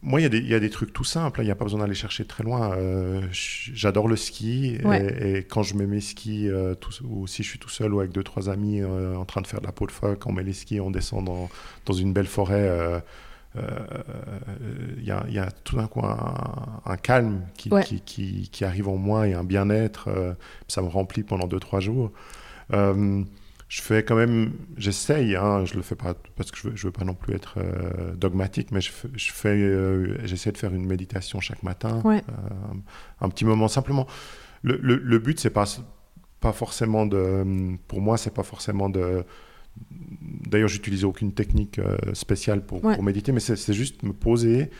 moi, 0.00 0.20
il 0.20 0.46
y, 0.48 0.54
a 0.54 0.60
des 0.60 0.70
trucs 0.70 0.92
tout 0.92 1.04
simples. 1.04 1.40
Il 1.42 1.46
n'y 1.46 1.50
a 1.50 1.56
pas 1.56 1.64
besoin 1.64 1.80
d'aller 1.80 1.94
chercher 1.94 2.24
très 2.24 2.44
loin. 2.44 2.72
Euh, 2.76 3.22
j'adore 3.32 4.06
le 4.06 4.14
ski. 4.14 4.78
Et, 4.92 5.38
quand 5.38 5.64
je 5.64 5.74
mets 5.74 5.86
mes 5.86 6.00
skis, 6.00 6.48
euh, 6.48 6.74
ou 7.04 7.26
si 7.26 7.42
je 7.42 7.48
suis 7.48 7.58
tout 7.58 7.68
seul 7.68 7.92
ou 7.92 7.98
avec 7.98 8.12
deux, 8.12 8.22
trois 8.22 8.48
amis 8.48 8.80
euh, 8.80 9.16
en 9.16 9.24
train 9.24 9.40
de 9.40 9.46
faire 9.46 9.60
de 9.60 9.66
la 9.66 9.72
peau 9.72 9.86
de 9.86 9.90
phoque, 9.90 10.24
on 10.26 10.32
met 10.32 10.44
les 10.44 10.52
skis, 10.52 10.80
on 10.80 10.92
descend 10.92 11.24
dans, 11.24 11.50
dans 11.84 11.94
une 11.94 12.12
belle 12.12 12.26
forêt. 12.26 13.02
Il 13.56 15.02
y, 15.02 15.32
y, 15.32 15.38
a 15.38 15.50
tout 15.64 15.76
d'un 15.76 15.88
coup 15.88 16.02
un, 16.04 16.96
calme 17.02 17.42
qui, 17.56 17.70
qui, 18.04 18.48
qui, 18.52 18.64
arrive 18.64 18.88
en 18.88 18.96
moi 18.96 19.26
et 19.26 19.34
un 19.34 19.42
bien-être. 19.42 20.36
ça 20.68 20.80
me 20.80 20.88
remplit 20.88 21.24
pendant 21.24 21.48
deux, 21.48 21.58
trois 21.58 21.80
jours 21.80 22.12
je 23.68 23.82
fais 23.82 24.02
quand 24.02 24.16
même, 24.16 24.52
j'essaye, 24.78 25.36
hein, 25.36 25.64
je 25.66 25.74
le 25.74 25.82
fais 25.82 25.94
pas 25.94 26.14
parce 26.36 26.50
que 26.50 26.56
je 26.56 26.68
veux, 26.68 26.74
veux 26.74 26.90
pas 26.90 27.04
non 27.04 27.14
plus 27.14 27.34
être 27.34 27.58
euh, 27.58 28.14
dogmatique, 28.14 28.72
mais 28.72 28.80
je, 28.80 28.90
je 29.14 29.32
fais, 29.32 29.48
euh, 29.50 30.26
j'essaie 30.26 30.52
de 30.52 30.56
faire 30.56 30.74
une 30.74 30.86
méditation 30.86 31.38
chaque 31.40 31.62
matin, 31.62 32.02
euh, 32.06 32.20
un 33.20 33.28
petit 33.28 33.44
moment 33.44 33.68
simplement. 33.68 34.06
Le, 34.62 34.78
le, 34.82 34.96
le 34.96 35.18
but 35.18 35.38
c'est 35.38 35.50
pas 35.50 35.66
pas 36.40 36.52
forcément 36.52 37.04
de, 37.04 37.76
pour 37.88 38.00
moi 38.00 38.16
c'est 38.16 38.32
pas 38.34 38.42
forcément 38.42 38.88
de. 38.88 39.24
D'ailleurs, 39.90 40.68
j'utilisais 40.68 41.04
aucune 41.04 41.32
technique 41.32 41.80
spéciale 42.12 42.66
pour, 42.66 42.80
pour 42.80 43.02
méditer, 43.04 43.30
mais 43.30 43.38
c'est 43.38 43.72
juste 43.72 44.02
me 44.02 44.12
poser 44.12 44.70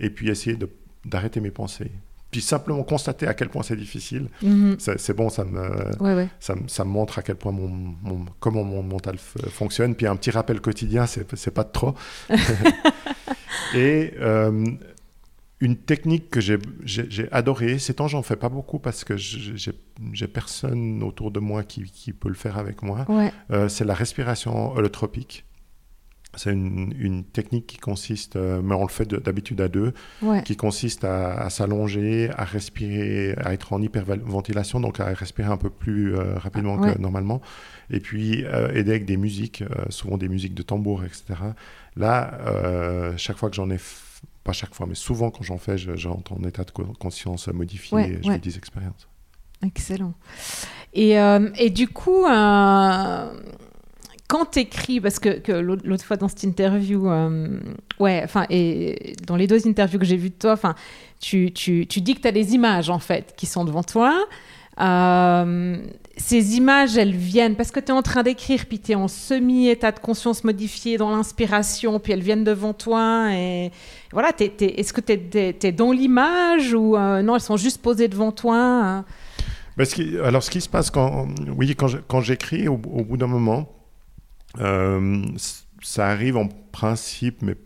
et 0.00 0.10
puis 0.10 0.28
essayer 0.28 0.58
d'arrêter 1.04 1.40
mes 1.40 1.52
pensées 1.52 1.92
puis 2.30 2.40
simplement 2.40 2.82
constater 2.84 3.26
à 3.26 3.34
quel 3.34 3.48
point 3.48 3.62
c'est 3.62 3.76
difficile, 3.76 4.28
mhm. 4.42 4.76
c'est 4.78 5.14
bon, 5.14 5.30
ça 5.30 5.44
me, 5.44 5.90
Ça, 6.38 6.54
ça, 6.68 6.84
me 6.84 6.90
montre 6.90 7.18
à 7.18 7.22
quel 7.22 7.36
point 7.36 7.52
mon, 7.52 7.68
mon 7.68 8.24
comment 8.38 8.62
mon 8.62 8.82
mental 8.82 9.16
fonctionne. 9.18 9.94
Puis 9.94 10.06
un 10.06 10.16
petit 10.16 10.30
rappel 10.30 10.60
quotidien, 10.60 11.06
c'est 11.06 11.50
pas 11.50 11.64
de 11.64 11.72
trop. 11.72 11.94
Et 13.74 14.14
euh, 14.20 14.66
une 15.60 15.76
technique 15.76 16.30
que 16.30 16.40
j'ai 16.40 16.58
adorée, 17.32 17.78
ces 17.78 17.94
temps 17.94 18.08
j'en 18.08 18.22
fais 18.22 18.36
pas 18.36 18.48
beaucoup 18.48 18.78
parce 18.78 19.04
que 19.04 19.16
j'ai 19.16 20.26
personne 20.28 21.02
autour 21.02 21.30
de 21.30 21.40
moi 21.40 21.62
qui, 21.64 21.82
qui, 21.84 22.12
peut 22.12 22.28
le 22.28 22.34
faire 22.34 22.58
avec 22.58 22.82
moi, 22.82 23.06
euh, 23.50 23.68
c'est 23.68 23.84
la 23.84 23.94
respiration 23.94 24.72
holotropique. 24.72 25.44
C'est 26.36 26.52
une, 26.52 27.24
technique 27.24 27.66
qui 27.66 27.78
consiste, 27.78 28.36
euh, 28.36 28.62
mais 28.62 28.74
on 28.74 28.82
le 28.82 28.88
fait 28.88 29.08
d'habitude 29.12 29.60
à 29.60 29.68
deux, 29.68 29.92
qui 30.44 30.56
consiste 30.56 31.04
à, 31.04 31.50
s'allonger, 31.50 32.30
à 32.36 32.44
respirer, 32.44 33.34
à 33.38 33.52
être 33.52 33.72
en 33.72 33.82
hyperventilation, 33.82 34.80
donc 34.80 35.00
à 35.00 35.06
respirer 35.06 35.48
un 35.48 35.56
peu 35.56 35.70
plus 35.70 36.14
euh, 36.14 36.38
rapidement 36.38 36.78
que 36.78 36.96
normalement, 36.98 37.40
et 37.90 37.98
puis 37.98 38.44
euh, 38.44 38.72
aider 38.72 38.92
avec 38.92 39.06
des 39.06 39.16
musiques, 39.16 39.64
souvent 39.88 40.18
des 40.18 40.28
musiques 40.28 40.54
de 40.54 40.62
tambour, 40.62 41.02
etc. 41.04 41.34
Là, 41.96 43.12
chaque 43.16 43.36
fois 43.36 43.50
que 43.50 43.56
j'en 43.56 43.68
ai, 43.70 43.78
pas 44.44 44.52
chaque 44.52 44.74
fois, 44.74 44.86
mais 44.86 44.94
souvent 44.94 45.30
quand 45.30 45.42
j'en 45.42 45.58
fais, 45.58 45.78
j'entends 45.78 46.38
un 46.40 46.46
état 46.46 46.62
de 46.62 46.70
conscience 46.70 47.48
modifié 47.48 47.98
et 47.98 48.22
je 48.22 48.30
vis 48.30 48.38
des 48.38 48.56
expériences. 48.56 49.08
Excellent. 49.66 50.14
Et, 50.94 51.16
et 51.56 51.70
du 51.70 51.88
coup, 51.88 52.24
quand 54.30 54.52
tu 54.52 54.60
écris, 54.60 55.00
parce 55.00 55.18
que, 55.18 55.50
l'autre 55.52 56.04
fois 56.04 56.16
dans 56.16 56.28
cette 56.28 56.44
interview, 56.44 57.10
euh, 57.10 57.58
ouais, 57.98 58.20
enfin, 58.22 58.46
et 58.48 59.14
dans 59.26 59.34
les 59.34 59.48
deux 59.48 59.66
interviews 59.66 59.98
que 59.98 60.04
j'ai 60.04 60.16
vues 60.16 60.30
de 60.30 60.36
toi, 60.38 60.52
enfin, 60.52 60.76
tu, 61.18 61.50
tu, 61.52 61.84
tu, 61.88 62.00
dis 62.00 62.14
que 62.14 62.20
tu 62.20 62.28
as 62.28 62.32
des 62.32 62.54
images, 62.54 62.90
en 62.90 63.00
fait, 63.00 63.34
qui 63.36 63.46
sont 63.46 63.64
devant 63.64 63.82
toi. 63.82 64.14
Euh, 64.80 65.76
ces 66.16 66.56
images, 66.56 66.96
elles 66.96 67.14
viennent 67.14 67.56
parce 67.56 67.72
que 67.72 67.80
tu 67.80 67.86
es 67.86 67.90
en 67.90 68.02
train 68.02 68.22
d'écrire, 68.22 68.66
puis 68.66 68.78
tu 68.78 68.92
es 68.92 68.94
en 68.94 69.08
semi-état 69.08 69.90
de 69.90 69.98
conscience 69.98 70.44
modifié 70.44 70.96
dans 70.96 71.10
l'inspiration, 71.10 71.98
puis 71.98 72.12
elles 72.12 72.22
viennent 72.22 72.44
devant 72.44 72.72
toi. 72.72 73.32
Et 73.32 73.72
voilà, 74.12 74.30
est-ce 74.38 74.92
que 74.92 75.00
tu 75.00 75.12
es, 75.66 75.72
dans 75.72 75.90
l'image 75.90 76.72
ou 76.72 76.96
euh, 76.96 77.20
non, 77.22 77.34
elles 77.34 77.40
sont 77.40 77.56
juste 77.56 77.82
posées 77.82 78.06
devant 78.06 78.30
toi 78.30 79.04
Alors, 80.22 80.44
ce 80.44 80.50
qui 80.50 80.60
se 80.60 80.68
passe 80.68 80.88
quand, 80.92 81.26
oui, 81.56 81.74
quand 81.74 82.20
j'écris, 82.20 82.68
au, 82.68 82.76
bout 82.76 83.16
d'un 83.16 83.26
moment, 83.26 83.68
ça 84.56 86.08
arrive 86.08 86.36
en 86.36 86.48
principe, 86.72 87.42
mais 87.42 87.56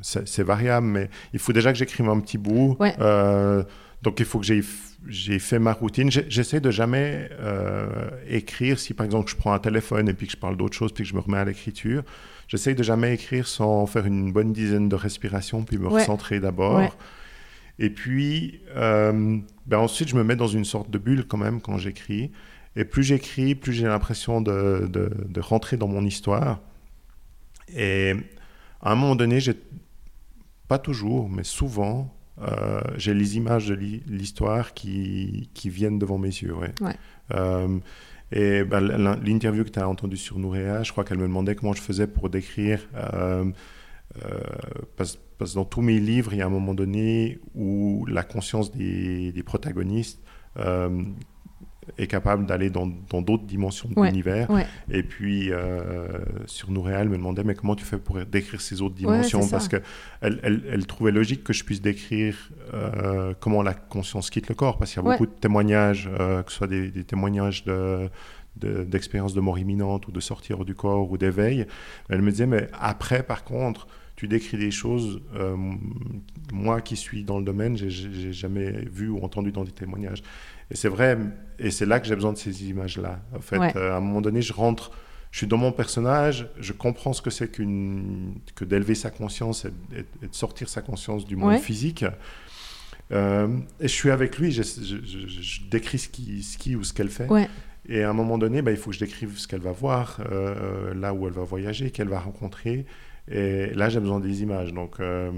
c'est 0.00 0.42
variable, 0.42 0.86
mais 0.86 1.10
il 1.32 1.38
faut 1.38 1.52
déjà 1.52 1.72
que 1.72 1.78
j'écrive 1.78 2.08
un 2.08 2.20
petit 2.20 2.38
bout. 2.38 2.76
Euh, 3.00 3.62
donc 4.02 4.20
il 4.20 4.24
faut 4.24 4.38
que 4.38 4.46
j'ai 4.46 5.38
fait 5.38 5.58
ma 5.58 5.72
routine. 5.72 6.10
J'essaie 6.10 6.60
de 6.60 6.70
jamais 6.70 7.28
euh, 7.40 8.10
écrire 8.28 8.78
si 8.78 8.94
par 8.94 9.04
exemple 9.04 9.30
je 9.30 9.36
prends 9.36 9.52
un 9.52 9.58
téléphone 9.58 10.08
et 10.08 10.14
puis 10.14 10.26
que 10.26 10.32
je 10.32 10.38
parle 10.38 10.56
d'autre 10.56 10.76
chose 10.76 10.92
puis 10.92 11.04
que 11.04 11.10
je 11.10 11.14
me 11.14 11.20
remets 11.20 11.38
à 11.38 11.44
l'écriture. 11.44 12.04
J'essaie 12.46 12.74
de 12.74 12.82
jamais 12.82 13.12
écrire 13.14 13.46
sans 13.46 13.86
faire 13.86 14.06
une 14.06 14.32
bonne 14.32 14.52
dizaine 14.52 14.88
de 14.88 14.96
respirations 14.96 15.64
puis 15.64 15.78
me 15.78 15.88
recentrer 15.88 16.40
d'abord. 16.40 16.96
Et 17.80 17.90
puis 17.90 18.60
ben 18.74 19.78
ensuite 19.78 20.08
je 20.08 20.16
me 20.16 20.22
mets 20.22 20.36
dans 20.36 20.48
une 20.48 20.64
sorte 20.64 20.90
de 20.90 20.98
bulle 20.98 21.24
quand 21.26 21.38
même 21.38 21.60
quand 21.60 21.76
j'écris. 21.76 22.30
Et 22.78 22.84
plus 22.84 23.02
j'écris, 23.02 23.56
plus 23.56 23.72
j'ai 23.72 23.86
l'impression 23.86 24.40
de, 24.40 24.88
de, 24.88 25.40
rentrer 25.40 25.76
dans 25.76 25.88
mon 25.88 26.04
histoire. 26.04 26.60
Et 27.74 28.14
à 28.80 28.92
un 28.92 28.94
moment 28.94 29.16
donné, 29.16 29.40
j'ai 29.40 29.54
pas 30.68 30.78
toujours, 30.78 31.28
mais 31.28 31.42
souvent, 31.42 32.14
euh, 32.40 32.80
j'ai 32.96 33.14
les 33.14 33.36
images 33.36 33.66
de 33.66 33.74
l'histoire 33.74 34.74
qui, 34.74 35.50
qui, 35.54 35.70
viennent 35.70 35.98
devant 35.98 36.18
mes 36.18 36.28
yeux. 36.28 36.54
Ouais. 36.54 36.72
Euh, 37.34 37.78
et 38.30 38.62
ben, 38.62 38.80
l'interview 39.24 39.64
que 39.64 39.70
tu 39.70 39.80
as 39.80 39.88
entendue 39.88 40.16
sur 40.16 40.38
Nouréa, 40.38 40.84
je 40.84 40.92
crois 40.92 41.02
qu'elle 41.02 41.18
me 41.18 41.26
demandait 41.26 41.56
comment 41.56 41.72
je 41.72 41.82
faisais 41.82 42.06
pour 42.06 42.30
décrire. 42.30 42.86
Euh, 42.94 43.50
parce, 44.96 45.18
parce, 45.36 45.50
que 45.50 45.56
dans 45.56 45.64
tous 45.64 45.82
mes 45.82 45.98
livres, 45.98 46.32
il 46.32 46.38
y 46.38 46.42
a 46.42 46.46
un 46.46 46.50
moment 46.50 46.74
donné 46.74 47.40
où 47.56 48.06
la 48.06 48.22
conscience 48.22 48.70
des, 48.70 49.32
des 49.32 49.42
protagonistes 49.42 50.20
est 51.96 52.06
capable 52.06 52.46
d'aller 52.46 52.70
dans 52.70 52.86
d'autres 52.86 53.44
dimensions 53.44 53.88
de 53.88 54.02
l'univers. 54.02 54.48
Et 54.90 55.02
puis, 55.02 55.52
euh, 55.52 56.06
sur 56.46 56.70
Nouréal, 56.70 57.08
me 57.08 57.16
demandait, 57.16 57.44
mais 57.44 57.54
comment 57.54 57.74
tu 57.74 57.84
fais 57.84 57.98
pour 57.98 58.18
décrire 58.24 58.60
ces 58.60 58.82
autres 58.82 58.94
dimensions? 58.94 59.46
Parce 59.48 59.68
qu'elle 59.68 59.82
elle, 60.20 60.62
elle, 60.70 60.86
trouvait 60.86 61.12
logique 61.12 61.44
que 61.44 61.52
je 61.52 61.64
puisse 61.64 61.80
décrire 61.80 62.50
euh, 62.74 63.34
comment 63.40 63.62
la 63.62 63.74
conscience 63.74 64.30
quitte 64.30 64.48
le 64.48 64.54
corps, 64.54 64.78
parce 64.78 64.92
qu'il 64.92 65.02
y 65.02 65.06
a 65.06 65.10
beaucoup 65.10 65.26
de 65.26 65.32
témoignages, 65.32 66.08
euh, 66.18 66.42
que 66.42 66.50
ce 66.50 66.58
soit 66.58 66.66
des, 66.66 66.90
témoignages 67.04 67.64
de 67.64 68.08
d'expériences 68.56 69.34
de, 69.34 69.40
mort 69.40 69.56
imminente 69.56 70.08
ou 70.08 70.10
de 70.10 70.18
sortir 70.18 70.64
du 70.64 70.74
corps 70.74 71.08
ou 71.12 71.16
d'éveil. 71.16 71.64
Elle 72.08 72.22
me 72.22 72.30
disait, 72.32 72.48
mais 72.48 72.66
après, 72.72 73.22
par 73.22 73.44
contre, 73.44 73.86
tu 74.16 74.26
décris 74.26 74.56
des 74.56 74.72
choses, 74.72 75.22
euh, 75.36 75.56
moi 76.52 76.80
qui 76.80 76.96
suis 76.96 77.22
dans 77.22 77.38
le 77.38 77.44
domaine, 77.44 77.76
j'ai 77.76 78.32
jamais 78.32 78.72
vu 78.90 79.08
ou 79.08 79.22
entendu 79.22 79.52
dans 79.52 79.62
des 79.62 79.70
témoignages. 79.70 80.24
Et 80.70 80.76
c'est 80.76 80.88
vrai, 80.88 81.18
et 81.58 81.70
c'est 81.70 81.86
là 81.86 82.00
que 82.00 82.06
j'ai 82.06 82.14
besoin 82.14 82.32
de 82.32 82.38
ces 82.38 82.68
images-là. 82.68 83.20
En 83.34 83.40
fait, 83.40 83.76
euh, 83.76 83.92
à 83.92 83.96
un 83.96 84.00
moment 84.00 84.20
donné, 84.20 84.42
je 84.42 84.52
rentre, 84.52 84.92
je 85.30 85.38
suis 85.38 85.46
dans 85.46 85.56
mon 85.56 85.72
personnage, 85.72 86.48
je 86.58 86.72
comprends 86.72 87.12
ce 87.12 87.22
que 87.22 87.30
c'est 87.30 87.48
qu'une, 87.48 88.34
que 88.54 88.64
d'élever 88.64 88.94
sa 88.94 89.10
conscience 89.10 89.64
et, 89.64 90.02
de 90.26 90.32
sortir 90.32 90.68
sa 90.68 90.82
conscience 90.82 91.26
du 91.26 91.36
monde 91.36 91.58
physique. 91.58 92.04
Euh, 93.10 93.48
et 93.80 93.88
je 93.88 93.92
suis 93.92 94.10
avec 94.10 94.38
lui, 94.38 94.52
je, 94.52 94.62
je, 94.62 95.62
décris 95.70 95.98
ce 95.98 96.08
qui, 96.10 96.42
ce 96.42 96.58
qui 96.58 96.76
ou 96.76 96.84
ce 96.84 96.92
qu'elle 96.92 97.08
fait. 97.08 97.28
Et 97.88 98.02
à 98.02 98.10
un 98.10 98.12
moment 98.12 98.36
donné, 98.36 98.60
bah, 98.60 98.70
il 98.70 98.76
faut 98.76 98.90
que 98.90 98.96
je 98.96 99.00
décrive 99.00 99.38
ce 99.38 99.48
qu'elle 99.48 99.62
va 99.62 99.72
voir, 99.72 100.20
là 100.94 101.14
où 101.14 101.26
elle 101.26 101.32
va 101.32 101.44
voyager, 101.44 101.90
qu'elle 101.90 102.08
va 102.08 102.20
rencontrer. 102.20 102.84
Et 103.30 103.74
là, 103.74 103.88
j'ai 103.88 104.00
besoin 104.00 104.20
des 104.20 104.42
images. 104.42 104.72
Donc, 104.72 105.00
euh, 105.00 105.30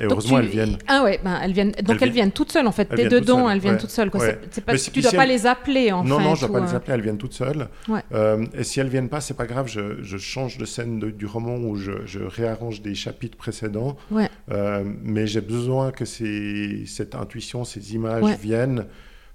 et 0.00 0.04
heureusement, 0.04 0.38
elles 0.38 0.46
viennent. 0.46 0.76
Ah 0.88 1.04
ouais, 1.04 1.20
ben, 1.22 1.38
elles 1.42 1.52
viennent. 1.52 1.72
Donc, 1.82 2.02
elles, 2.02 2.10
viennent 2.10 2.32
toutes 2.32 2.52
seules, 2.52 2.66
en 2.66 2.72
fait. 2.72 2.86
T'es 2.86 3.08
dedans, 3.08 3.48
elles 3.48 3.60
viennent 3.60 3.78
toutes 3.78 3.90
seules. 3.90 4.10
Quoi. 4.10 4.20
Pas... 4.66 4.76
tu 4.76 4.98
ne 4.98 5.02
dois 5.02 5.12
pas 5.12 5.26
les 5.26 5.46
appeler, 5.46 5.92
en 5.92 6.04
non, 6.04 6.18
fait. 6.18 6.24
Non, 6.24 6.34
je 6.34 6.44
ne 6.44 6.48
dois 6.48 6.60
pas 6.60 6.66
les 6.66 6.72
euh. 6.72 6.76
appeler, 6.76 6.94
elles 6.94 7.02
viennent 7.02 7.18
toutes 7.18 7.34
seules. 7.34 7.68
Euh, 8.12 8.44
et 8.54 8.64
si 8.64 8.80
elles 8.80 8.86
ne 8.86 8.90
viennent 8.90 9.08
pas, 9.08 9.20
c'est 9.20 9.36
pas 9.36 9.46
grave. 9.46 9.68
Je, 9.68 10.02
je, 10.02 10.16
change 10.16 10.58
de 10.58 10.64
scène 10.64 10.98
du 10.98 11.26
roman 11.26 11.56
ou 11.56 11.76
je, 11.76 11.92
je, 12.06 12.20
réarrange 12.20 12.82
des 12.82 12.94
chapitres 12.94 13.36
précédents. 13.36 13.96
mais 15.02 15.26
j'ai 15.26 15.40
besoin 15.40 15.92
que 15.92 16.04
cette 16.04 17.14
intuition, 17.14 17.64
ces 17.64 17.94
images 17.94 18.36
viennent 18.40 18.86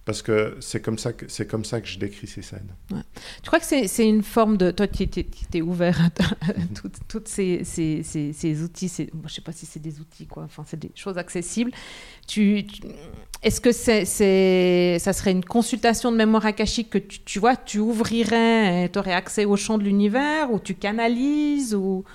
parce 0.07 0.21
que 0.21 0.55
c'est 0.61 0.81
comme 0.81 0.97
ça 0.97 1.11
que 1.11 1.25
c'est 1.27 1.45
comme 1.47 1.65
ça 1.65 1.81
que 1.81 1.87
je 1.87 1.99
décris 1.99 2.27
ces 2.27 2.41
scènes. 2.41 2.73
Tu 2.89 3.47
crois 3.47 3.59
que 3.59 3.65
c'est 3.65 4.07
une 4.07 4.23
forme 4.23 4.55
de 4.55 4.71
toi 4.71 4.87
qui 4.87 5.03
es, 5.53 5.61
ouvert 5.61 5.99
à, 6.01 6.09
toutes, 7.09 7.27
ces, 7.27 7.65
ces, 7.65 8.03
ces, 8.03 8.63
outils, 8.63 8.87
je 8.87 9.03
ne 9.03 9.27
sais 9.27 9.41
pas 9.41 9.51
si 9.51 9.65
c'est 9.65 9.81
des 9.81 9.99
outils 9.99 10.25
quoi, 10.25 10.43
enfin 10.43 10.63
c'est 10.65 10.79
des 10.79 10.91
choses 10.95 11.17
accessibles. 11.17 11.71
Tu, 12.25 12.65
est-ce 13.43 13.59
que 13.59 13.73
c'est 13.73 14.97
ça 14.97 15.11
serait 15.11 15.31
une 15.31 15.43
consultation 15.43 16.09
de 16.13 16.15
mémoire 16.15 16.45
akashique 16.45 16.89
que 16.89 16.99
tu, 16.99 17.19
tu 17.19 17.39
vois, 17.39 17.57
tu 17.57 17.79
ouvrirais, 17.79 18.87
tu 18.87 18.99
aurais 18.99 19.11
accès 19.13 19.43
au 19.43 19.57
champ 19.57 19.77
de 19.77 19.83
l'univers 19.83 20.53
ou 20.53 20.59
tu 20.59 20.73
canalises 20.73 21.75
ou 21.75 22.05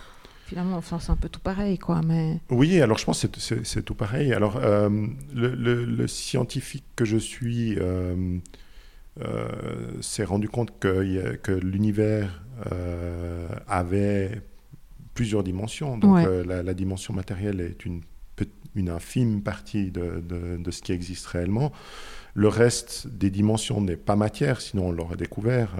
finalement, 0.52 0.76
enfin, 0.76 0.98
c'est 0.98 1.10
un 1.10 1.16
peu 1.16 1.30
tout 1.30 1.40
pareil, 1.40 1.78
quoi. 1.78 2.02
Mais... 2.04 2.38
Oui, 2.50 2.78
alors 2.82 2.98
je 2.98 3.06
pense 3.06 3.26
que 3.26 3.40
c'est 3.40 3.82
tout 3.82 3.94
pareil. 3.94 4.34
Alors, 4.34 4.58
euh, 4.58 4.90
le, 5.34 6.06
scientifique 6.06 6.84
que 6.94 7.06
je 7.06 7.16
suis 7.16 7.78
euh, 7.78 8.38
euh, 9.22 9.48
s'est 10.02 10.24
rendu 10.24 10.50
compte 10.50 10.78
que, 10.78 11.36
que 11.36 11.52
l'univers 11.52 12.42
avait 13.66 14.42
plusieurs 15.14 15.42
dimensions. 15.42 15.96
Donc, 15.96 16.18
la, 16.46 16.74
dimension 16.74 17.14
matérielle 17.14 17.62
est 17.62 17.86
une, 17.86 18.02
une 18.74 18.90
infime 18.90 19.40
partie 19.40 19.90
de, 19.90 20.22
de, 20.58 20.70
ce 20.70 20.82
qui 20.82 20.92
existe 20.92 21.24
réellement. 21.28 21.72
Le 22.34 22.48
reste 22.48 23.06
des 23.06 23.30
dimensions 23.30 23.80
n'est 23.80 23.96
pas 23.96 24.16
matière, 24.16 24.60
sinon 24.60 24.88
on 24.88 24.92
l'aurait 24.92 25.16
découvert. 25.16 25.70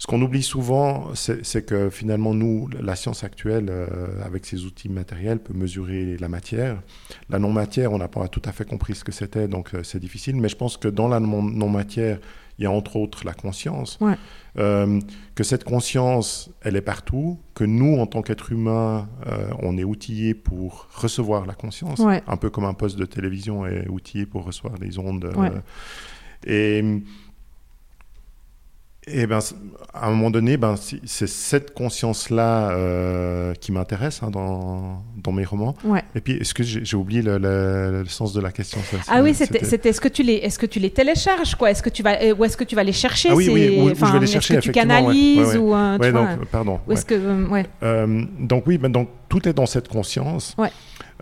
Ce 0.00 0.06
qu'on 0.06 0.22
oublie 0.22 0.42
souvent, 0.42 1.10
c'est 1.14 1.66
que 1.66 1.90
finalement, 1.90 2.32
nous, 2.32 2.70
la 2.80 2.96
science 2.96 3.22
actuelle, 3.22 3.66
euh, 3.68 3.86
avec 4.24 4.46
ses 4.46 4.64
outils 4.64 4.88
matériels, 4.88 5.38
peut 5.40 5.52
mesurer 5.52 6.16
la 6.16 6.30
matière. 6.30 6.80
La 7.28 7.38
non-matière, 7.38 7.92
on 7.92 7.98
n'a 7.98 8.08
pas 8.08 8.26
tout 8.28 8.40
à 8.46 8.52
fait 8.52 8.64
compris 8.66 8.94
ce 8.94 9.04
que 9.04 9.12
c'était, 9.12 9.46
donc 9.46 9.74
euh, 9.74 9.82
c'est 9.82 10.00
difficile. 10.00 10.36
Mais 10.36 10.48
je 10.48 10.56
pense 10.56 10.78
que 10.78 10.88
dans 10.88 11.06
la 11.06 11.20
non-matière, 11.20 12.18
il 12.58 12.64
y 12.64 12.66
a 12.66 12.70
entre 12.70 12.96
autres 12.96 13.26
la 13.26 13.34
conscience. 13.34 13.98
Euh, 14.58 15.00
que 15.34 15.44
cette 15.44 15.64
conscience, 15.64 16.50
elle 16.62 16.76
est 16.76 16.80
partout, 16.80 17.38
que 17.54 17.64
nous, 17.64 17.98
en 17.98 18.06
tant 18.06 18.22
qu'êtres 18.22 18.52
humains, 18.52 19.06
on 19.58 19.76
est 19.76 19.84
outillés 19.84 20.32
pour 20.32 20.88
recevoir 20.94 21.44
la 21.44 21.54
conscience, 21.54 22.00
un 22.00 22.36
peu 22.38 22.48
comme 22.48 22.64
un 22.64 22.74
poste 22.74 22.98
de 22.98 23.04
télévision 23.04 23.66
est 23.66 23.86
outillé 23.90 24.24
pour 24.24 24.44
recevoir 24.44 24.78
les 24.80 24.98
ondes. 24.98 25.30
et 26.46 26.82
et 29.06 29.26
ben, 29.26 29.38
à 29.94 30.08
un 30.08 30.10
moment 30.10 30.30
donné, 30.30 30.58
ben, 30.58 30.74
c'est 30.76 31.26
cette 31.26 31.72
conscience-là 31.72 32.70
euh, 32.70 33.54
qui 33.54 33.72
m'intéresse 33.72 34.22
hein, 34.22 34.30
dans, 34.30 35.02
dans, 35.16 35.32
mes 35.32 35.44
romans. 35.44 35.74
Et 36.14 36.20
puis, 36.20 36.34
est-ce 36.34 36.52
que 36.52 36.62
j'ai 36.62 36.96
oublié 36.96 37.22
le, 37.22 38.04
sens 38.06 38.34
de 38.34 38.40
la 38.40 38.52
question 38.52 38.78
Ah 39.08 39.22
oui, 39.22 39.32
c'était 39.34 39.60
est-ce 39.60 40.00
que 40.00 40.08
tu 40.08 40.22
les 40.22 40.34
est-ce 40.34 40.58
que 40.58 40.66
tu 40.66 40.80
les 40.80 40.90
télécharges 40.90 41.54
quoi? 41.54 41.70
Est-ce 41.70 41.82
que 41.82 41.88
tu 41.88 42.02
vas 42.02 42.20
euh, 42.22 42.34
ou 42.34 42.44
est-ce 42.44 42.56
que 42.56 42.64
tu 42.64 42.76
vas 42.76 42.84
les 42.84 42.92
chercher 42.92 43.30
ah 43.30 43.34
oui, 43.34 43.48
oui, 43.50 43.80
où, 43.80 43.88
je 43.94 44.12
vais 44.12 44.18
les 44.18 44.26
chercher. 44.26 44.56
Que 44.56 44.60
tu 44.60 44.72
canalises 44.72 45.56
ou 45.56 45.72
ouais, 45.72 46.12
donc, 46.12 46.44
pardon. 46.50 46.80
Est-ce 46.90 47.06
que 47.06 47.48
ouais. 47.48 47.66
Euh, 47.82 48.24
donc 48.38 48.64
oui, 48.66 48.76
ben, 48.76 48.92
donc 48.92 49.08
tout 49.28 49.48
est 49.48 49.54
dans 49.54 49.66
cette 49.66 49.88
conscience. 49.88 50.54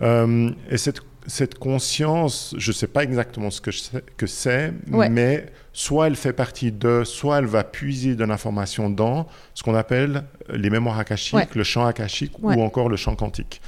et 0.01 0.77
cette 0.77 1.01
cette 1.29 1.57
conscience, 1.57 2.55
je 2.57 2.71
ne 2.71 2.75
sais 2.75 2.87
pas 2.87 3.03
exactement 3.03 3.51
ce 3.51 3.61
que, 3.61 3.71
que 4.17 4.27
c'est, 4.27 4.73
mais 4.87 5.45
soit 5.73 6.07
elle 6.07 6.15
fait 6.15 6.33
partie 6.33 6.71
de, 6.71 7.03
soit 7.05 7.39
elle 7.39 7.45
va 7.45 7.63
puiser 7.63 8.15
de 8.15 8.23
l'information 8.25 8.89
dans 8.89 9.27
ce 9.53 9.63
qu'on 9.63 9.75
appelle 9.75 10.23
les 10.49 10.69
mémoires 10.69 10.99
akashiques, 10.99 11.55
le 11.55 11.63
champ 11.63 11.85
akashique 11.85 12.33
ou 12.41 12.61
encore 12.61 12.89
le 12.89 12.97
champ 12.97 13.15
quantique. 13.15 13.61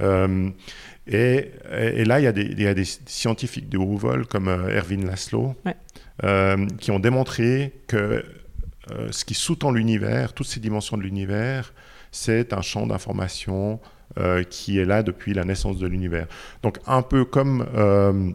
Euh, 0.00 0.50
et, 1.06 1.50
et, 1.72 2.04
là, 2.04 2.20
il 2.20 2.24
y, 2.24 2.26
a 2.26 2.32
des, 2.32 2.42
il 2.42 2.60
y, 2.60 2.66
a 2.66 2.74
des, 2.74 2.84
scientifiques 2.84 3.68
de 3.68 3.78
haut 3.78 3.96
vol 3.96 4.26
comme 4.26 4.48
euh, 4.48 4.76
Erwin 4.78 5.06
Laszlo 5.06 5.56
euh, 6.22 6.66
qui 6.78 6.90
ont 6.90 6.98
démontré 6.98 7.72
que 7.86 8.24
ce 9.10 9.26
qui 9.26 9.34
sous-tend 9.34 9.70
l'univers, 9.70 10.32
toutes 10.32 10.46
ces 10.46 10.60
dimensions 10.60 10.96
de 10.96 11.02
l'univers, 11.02 11.74
c'est 12.10 12.54
un 12.54 12.62
champ 12.62 12.86
d'information 12.86 13.80
euh, 14.18 14.42
qui 14.42 14.78
est 14.78 14.86
là 14.86 15.02
depuis 15.02 15.34
la 15.34 15.44
naissance 15.44 15.78
de 15.78 15.86
l'univers. 15.86 16.26
Donc 16.62 16.78
un 16.86 17.02
peu 17.02 17.26
comme 17.26 17.66
euh, 17.76 18.30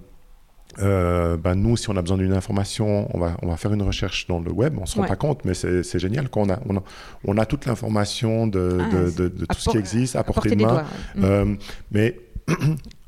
euh, 0.80 1.36
ben 1.36 1.56
nous, 1.56 1.76
si 1.78 1.90
on 1.90 1.98
a 1.98 2.02
besoin 2.02 2.18
d'une 2.18 2.32
information, 2.32 3.10
on 3.14 3.20
va, 3.20 3.36
on 3.42 3.48
va 3.48 3.58
faire 3.58 3.74
une 3.74 3.82
recherche 3.82 4.28
dans 4.28 4.40
le 4.40 4.52
web, 4.52 4.76
on 4.78 4.82
ne 4.82 4.86
se 4.86 4.98
rend 4.98 5.08
pas 5.08 5.16
compte, 5.16 5.44
mais 5.46 5.56
c'est 5.56 6.00
génial 6.00 6.30
quand 6.30 6.42
on 6.42 6.50
a, 6.52 6.60
on 6.70 6.78
a, 6.78 6.84
on 7.26 7.38
a 7.40 7.46
toute 7.48 7.66
l'information 7.66 8.46
de, 8.46 8.80
ah, 8.80 8.96
de, 8.96 9.30
de, 9.30 9.46
tout 9.46 9.58
ce 9.58 9.72
qui 9.72 9.78
existe 9.78 10.16
à 10.16 10.24
portée 10.24 10.56
de 10.56 10.64
main. 10.64 10.86
Mm. 11.16 11.58
mais 11.92 12.20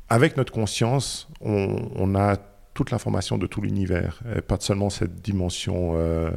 avec 0.08 0.36
notre 0.36 0.52
conscience, 0.52 1.28
on, 1.40 1.88
on 1.94 2.16
a 2.16 2.36
toute 2.74 2.90
l'information 2.90 3.38
de 3.38 3.46
tout 3.46 3.62
l'univers, 3.62 4.20
et 4.36 4.42
pas 4.42 4.56
seulement 4.58 4.90
cette 4.90 5.22
dimension 5.22 5.94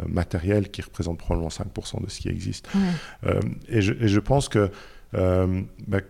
matérielle 0.07 0.69
qui 0.69 0.83
représente 0.83 1.17
probablement 1.17 1.49
5% 1.49 2.05
de 2.05 2.09
ce 2.09 2.21
qui 2.21 2.29
existe. 2.29 2.69
et, 3.67 3.81
je, 3.81 3.93
et, 3.93 4.07
je, 4.07 4.19
pense 4.19 4.47
que 4.47 4.69
ben, 5.11 6.01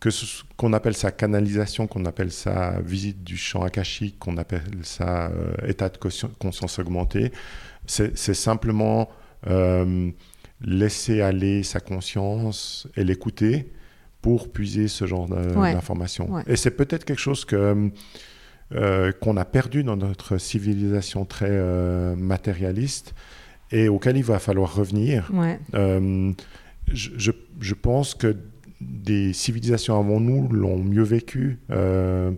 que 0.00 0.10
qu'on 0.56 0.72
appelle 0.72 0.94
ça 0.94 1.10
canalisation, 1.10 1.86
qu'on 1.86 2.04
appelle 2.04 2.30
ça 2.30 2.80
visite 2.80 3.24
du 3.24 3.36
champ 3.36 3.62
akashique, 3.62 4.18
qu'on 4.18 4.36
appelle 4.36 4.62
ça 4.82 5.30
euh, 5.30 5.52
état 5.66 5.88
de 5.88 5.96
conscience 5.96 6.78
augmenté, 6.78 7.32
c'est 7.86 8.34
simplement 8.34 9.08
euh, 9.46 10.10
laisser 10.60 11.20
aller 11.20 11.62
sa 11.62 11.80
conscience 11.80 12.86
et 12.96 13.04
l'écouter 13.04 13.72
pour 14.20 14.52
puiser 14.52 14.88
ce 14.88 15.06
genre 15.06 15.26
d'informations. 15.28 16.28
Et 16.46 16.56
c'est 16.56 16.72
peut-être 16.72 17.04
quelque 17.04 17.20
chose 17.20 17.44
que 17.44 17.90
euh, 18.74 19.12
qu'on 19.12 19.38
a 19.38 19.46
perdu 19.46 19.82
dans 19.82 19.96
notre 19.96 20.36
civilisation 20.36 21.24
très 21.24 22.14
matérialiste 22.14 23.14
et 23.70 23.88
auquel 23.88 24.16
il 24.16 24.24
va 24.24 24.38
falloir 24.38 24.74
revenir. 24.74 25.30
Je, 26.90 27.10
je, 27.18 27.32
je, 27.60 27.74
pense 27.74 28.14
que 28.14 28.34
des 28.80 29.32
civilisations 29.32 29.98
avant 29.98 30.20
nous 30.20 30.48
l'ont 30.48 30.78
mieux 30.78 31.02
vécu. 31.02 31.58
Euh, 31.70 32.30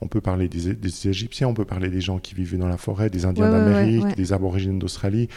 on 0.00 0.08
peut 0.08 0.20
parler 0.20 0.48
des, 0.48 1.08
Égyptiens, 1.08 1.46
on 1.46 1.54
peut 1.54 1.64
parler 1.64 1.88
des 1.88 2.00
gens 2.00 2.18
qui 2.18 2.34
vivaient 2.34 2.56
dans 2.56 2.68
la 2.68 2.76
forêt, 2.76 3.08
des 3.08 3.24
Indiens 3.24 3.50
d'Amérique, 3.50 4.16
des 4.16 4.32
Aborigènes 4.32 4.80
d'Australie, 4.80 5.28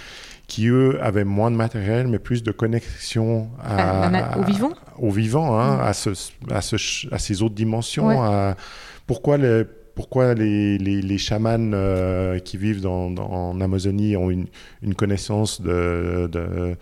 qui 0.48 0.68
eux 0.68 0.98
avaient 1.04 1.24
moins 1.24 1.52
de 1.52 1.56
matériel, 1.56 2.08
mais 2.08 2.18
plus 2.18 2.42
de 2.42 2.52
connexion 2.52 3.48
à, 3.64 4.40
au 4.40 4.44
vivant, 4.44 4.74
au 4.98 5.12
vivant 5.12 5.60
hein, 5.60 5.78
à, 5.80 5.94
ce, 5.94 6.10
à, 6.50 6.62
ce, 6.62 6.78
à, 7.14 7.20
ces 7.20 7.44
autres 7.44 7.54
dimensions. 7.54 8.10
À, 8.24 8.56
pourquoi 9.06 9.38
les, 9.38 9.66
pourquoi 9.94 10.34
les, 10.34 10.80
les, 10.80 11.00
les 11.02 11.18
chamans 11.20 11.72
euh, 11.74 12.40
qui 12.40 12.58
vivent 12.58 12.82
dans, 12.82 13.16
en 13.16 13.62
Amazonie 13.62 14.18
ont 14.18 14.32
une, 14.32 14.48
une 14.82 14.96
connaissance 14.96 15.62
de, 15.62 16.28
de 16.32 16.76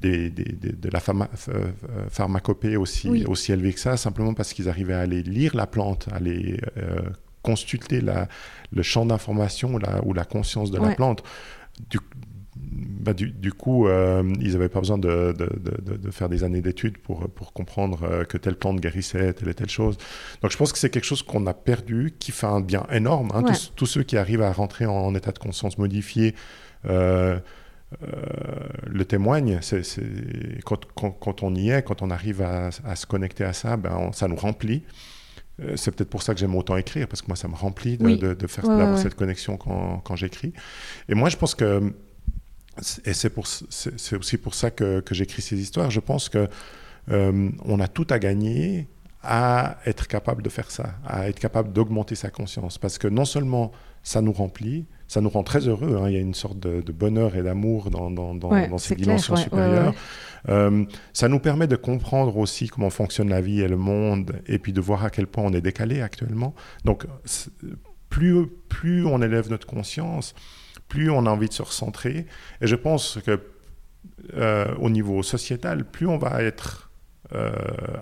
de 0.00 0.90
la 0.90 1.00
euh, 1.08 1.70
pharmacopée 2.08 2.76
aussi, 2.76 3.24
aussi 3.26 3.52
élevée 3.52 3.72
que 3.72 3.80
ça, 3.80 3.96
simplement 3.96 4.34
parce 4.34 4.52
qu'ils 4.52 4.68
arrivaient 4.68 4.94
à 4.94 5.00
aller 5.00 5.22
lire 5.22 5.54
la 5.54 5.66
plante, 5.66 6.08
à 6.12 6.16
aller 6.16 6.60
euh, 6.76 7.00
consulter 7.42 8.00
la, 8.00 8.28
le 8.72 8.82
champ 8.82 9.06
d'information 9.06 9.78
ou 10.04 10.12
la, 10.12 10.24
conscience 10.24 10.70
de 10.70 10.78
la 10.78 10.94
plante. 10.94 11.22
Du, 11.88 11.98
bah, 12.56 13.14
du, 13.14 13.52
coup, 13.52 13.88
euh, 13.88 14.22
ils 14.40 14.52
n'avaient 14.52 14.68
pas 14.68 14.80
besoin 14.80 14.98
de, 14.98 15.32
de, 15.32 16.10
faire 16.10 16.28
des 16.28 16.44
années 16.44 16.60
d'études 16.60 16.98
pour, 16.98 17.28
pour 17.30 17.52
comprendre 17.52 18.24
que 18.28 18.36
telle 18.36 18.56
plante 18.56 18.80
guérissait 18.80 19.32
telle 19.32 19.48
et 19.48 19.54
telle 19.54 19.70
chose. 19.70 19.96
Donc 20.42 20.50
je 20.50 20.56
pense 20.56 20.72
que 20.72 20.78
c'est 20.78 20.90
quelque 20.90 21.04
chose 21.04 21.22
qu'on 21.22 21.46
a 21.46 21.54
perdu, 21.54 22.14
qui 22.18 22.32
fait 22.32 22.46
un 22.46 22.60
bien 22.60 22.86
énorme. 22.92 23.30
Hein. 23.34 23.42
tous, 23.42 23.72
tous, 23.74 23.86
ceux 23.86 24.02
qui 24.02 24.16
arrivent 24.18 24.42
à 24.42 24.52
rentrer 24.52 24.84
en, 24.86 25.14
état 25.14 25.32
de 25.32 25.38
conscience 25.38 25.78
modifié 25.78 26.34
le 27.98 29.04
témoigne. 29.04 29.58
C'est, 29.62 29.82
quand, 30.64 30.86
quand, 30.94 31.42
on 31.42 31.54
y 31.54 31.70
est, 31.70 31.82
quand 31.82 32.02
on 32.02 32.10
arrive 32.10 32.42
à, 32.42 32.70
se 32.70 33.06
connecter 33.06 33.44
à 33.44 33.52
ça, 33.52 33.76
ben 33.76 34.10
ça 34.12 34.28
nous 34.28 34.36
remplit. 34.36 34.84
C'est 35.76 35.94
peut-être 35.94 36.08
pour 36.08 36.22
ça 36.22 36.32
que 36.32 36.40
j'aime 36.40 36.54
autant 36.54 36.76
écrire, 36.76 37.06
parce 37.06 37.20
que 37.20 37.26
moi, 37.26 37.36
ça 37.36 37.46
me 37.46 37.54
remplit 37.54 37.98
de, 37.98 38.34
de, 38.34 38.46
faire 38.46 38.66
d'avoir 38.66 38.98
cette 38.98 39.14
connexion 39.14 39.56
quand, 39.56 39.98
quand 39.98 40.16
j'écris. 40.16 40.54
Et 41.08 41.14
moi, 41.14 41.28
je 41.28 41.36
pense 41.36 41.54
que, 41.54 41.92
et 43.04 43.12
c'est, 43.12 43.36
aussi 44.16 44.38
pour 44.38 44.54
ça 44.54 44.70
que, 44.70 45.00
que 45.00 45.14
j'écris 45.14 45.42
ces 45.42 45.60
histoires, 45.60 45.90
je 45.90 46.00
pense 46.00 46.28
que 46.28 46.48
on 47.08 47.80
a 47.80 47.88
tout 47.88 48.06
à 48.10 48.18
gagner 48.18 48.88
à 49.22 49.76
être 49.86 50.06
capable 50.06 50.42
de 50.42 50.48
faire 50.48 50.70
ça, 50.70 50.94
à 51.06 51.28
être 51.28 51.38
capable 51.38 51.72
d'augmenter 51.72 52.14
sa 52.14 52.30
conscience. 52.30 52.78
Parce 52.78 52.98
que 52.98 53.08
non 53.08 53.24
seulement 53.24 53.72
ça 54.02 54.22
nous 54.22 54.32
remplit, 54.32 54.86
ça 55.10 55.20
nous 55.20 55.28
rend 55.28 55.42
très 55.42 55.66
heureux, 55.66 55.98
hein, 56.00 56.08
il 56.08 56.14
y 56.14 56.16
a 56.16 56.20
une 56.20 56.34
sorte 56.34 56.60
de, 56.60 56.92
bonheur 56.92 57.34
et 57.34 57.42
d'amour 57.42 57.90
dans, 57.90 58.12
dans, 58.12 58.32
dans, 58.36 58.78
ces 58.78 58.94
dimensions 58.94 59.34
supérieures. 59.34 59.92
Euh, 60.48 60.84
ça 61.12 61.26
nous 61.26 61.40
permet 61.40 61.66
de 61.66 61.74
comprendre 61.74 62.36
aussi 62.36 62.68
comment 62.68 62.90
fonctionne 62.90 63.28
la 63.28 63.40
vie 63.40 63.60
et 63.60 63.66
le 63.66 63.76
monde, 63.76 64.40
et 64.46 64.60
puis 64.60 64.72
de 64.72 64.80
voir 64.80 65.04
à 65.04 65.10
quel 65.10 65.26
point 65.26 65.42
on 65.42 65.52
est 65.52 65.60
décalé 65.60 66.00
actuellement. 66.00 66.54
Donc, 66.84 67.08
plus, 68.08 68.46
plus 68.68 69.04
on 69.04 69.20
élève 69.20 69.50
notre 69.50 69.66
conscience, 69.66 70.32
plus 70.86 71.10
on 71.10 71.26
a 71.26 71.30
envie 71.30 71.48
de 71.48 71.54
se 71.54 71.62
recentrer. 71.62 72.26
Et 72.60 72.68
je 72.68 72.76
pense 72.76 73.18
que 73.26 73.40
euh, 74.34 74.72
au 74.78 74.90
niveau 74.90 75.24
sociétal, 75.24 75.86
plus 75.86 76.06
on 76.06 76.18
va 76.18 76.40
être 76.40 76.92
euh, 77.34 77.50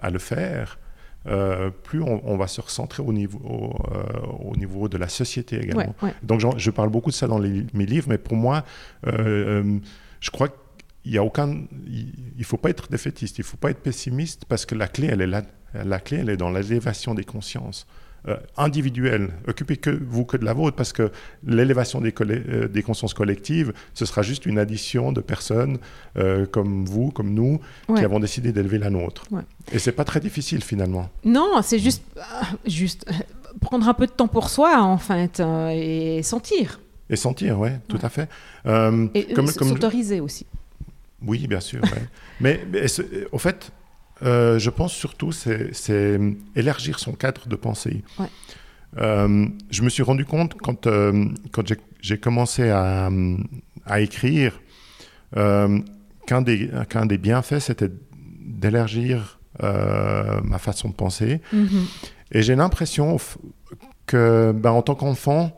à 0.03 0.11
le 0.11 0.19
faire, 0.19 0.79
euh, 1.27 1.71
plus 1.71 2.01
on, 2.03 2.37
va 2.37 2.47
se 2.47 2.61
recentrer 2.61 3.03
au 3.03 3.13
niveau, 3.13 3.39
au, 3.39 3.75
euh, 3.93 4.57
niveau 4.57 4.89
de 4.89 4.97
la 4.97 5.09
société 5.09 5.61
également. 5.61 5.95
Donc 6.23 6.41
je 6.57 6.71
parle 6.71 6.89
beaucoup 6.91 7.11
de 7.11 7.15
ça 7.15 7.27
dans 7.27 7.39
mes 7.39 7.87
livres, 7.87 8.07
mais 8.09 8.19
pour 8.19 8.37
moi, 8.37 8.65
euh, 9.07 9.79
je 10.21 10.31
crois 10.31 10.49
qu'il 10.49 11.13
y 11.13 11.19
a 11.19 11.25
aucun, 11.25 11.65
il 11.87 12.45
faut 12.45 12.57
pas 12.57 12.71
être 12.71 12.89
défaitiste, 12.89 13.39
il 13.39 13.45
faut 13.45 13.57
pas 13.57 13.71
être 13.71 13.81
pessimiste 13.81 14.45
parce 14.47 14.65
que 14.65 14.75
la 14.75 14.89
clé, 14.89 15.09
elle 15.11 15.21
est 15.21 15.27
là. 15.27 15.43
La 15.75 16.01
clé, 16.01 16.19
elle 16.19 16.31
est 16.31 16.39
dans 16.39 16.51
l'élévation 16.51 17.15
des 17.15 17.25
consciences. 17.25 17.87
Euh, 18.29 18.37
individuelle. 18.59 19.31
Occupez 19.47 19.79
que 19.79 19.89
vous 19.89 20.27
que 20.27 20.37
de 20.37 20.45
la 20.45 20.53
vôtre, 20.53 20.77
parce 20.77 20.93
que 20.93 21.11
l'élévation 21.47 22.01
des, 22.03 22.13
euh, 22.21 22.69
des, 22.69 22.83
consciences 22.83 23.15
collectives, 23.15 23.73
ce 23.95 24.05
sera 24.05 24.21
juste 24.21 24.45
une 24.45 24.59
addition 24.59 25.13
de 25.13 25.23
personnes 25.23 25.79
euh, 26.19 26.45
comme 26.45 26.85
vous, 26.85 27.11
comme 27.11 27.33
nous, 27.33 27.61
qui 27.97 28.05
avons 28.05 28.21
décidé 28.21 28.53
d'élever 28.53 28.77
la 28.77 28.91
nôtre. 28.91 29.23
Et 29.73 29.79
c'est 29.79 29.93
pas 29.93 30.05
très 30.05 30.21
difficile 30.21 30.63
finalement. 30.63 31.09
Non, 31.25 31.63
c'est 31.63 31.79
juste, 31.79 32.03
juste 32.67 33.07
prendre 33.63 33.89
un 33.89 33.95
peu 33.95 34.07
de 34.07 34.13
temps 34.13 34.29
pour 34.29 34.51
soi, 34.51 34.83
en 34.83 34.99
fait, 34.99 35.41
et 35.73 36.23
sentir. 36.23 36.81
Et 37.09 37.17
sentir, 37.17 37.59
ouais, 37.59 37.81
tout 37.89 38.01
à 38.03 38.11
fait. 38.11 38.29
et 39.15 39.33
comme, 39.33 39.47
s'autoriser 39.47 40.21
aussi. 40.21 40.45
Oui, 41.27 41.47
bien 41.47 41.61
sûr. 41.61 41.81
mais, 42.41 42.61
mais 42.71 42.85
au 43.33 43.39
fait, 43.39 43.73
euh, 44.23 44.59
je 44.59 44.71
pense 44.71 44.93
surtout, 44.93 45.33
c'est 45.33 46.21
élargir 46.57 46.99
son 46.99 47.13
cadre 47.13 47.49
de 47.49 47.57
pensée. 47.57 48.03
Euh, 48.97 49.47
je 49.71 49.83
me 49.83 49.89
suis 49.89 50.03
rendu 50.03 50.25
compte 50.25 50.55
quand, 50.55 50.87
euh, 50.87 51.27
quand 51.53 51.63
j'ai 52.01 52.19
commencé 52.19 52.71
à, 52.71 53.11
à 53.85 54.01
écrire 54.01 54.61
qu'un 55.35 56.43
des, 56.43 56.71
qu'un 56.89 57.07
des 57.07 57.19
bienfaits, 57.19 57.61
c'était 57.61 57.91
d'élargir 58.41 59.39
ma 59.61 60.59
façon 60.59 60.89
de 60.89 60.95
penser. 60.95 61.41
Mm-hmm. 61.55 62.07
Et 62.33 62.43
j'ai 62.43 62.57
l'impression 62.57 63.19
que, 64.07 64.53
ben, 64.53 64.71
en 64.71 64.83
tant 64.83 64.95
qu'enfant, 64.95 65.58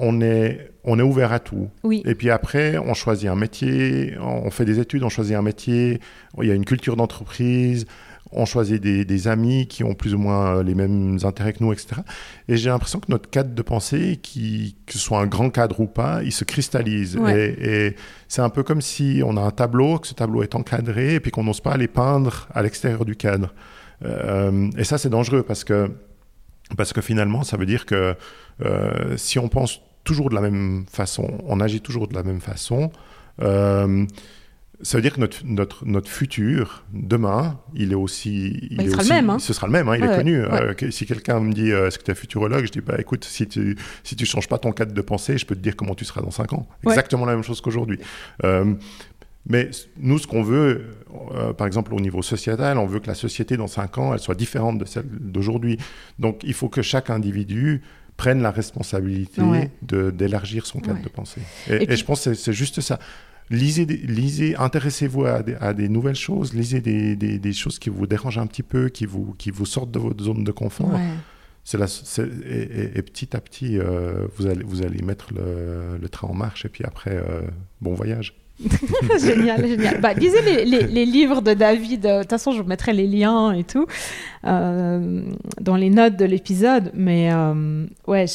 on 0.00 0.20
est, 0.20 0.72
on 0.82 0.98
est 0.98 1.02
ouvert 1.02 1.32
à 1.32 1.38
tout. 1.38 1.68
Et 2.04 2.14
puis 2.14 2.30
après, 2.30 2.78
on 2.78 2.94
choisit 2.94 3.28
un 3.28 3.36
métier, 3.36 4.16
on 4.20 4.50
fait 4.50 4.64
des 4.64 4.80
études, 4.80 5.04
on 5.04 5.08
choisit 5.08 5.36
un 5.36 5.42
métier, 5.42 6.00
il 6.40 6.48
y 6.48 6.50
a 6.50 6.54
une 6.54 6.64
culture 6.64 6.96
d'entreprise, 6.96 7.86
on 8.32 8.44
choisit 8.44 8.80
des, 8.80 9.28
amis 9.28 9.66
qui 9.66 9.84
ont 9.84 9.94
plus 9.94 10.14
ou 10.14 10.18
moins 10.18 10.56
euh, 10.56 10.62
les 10.62 10.74
mêmes 10.74 11.18
intérêts 11.24 11.52
que 11.52 11.62
nous, 11.62 11.72
etc. 11.72 12.02
Et 12.48 12.56
j'ai 12.56 12.70
l'impression 12.70 13.00
que 13.00 13.10
notre 13.10 13.28
cadre 13.28 13.54
de 13.54 13.62
pensée, 13.62 14.18
qui, 14.22 14.76
que 14.86 14.92
ce 14.92 14.98
soit 14.98 15.18
un 15.18 15.26
grand 15.26 15.50
cadre 15.50 15.80
ou 15.80 15.86
pas, 15.86 16.22
il 16.22 16.32
se 16.32 16.44
cristallise. 16.44 17.18
Et, 17.28 17.96
c'est 18.28 18.42
un 18.42 18.48
peu 18.48 18.62
comme 18.62 18.80
si 18.80 19.22
on 19.24 19.36
a 19.36 19.40
un 19.40 19.50
tableau, 19.50 19.98
que 19.98 20.06
ce 20.06 20.14
tableau 20.14 20.42
est 20.42 20.54
encadré, 20.54 21.14
et 21.14 21.20
puis 21.20 21.32
qu'on 21.32 21.44
n'ose 21.44 21.60
pas 21.60 21.72
aller 21.72 21.88
peindre 21.88 22.48
à 22.54 22.62
l'extérieur 22.62 23.04
du 23.04 23.16
cadre. 23.16 23.52
Euh, 24.04 24.70
et 24.78 24.84
ça, 24.84 24.96
c'est 24.96 25.10
dangereux 25.10 25.42
parce 25.42 25.64
que, 25.64 25.90
parce 26.76 26.92
que 26.92 27.00
finalement, 27.00 27.42
ça 27.42 27.56
veut 27.56 27.66
dire 27.66 27.84
que 27.84 28.14
euh, 28.64 29.16
si 29.16 29.38
on 29.38 29.48
pense 29.48 29.80
toujours 30.04 30.30
de 30.30 30.34
la 30.34 30.40
même 30.40 30.84
façon, 30.90 31.38
on 31.46 31.60
agit 31.60 31.80
toujours 31.80 32.08
de 32.08 32.14
la 32.14 32.22
même 32.22 32.40
façon, 32.40 32.90
euh, 33.42 34.06
ça 34.82 34.96
veut 34.96 35.02
dire 35.02 35.12
que 35.12 35.20
notre, 35.20 35.44
notre, 35.44 35.84
notre 35.84 36.08
futur, 36.08 36.84
demain, 36.92 37.58
il 37.74 37.92
est 37.92 37.96
aussi. 37.96 38.68
Il, 38.70 38.78
bah, 38.78 38.88
sera 38.88 39.02
le 39.02 39.08
même. 39.08 39.30
Hein. 39.30 39.38
Ce 39.38 39.52
sera 39.52 39.66
le 39.66 39.72
même, 39.74 39.88
hein, 39.88 39.96
il 39.96 40.04
est 40.04 40.16
connu. 40.16 40.36
Euh, 40.36 40.72
si 40.90 41.04
quelqu'un 41.04 41.38
me 41.40 41.52
dit 41.52 41.70
est-ce 41.70 41.98
que 41.98 42.04
tu 42.04 42.10
es 42.10 42.14
futurologue, 42.14 42.64
je 42.64 42.72
dis 42.72 42.80
bah 42.80 42.96
écoute, 42.98 43.24
si 43.24 43.46
tu 43.46 43.76
si 44.04 44.16
tu 44.16 44.24
changes 44.24 44.48
pas 44.48 44.56
ton 44.56 44.72
cadre 44.72 44.94
de 44.94 45.00
pensée, 45.02 45.36
je 45.36 45.44
peux 45.44 45.54
te 45.54 45.60
dire 45.60 45.76
comment 45.76 45.94
tu 45.94 46.06
seras 46.06 46.22
dans 46.22 46.30
5 46.30 46.54
ans. 46.54 46.66
Exactement 46.86 47.26
la 47.26 47.34
même 47.34 47.44
chose 47.44 47.60
qu'aujourd'hui. 47.60 47.98
Euh, 48.44 48.74
mais 49.46 49.70
nous, 49.98 50.18
ce 50.18 50.26
qu'on 50.26 50.42
veut, 50.42 50.96
par 51.56 51.66
exemple 51.66 51.94
au 51.94 52.00
niveau 52.00 52.22
sociétal, 52.22 52.78
on 52.78 52.86
veut 52.86 53.00
que 53.00 53.06
la 53.06 53.14
société 53.14 53.56
dans 53.56 53.66
5 53.66 53.98
ans, 53.98 54.14
elle 54.14 54.20
soit 54.20 54.34
différente 54.34 54.78
de 54.78 54.84
celle 54.84 55.06
d'aujourd'hui. 55.08 55.78
Donc 56.18 56.40
il 56.42 56.54
faut 56.54 56.68
que 56.68 56.82
chaque 56.82 57.10
individu 57.10 57.82
prennent 58.20 58.42
la 58.42 58.50
responsabilité 58.50 59.40
d'élargir 59.80 60.66
son 60.66 60.80
cadre 60.80 61.02
de 61.02 61.08
pensée. 61.08 61.40
Et, 61.70 61.96
je 61.96 62.04
pense 62.04 62.24
que 62.24 62.34
c'est 62.34 62.52
juste 62.52 62.82
ça. 62.82 62.98
Lisez, 63.48 63.86
lisez 63.86 64.56
intéressez-vous 64.56 65.24
à, 65.24 65.42
à, 65.58 65.72
des 65.72 65.88
nouvelles 65.88 66.22
choses, 66.28 66.52
lisez 66.52 66.82
des, 66.82 67.16
des, 67.16 67.52
choses 67.54 67.78
qui 67.78 67.88
vous 67.88 68.06
dérangent 68.06 68.36
un 68.36 68.46
petit 68.46 68.62
peu, 68.62 68.90
qui 68.90 69.06
vous, 69.06 69.34
qui 69.38 69.50
vous 69.50 69.64
sortent 69.64 69.90
de 69.90 69.98
votre 69.98 70.22
zone 70.22 70.44
de 70.44 70.52
confort. 70.52 70.92
C'est 71.64 71.78
la, 71.78 71.86
et, 72.26 73.02
petit 73.02 73.34
à 73.34 73.40
petit, 73.40 73.78
euh, 73.78 74.26
vous, 74.36 74.46
allez, 74.46 74.64
vous 74.64 74.82
allez 74.82 75.02
mettre 75.02 75.32
le, 75.32 75.96
le, 75.98 76.08
train 76.10 76.28
en 76.28 76.34
marche 76.34 76.66
et 76.66 76.68
puis 76.68 76.84
après, 76.84 77.16
euh, 77.16 77.40
bon 77.80 77.94
voyage. 77.94 78.34
génial, 79.18 79.66
génial. 79.66 80.00
Bah, 80.00 80.12
lisez 80.12 80.64
les, 80.64 81.06
livres 81.06 81.40
de 81.40 81.54
David. 81.54 82.02
De 82.02 82.20
toute 82.20 82.30
façon, 82.30 82.52
je 82.52 82.60
vous 82.60 82.68
mettrai 82.68 82.92
les 82.92 83.06
liens 83.06 83.52
et 83.52 83.64
tout 83.64 83.86
euh, 84.44 85.22
dans 85.60 85.76
les 85.76 85.90
notes 85.90 86.16
de 86.16 86.24
l'épisode. 86.24 86.90
Mais 86.94 87.32
euh, 87.32 87.86
ouais, 88.06 88.26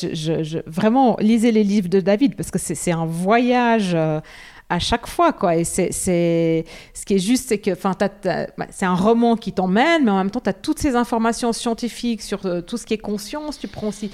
vraiment, 0.65 1.17
lisez 1.19 1.51
les 1.51 1.63
livres 1.63 1.89
de 1.89 1.99
David 1.99 2.35
parce 2.35 2.51
que 2.51 2.59
c'est 2.59 2.91
un 2.91 3.05
voyage. 3.05 3.91
Euh, 3.93 4.19
à 4.67 4.79
chaque 4.79 5.05
fois 5.05 5.31
quoi 5.31 5.57
et 5.57 5.63
c'est 5.63 5.91
ce 5.91 7.05
qui 7.05 7.13
est 7.13 7.19
juste 7.19 7.49
c'est 7.49 7.59
que 7.59 7.69
c'est 8.71 8.85
un 8.85 8.95
roman 8.95 9.35
qui 9.35 9.51
t'emmène 9.51 10.05
mais 10.05 10.09
en 10.09 10.17
même 10.17 10.31
temps 10.31 10.39
tu 10.39 10.49
as 10.49 10.53
toutes 10.53 10.79
ces 10.79 10.95
informations 10.95 11.53
scientifiques 11.53 12.23
sur 12.23 12.39
tout 12.65 12.75
ce 12.75 12.87
qui 12.87 12.95
est 12.95 12.97
conscience 12.97 13.59
tu 13.59 13.67
prends 13.67 13.89
aussi 13.89 14.09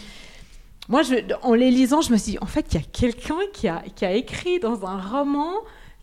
moi 0.89 1.03
en 1.43 1.53
les 1.53 1.72
lisant 1.72 2.01
je 2.01 2.12
me 2.12 2.18
suis 2.18 2.34
dit 2.34 2.38
en 2.41 2.47
fait 2.47 2.66
il 2.74 2.82
y 2.82 2.84
a 2.84 2.86
quelqu'un 2.91 3.39
qui 3.53 3.70
a, 3.70 3.82
qui 3.95 4.03
a 4.03 4.12
écrit 4.12 4.59
dans 4.59 4.86
un 4.86 4.99
roman 4.99 5.53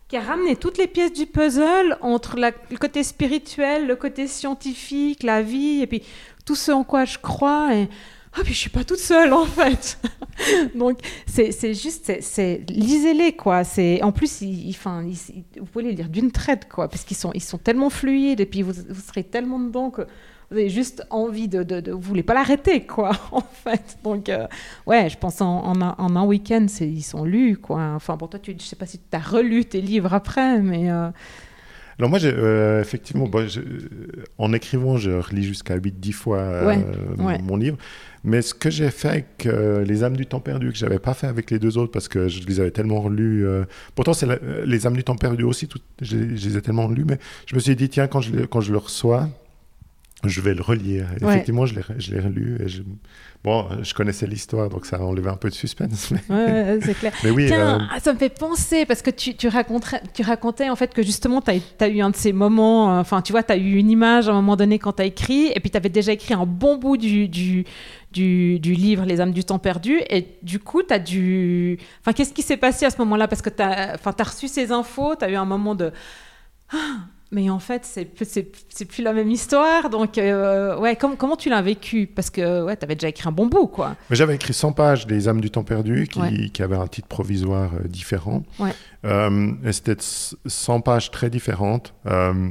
qui 0.09 0.17
a 0.17 0.21
ramené 0.21 0.55
toutes 0.55 0.79
les 0.79 0.87
pièces 0.87 1.13
du 1.13 1.27
puzzle 1.27 1.97
entre 2.01 2.35
le 2.35 2.77
côté 2.77 3.03
spirituel, 3.03 3.85
le 3.87 3.95
côté 3.95 4.27
scientifique, 4.27 5.21
la 5.21 5.43
vie, 5.43 5.81
et 5.81 5.87
puis 5.87 6.03
tout 6.45 6.55
ce 6.55 6.71
en 6.71 6.83
quoi 6.83 7.05
je 7.05 7.19
crois. 7.19 7.75
Et 7.75 7.87
ah, 8.33 8.41
puis 8.43 8.53
je 8.53 8.59
suis 8.59 8.69
pas 8.71 8.83
toute 8.83 8.99
seule 8.99 9.33
en 9.33 9.45
fait. 9.45 9.99
Donc 10.75 10.99
c'est 11.27 11.75
juste, 11.75 12.11
c'est 12.21 12.63
lisez-les 12.69 13.33
quoi. 13.33 13.63
C'est 13.63 14.01
en 14.01 14.11
plus, 14.11 14.41
il, 14.41 14.71
enfin, 14.71 15.05
vous 15.57 15.65
pouvez 15.65 15.85
les 15.85 15.93
lire 15.93 16.09
d'une 16.09 16.31
traite 16.31 16.67
quoi, 16.67 16.87
parce 16.87 17.03
qu'ils 17.03 17.17
sont, 17.17 17.31
ils 17.35 17.43
sont 17.43 17.59
tellement 17.59 17.91
fluides 17.91 18.39
et 18.39 18.47
puis 18.47 18.63
vous, 18.63 18.73
vous 18.89 19.01
serez 19.01 19.23
tellement 19.23 19.59
dedans 19.59 19.91
que 19.91 20.07
vous 20.51 20.57
avez 20.57 20.69
juste 20.69 21.05
envie 21.09 21.47
de, 21.47 21.63
de, 21.63 21.91
vous 21.91 22.01
voulez 22.01 22.23
pas 22.23 22.33
l'arrêter 22.33 22.81
quoi 22.85 23.11
en 23.31 23.41
fait 23.41 23.97
donc 24.03 24.29
euh, 24.29 24.47
ouais 24.87 25.09
je 25.09 25.17
pense 25.17 25.41
en, 25.41 25.73
en, 25.81 26.15
un 26.15 26.25
week-end 26.25 26.65
ils 26.81 27.03
sont 27.03 27.23
lus 27.23 27.57
quoi 27.57 27.93
enfin 27.95 28.17
pour 28.17 28.29
toi 28.29 28.39
tu 28.39 28.55
je 28.57 28.63
sais 28.63 28.75
pas 28.75 28.85
si 28.85 28.99
tu 28.99 29.15
as 29.15 29.19
relu 29.19 29.65
tes 29.65 29.81
livres 29.81 30.13
après 30.13 30.59
mais 30.59 30.91
euh, 30.91 31.09
alors 31.97 32.09
moi, 32.09 32.19
euh, 32.23 32.79
effectivement, 32.79 33.29
en 34.37 34.53
écrivant, 34.53 34.95
je 34.95 35.11
relis 35.11 35.43
jusqu'à 35.43 35.77
8-10 35.77 36.13
fois 36.13 36.73
mon 37.17 37.57
livre. 37.57 37.77
Mais 38.23 38.41
ce 38.41 38.53
que 38.53 38.69
j'ai 38.69 38.89
fait 38.89 39.09
avec 39.09 39.49
Les 39.85 40.05
âmes 40.05 40.15
du 40.15 40.25
temps 40.25 40.39
perdu, 40.39 40.71
que 40.71 40.77
je 40.77 40.85
n'avais 40.85 40.99
pas 40.99 41.13
fait 41.13 41.27
avec 41.27 41.51
les 41.51 41.59
deux 41.59 41.77
autres, 41.77 41.91
parce 41.91 42.07
que 42.07 42.29
je 42.29 42.41
les 42.47 42.61
avais 42.61 42.71
tellement 42.71 43.01
relus. 43.01 43.45
pourtant, 43.95 44.13
c'est 44.13 44.27
Les 44.65 44.87
âmes 44.87 44.95
du 44.95 45.03
temps 45.03 45.17
perdu 45.17 45.43
aussi, 45.43 45.67
tout, 45.67 45.79
je, 46.01 46.15
les 46.15 46.55
ai 46.55 46.61
tellement 46.61 46.87
relus, 46.87 47.03
mais 47.03 47.19
je 47.47 47.53
me 47.53 47.59
suis 47.59 47.75
dit, 47.75 47.89
tiens, 47.89 48.07
quand 48.07 48.21
je, 48.21 48.45
quand 48.45 48.61
je 48.61 48.71
le 48.71 48.77
reçois, 48.77 49.27
Je 50.25 50.41
vais 50.41 50.53
le 50.53 50.61
relire. 50.61 51.07
Effectivement, 51.21 51.65
je 51.65 51.75
l'ai 51.75 52.19
relu. 52.19 52.57
Et 52.61 52.67
je... 52.67 52.81
Bon, 53.41 53.69
je 53.81 53.93
connaissais 53.93 54.27
l'histoire, 54.27 54.67
donc 54.67 54.85
ça 54.85 54.97
a 54.97 54.99
enlevé 54.99 55.29
un 55.29 55.37
peu 55.37 55.49
de 55.49 55.53
suspense. 55.53 56.11
Mais... 56.11 56.19
Ouais, 56.29 56.79
c'est 56.81 56.93
clair. 56.93 57.13
mais 57.23 57.29
oui, 57.29 57.47
Tiens, 57.47 57.87
euh, 57.95 57.99
ça 58.01 58.11
me 58.11 58.17
fait 58.19 58.27
penser, 58.27 58.85
parce 58.85 59.01
que 59.01 59.11
tu, 59.11 59.35
tu, 59.35 59.47
racontais, 59.47 60.01
tu 60.13 60.23
racontais 60.23 60.69
en 60.69 60.75
fait 60.75 60.93
que 60.93 61.03
justement, 61.03 61.41
tu 61.41 61.51
as, 61.51 61.87
eu 61.87 62.01
un 62.01 62.09
de 62.09 62.17
ces 62.17 62.33
moments, 62.33 62.97
euh, 62.97 62.99
enfin, 62.99 63.21
tu 63.21 63.31
vois, 63.31 63.43
tu 63.43 63.53
as 63.53 63.57
eu 63.57 63.77
une 63.77 63.89
image 63.89 64.27
à 64.27 64.31
un 64.31 64.35
moment 64.35 64.57
donné 64.57 64.77
quand 64.77 64.91
tu 64.91 65.03
as 65.03 65.05
écrit, 65.05 65.53
et 65.55 65.59
puis 65.61 65.71
tu 65.71 65.77
avais 65.77 65.87
déjà 65.87 66.11
écrit 66.11 66.33
un 66.33 66.45
bon 66.45 66.75
bout 66.77 66.97
du, 66.97 67.29
du, 67.29 67.63
du, 68.11 68.59
du, 68.59 68.73
livre 68.73 69.05
Les 69.05 69.21
âmes 69.21 69.31
du 69.31 69.45
temps 69.45 69.59
perdu, 69.59 70.01
et 70.09 70.37
du 70.43 70.59
coup, 70.59 70.83
tu 70.83 70.93
as 70.93 70.99
dû. 70.99 71.79
Enfin, 72.01 72.11
qu'est-ce 72.11 72.33
qui 72.33 72.41
s'est 72.41 72.57
passé 72.57 72.85
à 72.85 72.89
ce 72.89 72.97
moment-là? 72.97 73.29
Parce 73.29 73.41
que 73.41 73.49
tu 73.49 73.63
as, 73.63 73.93
as, 73.93 74.23
reçu 74.23 74.49
ces 74.49 74.73
infos, 74.73 75.15
tu 75.15 75.23
as 75.23 75.29
eu 75.29 75.35
un 75.35 75.45
moment 75.45 75.75
de. 75.75 75.93
Ah, 76.73 77.05
mais 77.31 77.49
en 77.49 77.59
fait, 77.59 77.85
c'est 77.85 78.85
plus 78.85 79.03
la 79.03 79.13
même 79.13 79.29
histoire. 79.29 79.89
Donc, 79.91 80.17
euh, 80.17 80.77
ouais, 80.79 80.95
comment 80.95 81.35
tu 81.35 81.49
l'as 81.49 81.61
vécu? 81.61 82.07
Parce 82.07 82.31
que 82.31 82.63
ouais, 82.63 82.75
tu 82.75 82.83
avais 82.83 82.95
déjà 82.95 83.09
écrit 83.09 83.27
un 83.27 83.31
bon 83.31 83.45
bout, 83.45 83.67
quoi. 83.67 83.95
J'avais 84.09 84.35
écrit 84.35 84.53
100 84.53 84.71
pages 84.73 85.05
des 85.05 85.27
âmes 85.27 85.41
du 85.41 85.51
temps 85.51 85.63
perdu, 85.63 86.07
qui, 86.07 86.51
qui 86.51 86.63
avait 86.63 86.75
un 86.75 86.87
titre 86.87 87.07
provisoire 87.07 87.71
euh, 87.75 87.87
différent. 87.87 88.43
Ouais. 88.57 88.73
Euh, 89.05 89.51
C'était 89.71 89.97
100 89.99 90.81
pages 90.81 91.11
très 91.11 91.29
différentes. 91.29 91.93
Euh, 92.07 92.49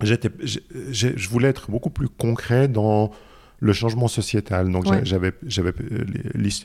je 0.00 1.28
voulais 1.28 1.48
être 1.48 1.68
beaucoup 1.70 1.90
plus 1.90 2.08
concret 2.08 2.68
dans 2.68 3.10
le 3.58 3.72
changement 3.72 4.06
sociétal. 4.06 4.70
Donc 4.70 4.84
j'avais, 5.02 5.32
j'avais 5.44 5.72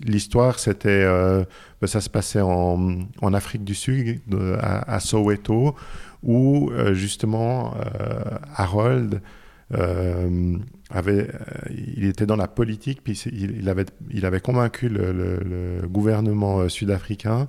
l'histoire, 0.05 0.59
c'était, 0.59 1.03
ben, 1.03 1.87
ça 1.87 1.99
se 1.99 2.11
passait 2.11 2.41
en, 2.41 2.99
en 3.23 3.33
Afrique 3.33 3.63
du 3.63 3.73
Sud, 3.73 4.21
à, 4.61 4.93
à 4.93 4.99
Soweto, 4.99 5.75
où 6.23 6.71
euh, 6.71 6.93
justement 6.93 7.75
euh, 7.75 8.37
Harold 8.55 9.21
euh, 9.73 10.57
avait, 10.89 11.29
il 11.69 12.05
était 12.05 12.25
dans 12.25 12.35
la 12.35 12.47
politique, 12.47 13.03
puis 13.03 13.13
il, 13.31 13.67
avait, 13.69 13.85
il 14.11 14.25
avait 14.25 14.39
convaincu 14.39 14.89
le, 14.89 15.81
gouvernement 15.87 16.69
sud-africain 16.69 17.47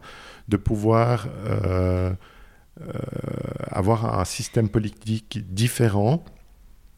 de 0.48 0.56
pouvoir 0.56 1.28
avoir 3.70 4.18
un 4.18 4.24
système 4.24 4.70
politique 4.70 5.40
différent 5.52 6.24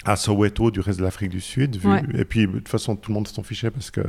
à 0.04 0.14
Soweto 0.14 0.70
du 0.70 0.78
reste 0.78 1.00
de 1.00 1.04
l'Afrique 1.04 1.30
du 1.30 1.40
Sud. 1.40 1.80
Et 2.14 2.24
puis, 2.24 2.46
de 2.46 2.52
toute 2.52 2.68
façon, 2.68 2.94
tout 2.94 3.10
le 3.10 3.14
monde 3.14 3.26
s'en 3.26 3.42
fichait 3.42 3.72
parce 3.72 3.90
que 3.90 4.02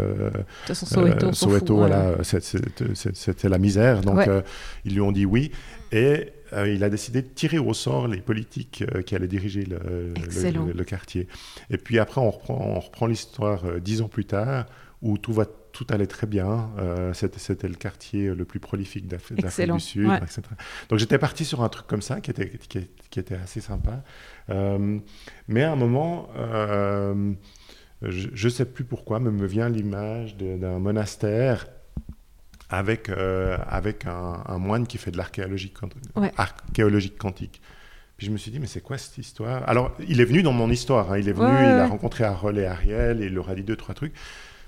Soweto, 0.72 1.34
Soweto 1.34 1.78
voilà, 1.78 2.18
c'était 2.22 3.50
la 3.50 3.58
misère. 3.58 4.02
Donc, 4.02 4.30
ils 4.86 4.94
lui 4.94 5.02
ont 5.02 5.12
dit 5.12 5.26
oui. 5.26 5.52
Et 5.92 6.34
euh, 6.54 6.70
il 6.70 6.84
a 6.84 6.90
décidé 6.90 7.22
de 7.22 7.28
tirer 7.28 7.60
au 7.60 7.74
sort 7.74 8.08
les 8.08 8.22
politiques 8.22 8.84
euh, 8.94 9.02
qui 9.02 9.16
allaient 9.16 9.28
diriger 9.28 9.66
le, 9.66 10.14
le, 10.14 10.84
quartier. 10.84 11.28
Et 11.70 11.78
puis 11.78 12.00
après, 12.00 12.22
on 12.22 12.32
reprend, 12.32 12.56
on 12.56 12.80
reprend 12.80 13.08
l'histoire 13.08 13.66
euh, 13.66 13.80
dix 13.80 14.02
ans 14.02 14.08
plus 14.08 14.26
tard, 14.26 14.66
où 15.02 15.18
tout, 15.18 15.34
va, 15.34 15.46
tout 15.46 15.86
allait 15.90 16.08
très 16.08 16.28
bien. 16.28 16.70
C'était 17.14 17.68
le 17.68 17.76
quartier 17.76 18.34
le 18.34 18.46
plus 18.46 18.60
prolifique 18.60 19.08
d'Afrique 19.08 19.46
du 19.46 19.80
Sud, 19.80 20.10
etc. 20.22 20.42
Donc 20.90 21.00
j'étais 21.00 21.20
parti 21.20 21.46
sur 21.46 21.62
un 21.64 21.70
truc 21.70 21.86
comme 21.86 22.02
ça, 22.02 22.20
qui 22.20 22.32
était, 22.32 22.50
qui, 22.50 22.88
qui 23.10 23.20
était 23.20 23.36
assez 23.36 23.62
sympa. 23.62 24.04
mais 24.50 25.64
à 25.64 25.72
un 25.72 25.76
moment, 25.76 26.30
je 28.02 28.46
ne 28.48 28.50
sais 28.50 28.66
plus 28.66 28.86
pourquoi, 28.86 29.20
mais 29.20 29.30
me 29.30 29.46
vient 29.46 29.70
l'image 29.70 30.36
d'un 30.36 30.80
monastère 30.80 31.68
avec, 32.70 33.10
euh, 33.10 33.58
avec 33.68 34.06
un, 34.06 34.58
moine 34.58 34.88
qui 34.88 34.98
fait 34.98 35.12
de 35.12 35.18
l'archéologie 35.18 35.72
quantique. 35.72 37.62
Puis 38.18 38.26
je 38.26 38.32
me 38.32 38.38
suis 38.38 38.52
dit, 38.52 38.60
mais 38.60 38.68
c'est 38.68 38.82
quoi 38.82 38.98
cette 38.98 39.18
histoire? 39.18 39.68
Alors, 39.70 39.96
il 40.08 40.20
est 40.20 40.26
venu 40.26 40.42
dans 40.42 40.52
mon 40.52 40.70
histoire. 40.70 41.12
Hein. 41.12 41.20
Il 41.20 41.30
est 41.30 41.34
venu, 41.34 41.52
il 41.52 41.80
a 41.80 41.88
rencontré 41.88 42.24
Harold 42.24 42.58
et 42.58 42.66
Ariel, 42.66 43.22
et 43.22 43.28
il 43.28 43.34
leur 43.34 43.50
a 43.50 43.56
dit 43.56 43.64
deux, 43.64 43.76
trois 43.76 43.94
trucs. 43.94 44.14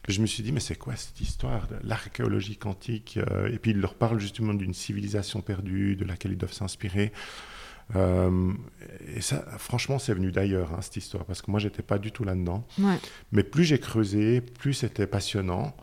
Puis 0.03 0.13
je 0.13 0.21
me 0.21 0.27
suis 0.27 0.43
dit, 0.43 0.51
mais 0.51 0.59
c'est 0.59 0.77
quoi 0.77 0.95
cette 0.95 1.19
histoire 1.19 1.67
de 1.67 1.75
l'archéologie 1.83 2.57
quantique 2.57 3.19
euh, 3.31 3.51
Et 3.51 3.57
puis 3.57 3.71
il 3.71 3.81
leur 3.81 3.95
parle 3.95 4.19
justement 4.19 4.53
d'une 4.53 4.73
civilisation 4.73 5.41
perdue, 5.41 5.95
de 5.95 6.05
laquelle 6.05 6.31
ils 6.31 6.37
doivent 6.37 6.53
s'inspirer. 6.53 7.11
Euh, 7.95 8.53
et 9.15 9.21
ça, 9.21 9.43
franchement, 9.57 9.99
c'est 9.99 10.13
venu 10.13 10.31
d'ailleurs, 10.31 10.71
hein, 10.73 10.81
cette 10.81 10.97
histoire, 10.97 11.25
parce 11.25 11.41
que 11.41 11.49
moi, 11.49 11.59
j'étais 11.59 11.81
pas 11.81 11.97
du 11.97 12.11
tout 12.11 12.23
là-dedans. 12.23 12.65
Mais 13.31 13.43
plus 13.43 13.63
j'ai 13.63 13.79
creusé, 13.79 14.41
plus 14.41 14.73
c'était 14.73 15.07
passionnant. 15.07 15.75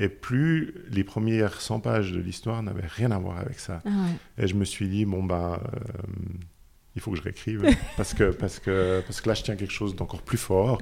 Et 0.00 0.08
plus 0.08 0.74
les 0.90 1.02
premières 1.02 1.60
100 1.60 1.80
pages 1.80 2.12
de 2.12 2.20
l'histoire 2.20 2.62
n'avaient 2.62 2.86
rien 2.86 3.10
à 3.10 3.18
voir 3.18 3.38
avec 3.38 3.58
ça. 3.58 3.82
Ah 3.84 3.90
et 4.38 4.46
je 4.46 4.54
me 4.54 4.64
suis 4.64 4.88
dit, 4.88 5.04
bon, 5.04 5.24
ben, 5.24 5.58
euh, 5.74 5.78
il 6.94 7.02
faut 7.02 7.10
que 7.10 7.16
je 7.16 7.22
réécrive, 7.22 7.66
parce, 7.96 8.14
que, 8.14 8.30
parce, 8.30 8.60
que, 8.60 9.02
parce 9.04 9.20
que 9.20 9.28
là, 9.28 9.34
je 9.34 9.42
tiens 9.42 9.56
quelque 9.56 9.72
chose 9.72 9.96
d'encore 9.96 10.22
plus 10.22 10.38
fort. 10.38 10.80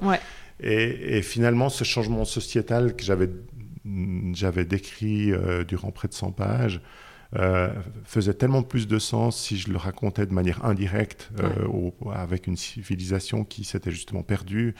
Et, 0.59 1.17
et, 1.17 1.21
finalement, 1.23 1.69
ce 1.69 1.83
changement 1.83 2.25
sociétal 2.25 2.95
que 2.95 3.03
j'avais, 3.03 3.31
j'avais 4.33 4.65
décrit 4.65 5.31
euh, 5.31 5.63
durant 5.63 5.89
près 5.91 6.07
de 6.07 6.13
100 6.13 6.33
pages, 6.33 6.79
euh, 7.35 7.73
faisait 8.05 8.35
tellement 8.35 8.61
plus 8.61 8.87
de 8.87 8.99
sens 8.99 9.35
si 9.35 9.57
je 9.57 9.71
le 9.71 9.77
racontais 9.77 10.27
de 10.27 10.33
manière 10.33 10.63
indirecte 10.63 11.31
avec 12.13 12.45
une 12.45 12.55
civilisation 12.55 13.43
qui 13.43 13.63
s'était 13.63 13.91
justement 13.91 14.21
perdue 14.21 14.75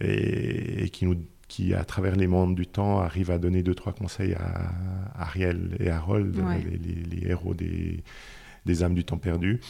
et, 0.00 0.84
et, 0.84 0.88
qui 0.90 1.06
nous 1.06 1.16
qui, 1.48 1.74
à 1.74 1.84
travers 1.84 2.16
les 2.16 2.26
mondes 2.26 2.54
du 2.54 2.66
temps, 2.66 3.00
arrive 3.00 3.30
à 3.30 3.38
donner 3.38 3.62
deux, 3.62 3.74
trois 3.74 3.92
conseils 3.92 4.34
à 4.34 4.72
Ariel 5.16 5.76
et 5.80 5.90
Harold, 5.90 6.36
les, 6.82 7.28
héros 7.28 7.54
des, 7.54 8.02
des, 8.66 8.82
âmes 8.82 8.94
du 8.94 9.04
temps 9.04 9.18
perdu. 9.18 9.60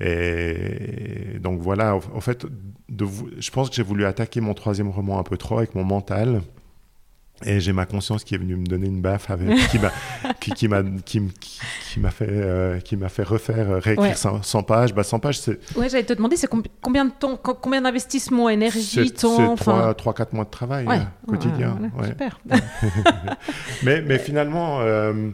Et 0.00 1.38
donc 1.40 1.60
voilà, 1.60 1.94
en 1.94 2.20
fait, 2.20 2.46
de, 2.88 3.06
je 3.38 3.50
pense 3.50 3.70
que 3.70 3.76
j'ai 3.76 3.82
voulu 3.82 4.04
attaquer 4.04 4.40
mon 4.40 4.54
troisième 4.54 4.88
roman 4.88 5.18
un 5.18 5.22
peu 5.22 5.36
trop 5.36 5.58
avec 5.58 5.74
mon 5.74 5.84
mental. 5.84 6.42
Et 7.44 7.60
j'ai 7.60 7.72
ma 7.72 7.86
conscience 7.86 8.24
qui 8.24 8.34
est 8.34 8.38
venue 8.38 8.56
me 8.56 8.66
donner 8.66 8.86
une 8.86 9.00
baffe 9.00 9.30
avec, 9.30 9.56
qui 9.70 9.78
m'a 9.78 9.90
qui, 10.40 10.50
qui 10.52 10.68
m'a 10.68 10.82
qui, 11.04 11.20
qui 11.92 12.00
m'a 12.00 12.10
fait 12.10 12.26
euh, 12.28 12.80
qui 12.80 12.96
m'a 12.96 13.08
fait 13.08 13.22
refaire 13.22 13.70
euh, 13.70 13.78
réécrire 13.78 14.16
100, 14.16 14.62
pages. 14.62 14.94
Bah 14.94 15.02
100 15.02 15.18
pages 15.20 15.40
c'est 15.40 15.58
Ouais, 15.76 15.88
j'allais 15.88 16.04
te 16.04 16.12
demander 16.12 16.36
c'est 16.36 16.48
combien 16.80 17.04
de 17.04 17.10
temps 17.10 17.36
combien 17.36 17.82
d'investissement, 17.82 18.48
énergie, 18.48 19.12
temps 19.12 19.56
C'est 19.56 19.64
3 19.64 19.94
3 19.94 20.14
4 20.14 20.32
mois 20.32 20.44
de 20.44 20.50
travail 20.50 20.86
ouais. 20.86 21.00
quotidien. 21.26 21.78
Ouais, 21.98 22.08
super. 22.08 22.40
mais 23.82 24.00
mais 24.02 24.18
finalement 24.18 24.80
euh, 24.80 25.30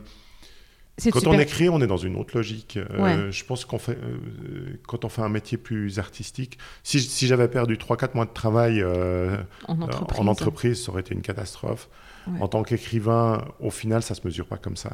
quand 1.13 1.27
on 1.27 1.39
écrit, 1.39 1.69
on 1.69 1.81
est 1.81 1.87
dans 1.87 1.97
une 1.97 2.17
autre 2.17 2.37
logique. 2.37 2.79
je 2.79 3.45
pense 3.45 3.65
qu'on 3.65 3.79
fait, 3.79 3.99
quand 4.87 5.05
on 5.05 5.09
fait 5.09 5.23
un 5.23 5.29
métier 5.29 5.59
plus 5.59 5.99
artistique, 5.99 6.59
si, 6.83 7.01
si 7.01 7.27
j'avais 7.27 7.49
perdu 7.49 7.77
3-4 7.77 8.15
mois 8.15 8.27
de 8.27 8.33
travail 8.33 8.85
en, 8.85 9.81
entreprise. 9.81 10.21
en, 10.21 10.27
entreprise. 10.27 10.85
ça 10.85 10.93
aurait 10.93 11.01
été 11.01 11.15
une 11.15 11.23
catastrophe. 11.23 11.89
En 12.41 12.49
tant 12.49 12.63
qu'écrivain, 12.63 13.45
au 13.59 13.71
final, 13.71 14.03
ça 14.03 14.15
se 14.15 14.21
mesure 14.27 14.47
pas 14.47 14.59
comme 14.59 14.77
ça. 14.77 14.91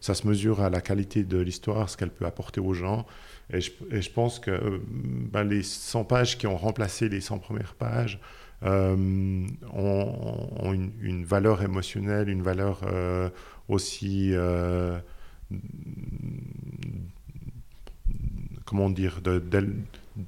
Ça 0.00 0.14
se 0.14 0.26
mesure 0.26 0.60
à 0.60 0.70
la 0.70 0.80
qualité 0.80 1.24
de 1.24 1.38
l'histoire, 1.38 1.88
ce 1.90 1.96
qu'elle 1.96 2.10
peut 2.10 2.26
apporter 2.26 2.60
aux 2.60 2.74
gens. 2.74 3.06
Et 3.52 3.60
je, 3.60 3.70
et 3.90 4.02
je 4.02 4.10
pense 4.10 4.38
que 4.38 4.80
ben, 4.88 5.42
les 5.42 5.62
100 5.62 6.04
pages 6.04 6.36
qui 6.36 6.46
ont 6.46 6.56
remplacé 6.56 7.08
les 7.08 7.20
100 7.20 7.38
premières 7.38 7.74
pages 7.74 8.20
euh, 8.62 9.46
ont, 9.72 10.48
ont 10.60 10.72
une, 10.72 10.92
une, 11.00 11.24
valeur 11.24 11.62
émotionnelle, 11.62 12.28
une 12.28 12.42
valeur 12.42 12.80
euh, 12.84 13.30
aussi 13.68 14.30
euh, 14.32 14.98
comment 18.68 18.90
dire, 18.90 19.20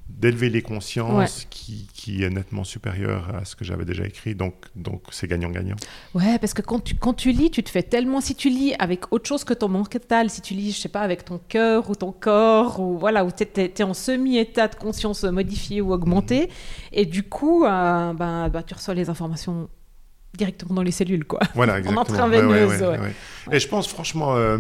d'élever 0.08 0.48
les 0.48 0.62
consciences 0.62 1.46
qui, 1.50 1.86
qui, 1.92 2.22
est 2.22 2.30
nettement 2.30 2.64
supérieur 2.64 3.34
à 3.34 3.44
ce 3.44 3.54
que 3.54 3.64
j'avais 3.64 3.84
déjà 3.84 4.06
écrit. 4.06 4.34
Donc, 4.34 4.54
donc 4.74 5.02
c'est 5.10 5.28
gagnant-gagnant. 5.28 5.76
Ouais, 6.14 6.38
parce 6.38 6.54
que 6.54 6.62
quand 6.62 6.80
tu, 6.80 6.94
quand 6.94 7.12
tu 7.12 7.32
lis, 7.32 7.50
tu 7.50 7.62
te 7.62 7.68
fais 7.68 7.82
tellement. 7.82 8.22
Si 8.22 8.34
tu 8.34 8.48
lis 8.48 8.74
avec 8.78 9.12
autre 9.12 9.28
chose 9.28 9.44
que 9.44 9.52
ton 9.52 9.68
mental, 9.68 10.30
si 10.30 10.40
tu 10.40 10.54
lis, 10.54 10.72
je 10.72 10.80
sais 10.80 10.88
pas, 10.88 11.02
avec 11.02 11.24
ton 11.24 11.38
cœur 11.48 11.90
ou 11.90 11.94
ton 11.94 12.12
corps, 12.12 12.80
ou 12.80 12.98
voilà, 12.98 13.26
où 13.26 13.30
tu 13.30 13.44
es, 13.60 13.82
en 13.82 13.94
semi-état 13.94 14.68
de 14.68 14.74
conscience 14.74 15.24
modifié 15.24 15.82
ou 15.82 15.92
augmenté, 15.92 16.48
et 16.92 17.04
du 17.04 17.22
coup, 17.22 17.64
euh, 17.64 18.12
ben, 18.14 18.48
ben, 18.48 18.62
tu 18.62 18.72
reçois 18.72 18.94
les 18.94 19.10
informations 19.10 19.68
directement 20.32 20.74
dans 20.74 20.82
les 20.82 20.92
cellules, 20.92 21.26
quoi. 21.26 21.40
Voilà, 21.54 21.78
exactement. 21.78 22.00
en 22.00 22.10
intraveineuse. 22.10 22.84
Et 23.52 23.60
je 23.60 23.68
pense, 23.68 23.86
franchement. 23.86 24.36
Euh, 24.36 24.58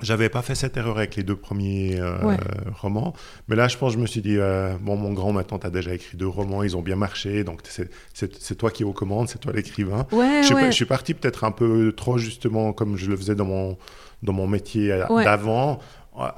j'avais 0.00 0.28
pas 0.28 0.42
fait 0.42 0.54
cette 0.54 0.76
erreur 0.76 0.98
avec 0.98 1.16
les 1.16 1.22
deux 1.22 1.36
premiers 1.36 1.98
euh, 1.98 2.36
romans, 2.80 3.14
mais 3.48 3.56
là, 3.56 3.68
je 3.68 3.76
pense, 3.76 3.92
je 3.92 3.98
me 3.98 4.06
suis 4.06 4.20
dit, 4.20 4.36
euh, 4.38 4.76
bon, 4.80 4.96
mon 4.96 5.12
grand, 5.12 5.32
maintenant, 5.32 5.58
tu 5.58 5.66
as 5.66 5.70
déjà 5.70 5.94
écrit 5.94 6.16
deux 6.16 6.28
romans, 6.28 6.62
ils 6.62 6.76
ont 6.76 6.82
bien 6.82 6.96
marché, 6.96 7.44
donc 7.44 7.60
c'est 7.64 8.54
toi 8.56 8.70
qui 8.70 8.84
commandes, 8.92 9.28
c'est 9.28 9.38
toi 9.38 9.52
l'écrivain. 9.52 10.06
Ouais, 10.12 10.42
je, 10.42 10.54
ouais. 10.54 10.66
je, 10.66 10.70
suis 10.70 10.84
parti 10.84 11.14
peut-être 11.14 11.44
un 11.44 11.50
peu 11.50 11.92
trop, 11.92 12.18
justement, 12.18 12.72
comme 12.72 12.96
je 12.96 13.10
le 13.10 13.16
faisais 13.16 13.34
dans 13.34 13.44
mon, 13.44 13.76
dans 14.22 14.32
mon 14.32 14.46
métier 14.46 14.92
euh, 14.92 15.06
d'avant, 15.24 15.78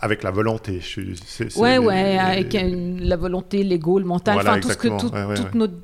avec 0.01 0.23
la 0.23 0.31
volonté. 0.31 0.81
Je, 0.81 1.15
c'est, 1.25 1.57
ouais, 1.57 1.79
ouais, 1.79 2.19
avec 2.19 2.55
la 2.55 3.17
volonté, 3.17 3.63
l'ego, 3.63 3.99
le 3.99 4.05
mental, 4.05 4.39
enfin 4.39 4.61
tout 4.61 4.71
ce 4.71 4.77
que 4.77 4.89
tout, 4.89 5.11
notre, 5.57 5.75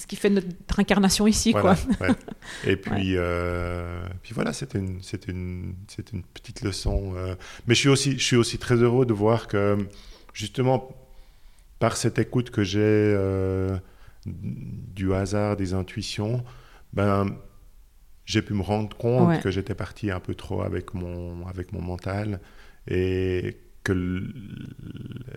ce 0.00 0.06
qui 0.06 0.16
fait 0.16 0.30
notre 0.30 0.80
incarnation 0.80 1.26
ici, 1.26 1.52
voilà, 1.52 1.76
quoi. 1.98 2.08
Et 2.64 2.76
puis, 2.76 3.16
euh, 3.16 4.04
puis 4.22 4.34
voilà, 4.34 4.52
c'était 4.52 4.78
une, 4.78 5.00
une, 5.28 5.74
une 6.12 6.22
petite 6.22 6.62
leçon. 6.62 7.12
Euh. 7.16 7.34
Mais 7.66 7.74
je 7.74 7.80
suis 7.80 7.88
aussi, 7.88 8.18
je 8.18 8.24
suis 8.24 8.36
aussi 8.36 8.58
très 8.58 8.76
heureux 8.76 9.06
de 9.06 9.12
voir 9.12 9.48
que 9.48 9.76
justement 10.32 10.88
par 11.78 11.96
cette 11.96 12.18
écoute 12.18 12.50
que 12.50 12.62
j'ai 12.62 12.80
euh, 12.80 13.76
du 14.24 15.12
hasard, 15.14 15.56
des 15.56 15.74
intuitions, 15.74 16.44
ben, 16.92 17.26
j'ai 18.24 18.40
pu 18.40 18.54
me 18.54 18.62
rendre 18.62 18.96
compte 18.96 19.40
que 19.40 19.50
j'étais 19.50 19.74
parti 19.74 20.10
un 20.10 20.20
peu 20.20 20.34
trop 20.34 20.62
avec 20.62 20.94
mon, 20.94 21.46
avec 21.48 21.72
mon 21.72 21.82
mental 21.82 22.40
et 22.88 23.58
que 23.84 23.92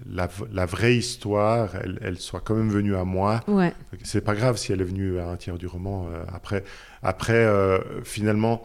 la, 0.07 0.29
la, 0.53 0.65
vraie 0.65 0.95
histoire, 0.95 1.75
elle, 1.75 1.99
elle, 2.01 2.17
soit 2.17 2.41
quand 2.41 2.53
même 2.55 2.69
venue 2.69 2.95
à 2.95 3.03
moi. 3.03 3.41
Ouais. 3.47 3.73
C'est 4.03 4.21
pas 4.21 4.35
grave 4.35 4.57
si 4.57 4.71
elle 4.71 4.81
est 4.81 4.85
venue 4.85 5.19
à 5.19 5.29
un 5.29 5.35
tiers 5.35 5.57
du 5.57 5.67
roman. 5.67 6.07
Euh, 6.11 6.23
après, 6.31 6.63
après 7.01 7.33
euh, 7.33 7.79
finalement, 8.03 8.63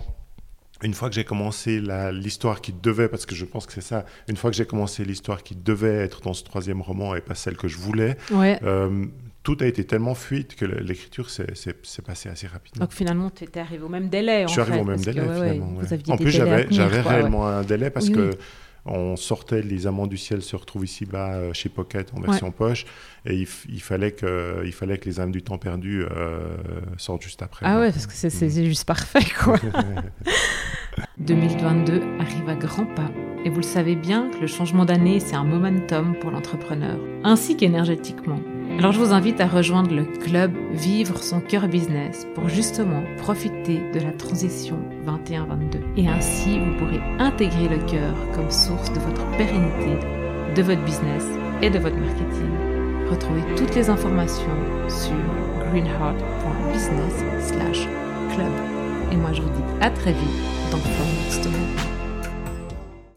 une 0.82 0.94
fois 0.94 1.08
que 1.08 1.14
j'ai 1.14 1.24
commencé 1.24 1.82
l'histoire 2.12 2.60
qui 2.60 2.72
devait, 2.72 3.08
parce 3.08 3.26
que 3.26 3.34
je 3.34 3.44
pense 3.44 3.66
que 3.66 3.72
c'est 3.72 3.80
ça, 3.80 4.04
une 4.28 4.36
fois 4.36 4.50
que 4.50 4.56
j'ai 4.56 4.66
commencé 4.66 5.04
l'histoire 5.04 5.42
qui 5.42 5.54
devait 5.54 5.96
être 5.96 6.20
dans 6.20 6.34
ce 6.34 6.44
troisième 6.44 6.82
roman 6.82 7.14
et 7.14 7.20
pas 7.20 7.34
celle 7.34 7.56
que 7.56 7.68
je 7.68 7.76
voulais, 7.76 8.16
ouais. 8.32 8.58
euh, 8.62 9.06
tout 9.42 9.56
a 9.60 9.66
été 9.66 9.84
tellement 9.84 10.14
fluide 10.14 10.54
que 10.54 10.66
l'écriture 10.66 11.30
s'est 11.30 11.46
passé 12.04 12.28
assez 12.28 12.46
rapidement. 12.46 12.84
Donc 12.84 12.92
finalement, 12.92 13.30
tu 13.30 13.44
étais 13.44 13.60
arrivé 13.60 13.82
au 13.82 13.88
même 13.88 14.08
délai. 14.10 14.44
Je 14.46 14.52
suis 14.52 14.60
arrivé 14.60 14.80
au 14.80 14.84
même 14.84 15.00
délai, 15.00 15.22
finalement. 15.22 15.78
Ouais, 15.78 16.10
en 16.10 16.16
plus, 16.18 16.30
j'avais 16.30 17.00
réellement 17.00 17.46
un 17.46 17.62
délai 17.62 17.88
parce 17.90 18.08
oui, 18.08 18.14
que 18.14 18.30
on 18.84 19.16
sortait 19.16 19.62
Les 19.62 19.86
Amants 19.86 20.06
du 20.06 20.16
ciel 20.16 20.42
se 20.42 20.56
retrouvent 20.56 20.84
ici-bas 20.84 21.34
euh, 21.34 21.52
chez 21.52 21.68
Pocket 21.68 22.12
en 22.14 22.20
version 22.20 22.50
poche 22.50 22.86
et 23.26 23.34
il, 23.34 23.48
il, 23.68 23.80
fallait 23.80 24.12
que, 24.12 24.62
il 24.64 24.72
fallait 24.72 24.98
que 24.98 25.04
Les 25.06 25.20
âmes 25.20 25.32
du 25.32 25.42
temps 25.42 25.58
perdu 25.58 26.04
euh, 26.10 26.56
sortent 26.96 27.22
juste 27.22 27.42
après. 27.42 27.66
Ah 27.66 27.80
ouais, 27.80 27.92
parce 27.92 28.06
que 28.06 28.14
c'est 28.14 28.46
mm. 28.46 28.64
juste 28.64 28.86
parfait 28.86 29.24
quoi. 29.42 29.58
2022 31.18 32.02
arrive 32.18 32.48
à 32.48 32.54
grands 32.54 32.86
pas 32.86 33.10
et 33.44 33.50
vous 33.50 33.58
le 33.58 33.62
savez 33.62 33.96
bien 33.96 34.30
que 34.30 34.38
le 34.38 34.46
changement 34.46 34.84
d'année 34.84 35.20
c'est 35.20 35.36
un 35.36 35.44
momentum 35.44 36.14
pour 36.18 36.30
l'entrepreneur, 36.30 36.98
ainsi 37.24 37.56
qu'énergétiquement. 37.56 38.40
Alors 38.78 38.92
je 38.92 38.98
vous 38.98 39.12
invite 39.12 39.40
à 39.40 39.46
rejoindre 39.46 39.94
le 39.94 40.04
club 40.04 40.52
Vivre 40.72 41.22
son 41.22 41.40
cœur 41.40 41.68
business 41.68 42.26
pour 42.34 42.48
justement 42.48 43.02
profiter 43.18 43.80
de 43.92 44.00
la 44.00 44.10
transition 44.12 44.78
21-22. 45.06 45.80
Et 45.96 46.08
ainsi, 46.08 46.58
vous 46.58 46.74
pourrez 46.78 47.00
intégrer 47.18 47.68
le 47.68 47.78
cœur 47.78 48.14
comme 48.34 48.50
source 48.50 48.90
de 48.92 48.98
votre 49.00 49.24
pérennité, 49.36 49.96
de 50.54 50.62
votre 50.62 50.82
business 50.84 51.26
et 51.62 51.70
de 51.70 51.78
votre 51.78 51.96
marketing. 51.96 52.50
Retrouvez 53.10 53.42
toutes 53.56 53.74
les 53.74 53.90
informations 53.90 54.56
sur 54.88 55.16
greenheart.business/club. 55.70 58.52
Et 59.12 59.16
moi 59.16 59.32
je 59.32 59.42
vous 59.42 59.50
dis 59.50 59.64
à 59.80 59.90
très 59.90 60.12
vite 60.12 60.30
dans 60.70 60.78
From 60.78 61.08
Story. 61.28 61.99